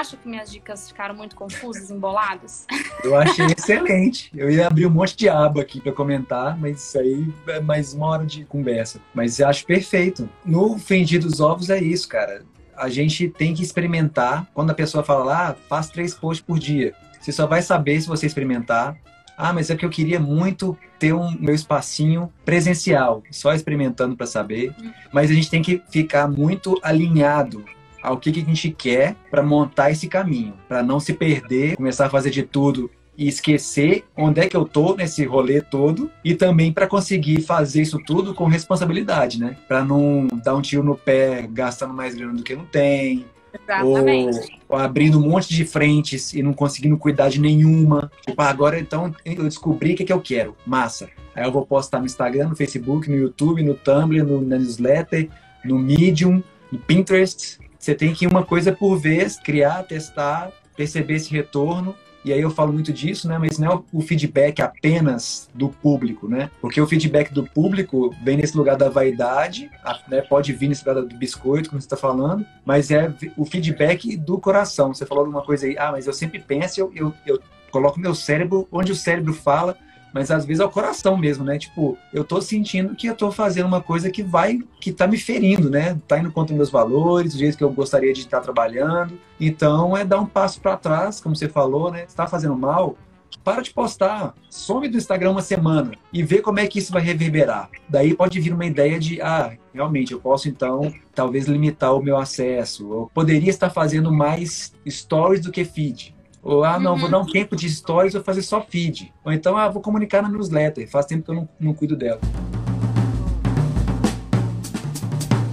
Acha 0.07 0.17
que 0.17 0.29
minhas 0.29 0.53
dicas 0.53 0.87
ficaram 0.87 1.17
muito 1.17 1.35
confusas, 1.35 1.91
emboladas? 1.91 2.65
Eu 3.03 3.17
achei 3.17 3.47
excelente. 3.59 4.31
Eu 4.37 4.49
ia 4.49 4.69
abrir 4.69 4.87
um 4.87 4.91
monte 4.91 5.17
de 5.17 5.29
aba 5.29 5.63
aqui 5.63 5.81
para 5.81 5.91
comentar, 5.91 6.57
mas 6.57 6.81
isso 6.81 6.97
aí 6.97 7.29
é 7.49 7.59
mais 7.59 7.93
uma 7.93 8.07
hora 8.07 8.25
de 8.25 8.45
conversa. 8.45 9.01
Mas 9.13 9.41
eu 9.41 9.49
acho 9.49 9.67
perfeito. 9.67 10.29
No 10.45 10.79
Fendi 10.79 11.19
dos 11.19 11.41
Ovos 11.41 11.71
é 11.71 11.81
isso, 11.81 12.07
cara. 12.07 12.45
A 12.77 12.89
gente 12.89 13.29
tem 13.29 13.53
que 13.53 13.65
experimentar. 13.65 14.47
Quando 14.55 14.71
a 14.71 14.75
pessoa 14.75 15.03
fala 15.03 15.25
lá, 15.25 15.49
ah, 15.49 15.57
faz 15.69 15.89
três 15.89 16.15
posts 16.15 16.47
por 16.47 16.57
dia. 16.57 16.95
Você 17.21 17.33
só 17.33 17.45
vai 17.45 17.61
saber 17.61 18.01
se 18.01 18.07
você 18.07 18.27
experimentar. 18.27 18.97
Ah, 19.37 19.53
mas 19.53 19.71
é 19.71 19.77
que 19.77 19.85
eu 19.85 19.91
queria 19.91 20.21
muito 20.21 20.79
ter 21.01 21.13
um 21.13 21.33
meu 21.33 21.55
espacinho 21.55 22.33
presencial, 22.45 23.25
só 23.33 23.53
experimentando 23.53 24.17
para 24.17 24.27
saber. 24.27 24.73
Hum. 24.81 24.93
Mas 25.13 25.33
a 25.33 25.35
gente 25.35 25.51
tem 25.51 25.63
que 25.63 25.83
ficar 25.91 26.29
muito 26.29 26.79
alinhado 26.81 27.65
ao 28.07 28.17
que, 28.17 28.31
que 28.31 28.41
a 28.41 28.45
gente 28.45 28.71
quer 28.71 29.17
para 29.29 29.43
montar 29.43 29.91
esse 29.91 30.07
caminho, 30.07 30.55
para 30.69 30.81
não 30.81 31.01
se 31.01 31.13
perder, 31.13 31.77
começar 31.77 32.07
a 32.07 32.11
fazer 32.11 32.31
de 32.31 32.45
tudo 32.45 32.89
e 33.19 33.27
esquecer 33.27 34.05
onde 34.17 34.41
é 34.41 34.47
que 34.47 34.57
eu 34.57 34.65
tô 34.65 34.95
nesse 34.95 35.25
rolê 35.25 35.61
todo 35.61 36.09
e 36.25 36.33
também 36.33 36.73
para 36.73 36.87
conseguir 36.87 37.41
fazer 37.41 37.83
isso 37.83 37.99
tudo 37.99 38.33
com 38.33 38.45
responsabilidade, 38.45 39.41
né? 39.41 39.57
Para 39.67 39.85
não 39.85 40.29
dar 40.45 40.55
um 40.55 40.63
tiro 40.63 40.85
no 40.85 40.97
pé 40.97 41.49
gastando 41.51 41.93
mais 41.93 42.15
grana 42.15 42.35
do 42.35 42.45
que 42.45 42.55
não 42.55 42.65
tem. 42.65 43.27
Exatamente. 43.53 44.53
Ou, 44.69 44.77
ou 44.77 44.79
abrindo 44.79 45.19
um 45.19 45.29
monte 45.29 45.49
de 45.49 45.65
frentes 45.65 46.33
e 46.33 46.43
não 46.43 46.53
conseguindo 46.53 46.97
cuidar 46.97 47.29
de 47.29 47.41
nenhuma. 47.41 48.09
Tipo, 48.25 48.41
ah, 48.41 48.49
agora 48.49 48.79
então 48.79 49.13
eu 49.25 49.45
descobri 49.45 49.95
o 49.95 49.97
que, 49.97 50.05
que 50.05 50.13
eu 50.13 50.21
quero. 50.21 50.55
Massa. 50.65 51.09
Aí 51.35 51.45
eu 51.45 51.51
vou 51.51 51.67
postar 51.67 51.99
no 51.99 52.07
Instagram, 52.07 52.51
no 52.51 52.57
Facebook, 52.57 53.11
no 53.11 53.17
YouTube, 53.17 53.65
no 53.65 53.75
Tumblr, 53.75 54.25
no, 54.25 54.43
na 54.43 54.59
newsletter, 54.59 55.29
no 55.65 55.77
Medium, 55.77 56.41
no 56.71 56.79
Pinterest, 56.79 57.59
você 57.87 57.95
tem 57.95 58.13
que 58.13 58.27
uma 58.27 58.45
coisa 58.45 58.73
por 58.73 58.97
vez, 58.97 59.39
criar, 59.39 59.85
testar, 59.85 60.51
perceber 60.77 61.15
esse 61.15 61.31
retorno. 61.31 61.95
E 62.25 62.33
aí 62.33 62.41
eu 62.41 62.51
falo 62.51 62.73
muito 62.73 62.93
disso, 62.93 63.29
né? 63.29 63.39
Mas 63.39 63.61
não 63.61 63.73
é 63.73 63.81
o 63.93 64.01
feedback 64.01 64.61
apenas 64.61 65.49
do 65.55 65.69
público, 65.69 66.27
né? 66.27 66.51
Porque 66.61 66.81
o 66.81 66.87
feedback 66.89 67.33
do 67.33 67.45
público 67.45 68.13
vem 68.25 68.37
nesse 68.37 68.57
lugar 68.57 68.77
da 68.77 68.89
vaidade, 68.89 69.71
né? 70.09 70.21
pode 70.23 70.53
vir 70.53 70.67
nesse 70.67 70.85
lugar 70.85 71.01
do 71.01 71.17
biscoito, 71.17 71.71
como 71.71 71.81
você 71.81 71.87
está 71.87 71.97
falando, 71.97 72.45
mas 72.65 72.91
é 72.91 73.15
o 73.37 73.45
feedback 73.45 74.17
do 74.17 74.41
coração. 74.41 74.93
Você 74.93 75.07
falou 75.07 75.25
alguma 75.25 75.43
coisa 75.43 75.67
aí, 75.67 75.79
ah, 75.79 75.93
mas 75.93 76.09
eu 76.09 76.13
sempre 76.13 76.41
penso, 76.41 76.81
eu, 76.81 76.93
eu, 76.97 77.15
eu 77.25 77.41
coloco 77.71 78.01
meu 78.01 78.17
cérebro 78.17 78.67
onde 78.73 78.91
o 78.91 78.97
cérebro 78.97 79.33
fala, 79.33 79.79
mas 80.17 80.31
às 80.31 80.47
vezes 80.47 80.63
é 80.63 80.65
o 80.65 80.71
coração 80.71 81.15
mesmo, 81.15 81.45
né? 81.45 81.59
Tipo, 81.59 81.99
eu 82.11 82.25
tô 82.25 82.41
sentindo 82.41 82.95
que 82.95 83.07
eu 83.07 83.15
tô 83.15 83.31
fazendo 83.31 83.67
uma 83.67 83.83
coisa 83.83 84.11
que 84.11 84.23
vai, 84.23 84.61
que 84.81 84.91
tá 84.91 85.07
me 85.07 85.19
ferindo, 85.19 85.69
né? 85.69 85.95
Tá 86.09 86.19
indo 86.19 86.33
contra 86.33 86.57
meus 86.57 86.71
valores, 86.71 87.35
o 87.35 87.39
jeito 87.39 87.59
que 87.59 87.63
eu 87.63 87.71
gostaria 87.71 88.15
de 88.15 88.21
estar 88.21 88.41
trabalhando. 88.41 89.21
Então 89.39 89.95
é 89.95 90.07
dar 90.07 90.19
um 90.19 90.25
passo 90.25 90.59
para 90.59 90.75
trás, 90.75 91.21
como 91.21 91.37
você 91.37 91.51
falou, 91.51 91.93
né? 91.93 92.05
Está 92.05 92.27
fazendo 92.27 92.57
mal, 92.57 92.97
para 93.45 93.61
de 93.61 93.75
postar, 93.75 94.35
some 94.49 94.89
do 94.89 94.97
Instagram 94.97 95.33
uma 95.33 95.43
semana 95.43 95.93
e 96.11 96.23
vê 96.23 96.41
como 96.41 96.61
é 96.61 96.67
que 96.67 96.79
isso 96.79 96.95
vai 96.95 97.03
reverberar. 97.03 97.69
Daí 97.87 98.15
pode 98.15 98.41
vir 98.41 98.55
uma 98.55 98.65
ideia 98.65 98.99
de, 98.99 99.21
ah, 99.21 99.53
realmente 99.75 100.13
eu 100.13 100.21
posso 100.21 100.49
então 100.49 100.91
talvez 101.15 101.47
limitar 101.47 101.95
o 101.95 102.03
meu 102.03 102.17
acesso. 102.17 102.91
Eu 102.91 103.11
poderia 103.13 103.51
estar 103.51 103.69
fazendo 103.69 104.11
mais 104.11 104.73
stories 104.89 105.43
do 105.43 105.53
que 105.53 105.63
feed. 105.63 106.16
Ou, 106.47 106.63
ah, 106.63 106.79
não, 106.79 106.93
uhum. 106.93 106.99
vou 106.99 107.11
dar 107.11 107.19
um 107.19 107.27
tempo 107.27 107.57
de 107.57 107.69
stories, 107.69 108.13
vou 108.13 108.23
fazer 108.23 108.41
só 108.41 108.63
feed. 108.63 109.13
Ou 109.25 109.33
então, 109.33 109.57
ah, 109.57 109.69
vou 109.69 109.83
comunicar 109.83 110.23
na 110.23 110.29
newsletter, 110.29 110.89
faz 110.89 111.05
tempo 111.05 111.25
que 111.25 111.31
eu 111.33 111.35
não, 111.35 111.49
não 111.59 111.75
cuido 111.75 111.97
dela. 111.97 112.21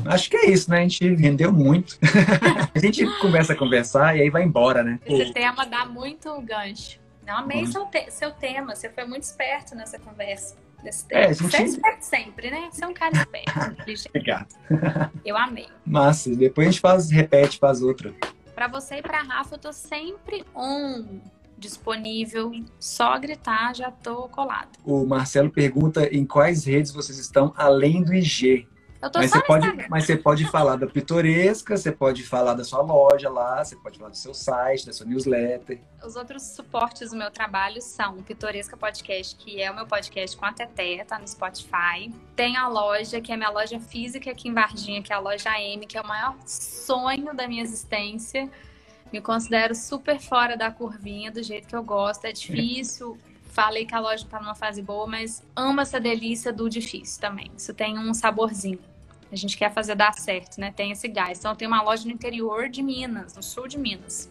Acho 0.06 0.30
que 0.30 0.38
é 0.38 0.52
isso, 0.52 0.70
né? 0.70 0.78
A 0.78 0.82
gente 0.82 1.16
rendeu 1.16 1.52
muito. 1.52 1.98
a 2.76 2.78
gente 2.78 3.08
começa 3.20 3.54
a 3.54 3.56
conversar 3.56 4.16
e 4.16 4.22
aí 4.22 4.30
vai 4.30 4.44
embora, 4.44 4.84
né? 4.84 5.00
Esse 5.04 5.34
tema 5.34 5.66
dá 5.66 5.84
muito 5.84 6.40
gancho. 6.44 7.00
Eu 7.26 7.38
amei 7.38 7.64
uhum. 7.64 7.72
seu, 7.72 7.86
te 7.88 8.12
seu 8.12 8.32
tema, 8.32 8.76
você 8.76 8.88
foi 8.88 9.06
muito 9.06 9.24
esperto 9.24 9.74
nessa 9.74 9.98
conversa. 9.98 10.56
Desse 10.84 11.08
tema. 11.08 11.22
É, 11.22 11.34
gente... 11.34 11.50
Você 11.50 11.58
é 11.58 11.64
esperto 11.64 12.02
sempre, 12.02 12.52
né? 12.52 12.70
Você 12.72 12.84
é 12.84 12.88
um 12.88 12.94
cara 12.94 13.16
esperto, 13.18 14.10
Obrigado. 14.10 14.54
Eu 15.26 15.36
amei. 15.38 15.70
Massa, 15.84 16.36
depois 16.36 16.68
a 16.68 16.72
gente 16.72 16.82
faz, 16.82 17.10
repete, 17.10 17.58
faz 17.58 17.82
outra. 17.82 18.14
Para 18.54 18.68
você 18.68 18.98
e 18.98 19.02
para 19.02 19.22
Rafa, 19.22 19.56
eu 19.56 19.60
tô 19.60 19.74
sempre 19.74 20.46
on 20.56 21.22
disponível, 21.58 22.52
só 22.80 23.18
gritar, 23.18 23.74
já 23.74 23.90
tô 23.90 24.28
colado. 24.28 24.78
O 24.84 25.06
Marcelo 25.06 25.50
pergunta 25.50 26.06
em 26.14 26.26
quais 26.26 26.66
redes 26.66 26.92
vocês 26.92 27.18
estão 27.18 27.54
além 27.56 28.04
do 28.04 28.14
IG. 28.14 28.68
Eu 29.04 29.10
tô 29.10 29.20
mas 29.20 29.32
só 29.32 29.40
você 29.40 29.46
pode, 29.46 29.90
Mas 29.90 30.06
você 30.06 30.16
pode 30.16 30.46
falar 30.46 30.78
da 30.78 30.88
Pitoresca, 30.88 31.76
você 31.76 31.92
pode 31.92 32.24
falar 32.24 32.54
da 32.54 32.64
sua 32.64 32.82
loja 32.82 33.30
lá, 33.30 33.62
você 33.62 33.76
pode 33.76 33.98
falar 33.98 34.12
do 34.12 34.16
seu 34.16 34.34
site, 34.34 34.86
da 34.86 34.94
sua 34.94 35.06
newsletter. 35.06 35.82
Os 36.02 36.16
outros 36.16 36.42
suportes 36.44 37.12
do 37.12 37.18
meu 37.18 37.30
trabalho 37.30 37.82
são 37.82 38.20
o 38.20 38.24
Pitoresca 38.24 38.78
Podcast, 38.78 39.36
que 39.36 39.62
é 39.62 39.70
o 39.70 39.76
meu 39.76 39.86
podcast 39.86 40.38
com 40.38 40.46
a 40.46 40.54
Teté, 40.54 41.04
tá 41.04 41.20
no 41.20 41.28
Spotify. 41.28 42.14
Tem 42.34 42.56
a 42.56 42.70
loja, 42.70 43.20
que 43.20 43.30
é 43.30 43.36
a 43.36 43.38
minha 43.38 43.50
loja 43.50 43.78
física 43.78 44.32
aqui 44.32 44.48
em 44.48 44.54
Varginha, 44.54 45.04
que 45.04 45.12
é 45.12 45.18
a 45.18 45.20
loja 45.20 45.50
M, 45.60 45.86
que 45.86 45.98
é 45.98 46.02
o 46.02 46.08
maior 46.08 46.38
sonho 46.46 47.34
da 47.34 47.46
minha 47.46 47.62
existência. 47.62 48.50
Me 49.12 49.20
considero 49.20 49.76
super 49.76 50.18
fora 50.18 50.56
da 50.56 50.72
curvinha, 50.72 51.30
do 51.30 51.44
jeito 51.44 51.68
que 51.68 51.76
eu 51.76 51.84
gosto. 51.84 52.24
É 52.24 52.32
difícil. 52.32 53.18
Falei 53.52 53.86
que 53.86 53.94
a 53.94 54.00
loja 54.00 54.26
tá 54.30 54.40
numa 54.40 54.56
fase 54.56 54.82
boa, 54.82 55.06
mas 55.06 55.44
amo 55.54 55.82
essa 55.82 56.00
delícia 56.00 56.54
do 56.54 56.70
difícil 56.70 57.20
também. 57.20 57.52
Isso 57.56 57.74
tem 57.74 58.00
um 58.00 58.14
saborzinho 58.14 58.93
a 59.34 59.38
gente 59.38 59.58
quer 59.58 59.74
fazer 59.74 59.96
dar 59.96 60.14
certo, 60.14 60.60
né? 60.60 60.72
Tem 60.72 60.92
esse 60.92 61.08
gás. 61.08 61.40
Então, 61.40 61.56
tem 61.56 61.68
uma 61.68 61.82
loja 61.82 62.06
no 62.06 62.12
interior 62.12 62.70
de 62.70 62.84
Minas, 62.84 63.36
no 63.36 63.42
sul 63.42 63.68
de 63.68 63.80
Minas. 63.80 64.30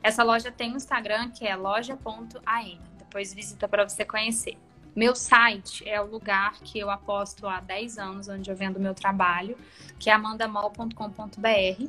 Essa 0.00 0.22
loja 0.22 0.52
tem 0.52 0.72
um 0.72 0.76
Instagram 0.76 1.30
que 1.30 1.44
é 1.44 1.56
loja.am. 1.56 2.80
Depois 2.98 3.34
visita 3.34 3.66
para 3.66 3.88
você 3.88 4.04
conhecer. 4.04 4.56
Meu 4.94 5.14
site 5.14 5.88
é 5.88 6.00
o 6.00 6.06
lugar 6.06 6.54
que 6.60 6.78
eu 6.78 6.88
aposto 6.88 7.46
há 7.48 7.60
10 7.60 7.98
anos, 7.98 8.28
onde 8.28 8.48
eu 8.48 8.56
vendo 8.56 8.78
meu 8.78 8.94
trabalho, 8.94 9.56
que 9.98 10.08
é 10.08 10.12
amandamol.com.br. 10.12 11.88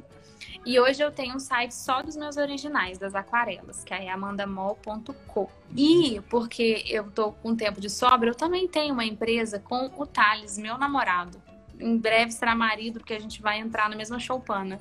E 0.66 0.80
hoje 0.80 1.04
eu 1.04 1.12
tenho 1.12 1.36
um 1.36 1.40
site 1.40 1.76
só 1.76 2.02
dos 2.02 2.16
meus 2.16 2.36
originais, 2.36 2.98
das 2.98 3.14
aquarelas, 3.14 3.84
que 3.84 3.94
é 3.94 4.10
amandamol.co. 4.10 5.52
E 5.76 6.20
porque 6.30 6.84
eu 6.88 7.12
tô 7.12 7.32
com 7.32 7.56
tempo 7.56 7.80
de 7.80 7.90
sobra, 7.90 8.30
eu 8.30 8.36
também 8.36 8.68
tenho 8.68 8.94
uma 8.94 9.06
empresa 9.06 9.60
com 9.60 9.92
o 9.98 10.06
Thales, 10.06 10.58
meu 10.58 10.78
namorado 10.78 11.40
em 11.80 11.98
breve 11.98 12.32
será 12.32 12.54
marido, 12.56 13.00
porque 13.00 13.14
a 13.14 13.20
gente 13.20 13.42
vai 13.42 13.60
entrar 13.60 13.90
na 13.90 13.96
mesma 13.96 14.20
choupana, 14.20 14.80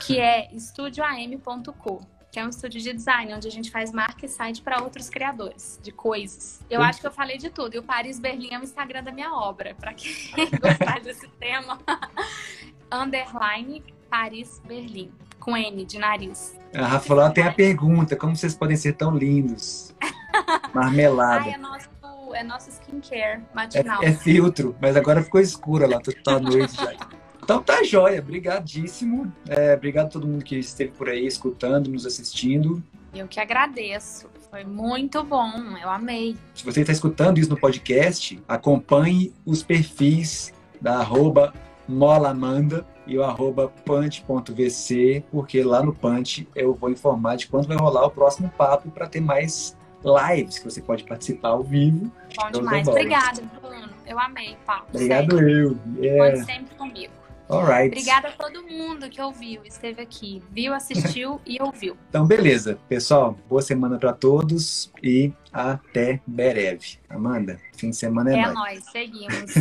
que 0.00 0.18
é 0.18 0.52
estudioam.co, 0.52 2.06
que 2.32 2.40
é 2.40 2.44
um 2.44 2.48
estúdio 2.48 2.80
de 2.80 2.92
design, 2.92 3.32
onde 3.32 3.46
a 3.46 3.50
gente 3.50 3.70
faz 3.70 3.92
marca 3.92 4.26
e 4.26 4.28
site 4.28 4.60
para 4.60 4.82
outros 4.82 5.08
criadores 5.08 5.78
de 5.82 5.92
coisas. 5.92 6.64
Eu 6.68 6.82
acho 6.82 7.00
que 7.00 7.06
eu 7.06 7.12
falei 7.12 7.38
de 7.38 7.50
tudo. 7.50 7.74
E 7.74 7.78
o 7.78 7.82
Paris 7.82 8.18
Berlim 8.18 8.52
é 8.52 8.58
o 8.58 8.64
Instagram 8.64 9.04
da 9.04 9.12
minha 9.12 9.32
obra, 9.32 9.74
para 9.78 9.94
quem 9.94 10.10
gostar 10.60 11.00
desse 11.00 11.28
tema. 11.38 11.78
Underline 12.90 13.82
Paris 14.10 14.60
Berlim, 14.64 15.12
com 15.40 15.56
N 15.56 15.84
de 15.84 15.98
nariz. 15.98 16.58
A 16.74 16.86
Rafa 16.86 17.14
lá 17.14 17.30
tem 17.30 17.44
a 17.44 17.52
pergunta: 17.52 18.16
como 18.16 18.36
vocês 18.36 18.54
podem 18.54 18.76
ser 18.76 18.94
tão 18.94 19.16
lindos? 19.16 19.94
Marmelada. 20.74 21.44
Ai, 21.44 21.54
é 21.54 21.56
nosso 21.56 21.88
é 22.34 22.42
nosso 22.42 22.70
skincare 22.70 23.42
matinal. 23.54 24.02
É, 24.02 24.06
é 24.06 24.12
filtro, 24.12 24.76
mas 24.80 24.96
agora 24.96 25.22
ficou 25.22 25.40
escura 25.40 25.86
lá, 25.86 26.00
tá 26.22 26.38
noite 26.38 26.74
já. 26.76 26.94
Então 27.42 27.62
tá 27.62 27.82
joia, 27.82 28.22
brigadíssimo. 28.22 29.30
É, 29.48 29.74
obrigado 29.74 30.06
a 30.06 30.10
todo 30.10 30.26
mundo 30.26 30.42
que 30.42 30.56
esteve 30.56 30.92
por 30.92 31.08
aí 31.08 31.26
escutando, 31.26 31.90
nos 31.90 32.06
assistindo. 32.06 32.82
Eu 33.14 33.28
que 33.28 33.38
agradeço. 33.38 34.28
Foi 34.50 34.64
muito 34.64 35.22
bom, 35.22 35.50
eu 35.82 35.90
amei. 35.90 36.36
Se 36.54 36.64
você 36.64 36.80
está 36.80 36.92
escutando 36.92 37.38
isso 37.38 37.50
no 37.50 37.58
podcast, 37.58 38.42
acompanhe 38.48 39.34
os 39.44 39.62
perfis 39.62 40.52
da 40.80 40.98
arroba 40.98 41.52
molamanda 41.88 42.86
e 43.06 43.18
o 43.18 43.22
arroba 43.22 43.68
punch.vc, 43.84 45.24
porque 45.30 45.62
lá 45.62 45.82
no 45.82 45.94
Punch 45.94 46.48
eu 46.54 46.74
vou 46.74 46.90
informar 46.90 47.36
de 47.36 47.46
quando 47.46 47.66
vai 47.66 47.76
rolar 47.76 48.06
o 48.06 48.10
próximo 48.10 48.50
papo 48.56 48.90
para 48.90 49.06
ter 49.06 49.20
mais 49.20 49.76
lives 50.04 50.58
que 50.58 50.64
você 50.64 50.80
pode 50.80 51.04
participar 51.04 51.50
ao 51.50 51.62
vivo. 51.62 52.10
Bom 52.36 52.50
demais. 52.50 52.86
Obrigada, 52.88 53.42
Bruno. 53.60 53.88
Eu 54.06 54.18
amei, 54.18 54.56
Paulo. 54.66 54.86
Obrigado 54.92 55.36
sério. 55.36 55.78
eu. 55.96 56.02
Yeah. 56.02 56.24
Pode 56.24 56.44
sempre 56.44 56.74
comigo. 56.76 57.12
Alright. 57.48 57.88
Obrigada 57.88 58.28
a 58.28 58.32
todo 58.32 58.62
mundo 58.62 59.08
que 59.10 59.20
ouviu, 59.20 59.62
esteve 59.64 60.00
aqui, 60.00 60.42
viu, 60.50 60.72
assistiu 60.72 61.40
e 61.44 61.60
ouviu. 61.60 61.96
Então, 62.08 62.26
beleza. 62.26 62.78
Pessoal, 62.88 63.38
boa 63.48 63.60
semana 63.60 63.98
para 63.98 64.14
todos 64.14 64.90
e 65.02 65.32
até 65.52 66.20
breve. 66.26 66.98
Amanda, 67.08 67.60
fim 67.76 67.90
de 67.90 67.96
semana 67.96 68.34
é, 68.34 68.38
é 68.38 68.42
nóis. 68.46 68.48
É 68.48 68.54
nóis, 68.54 68.84
seguimos. 68.90 69.54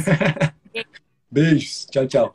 Beijos. 1.29 1.85
Tchau, 1.91 2.07
tchau. 2.07 2.33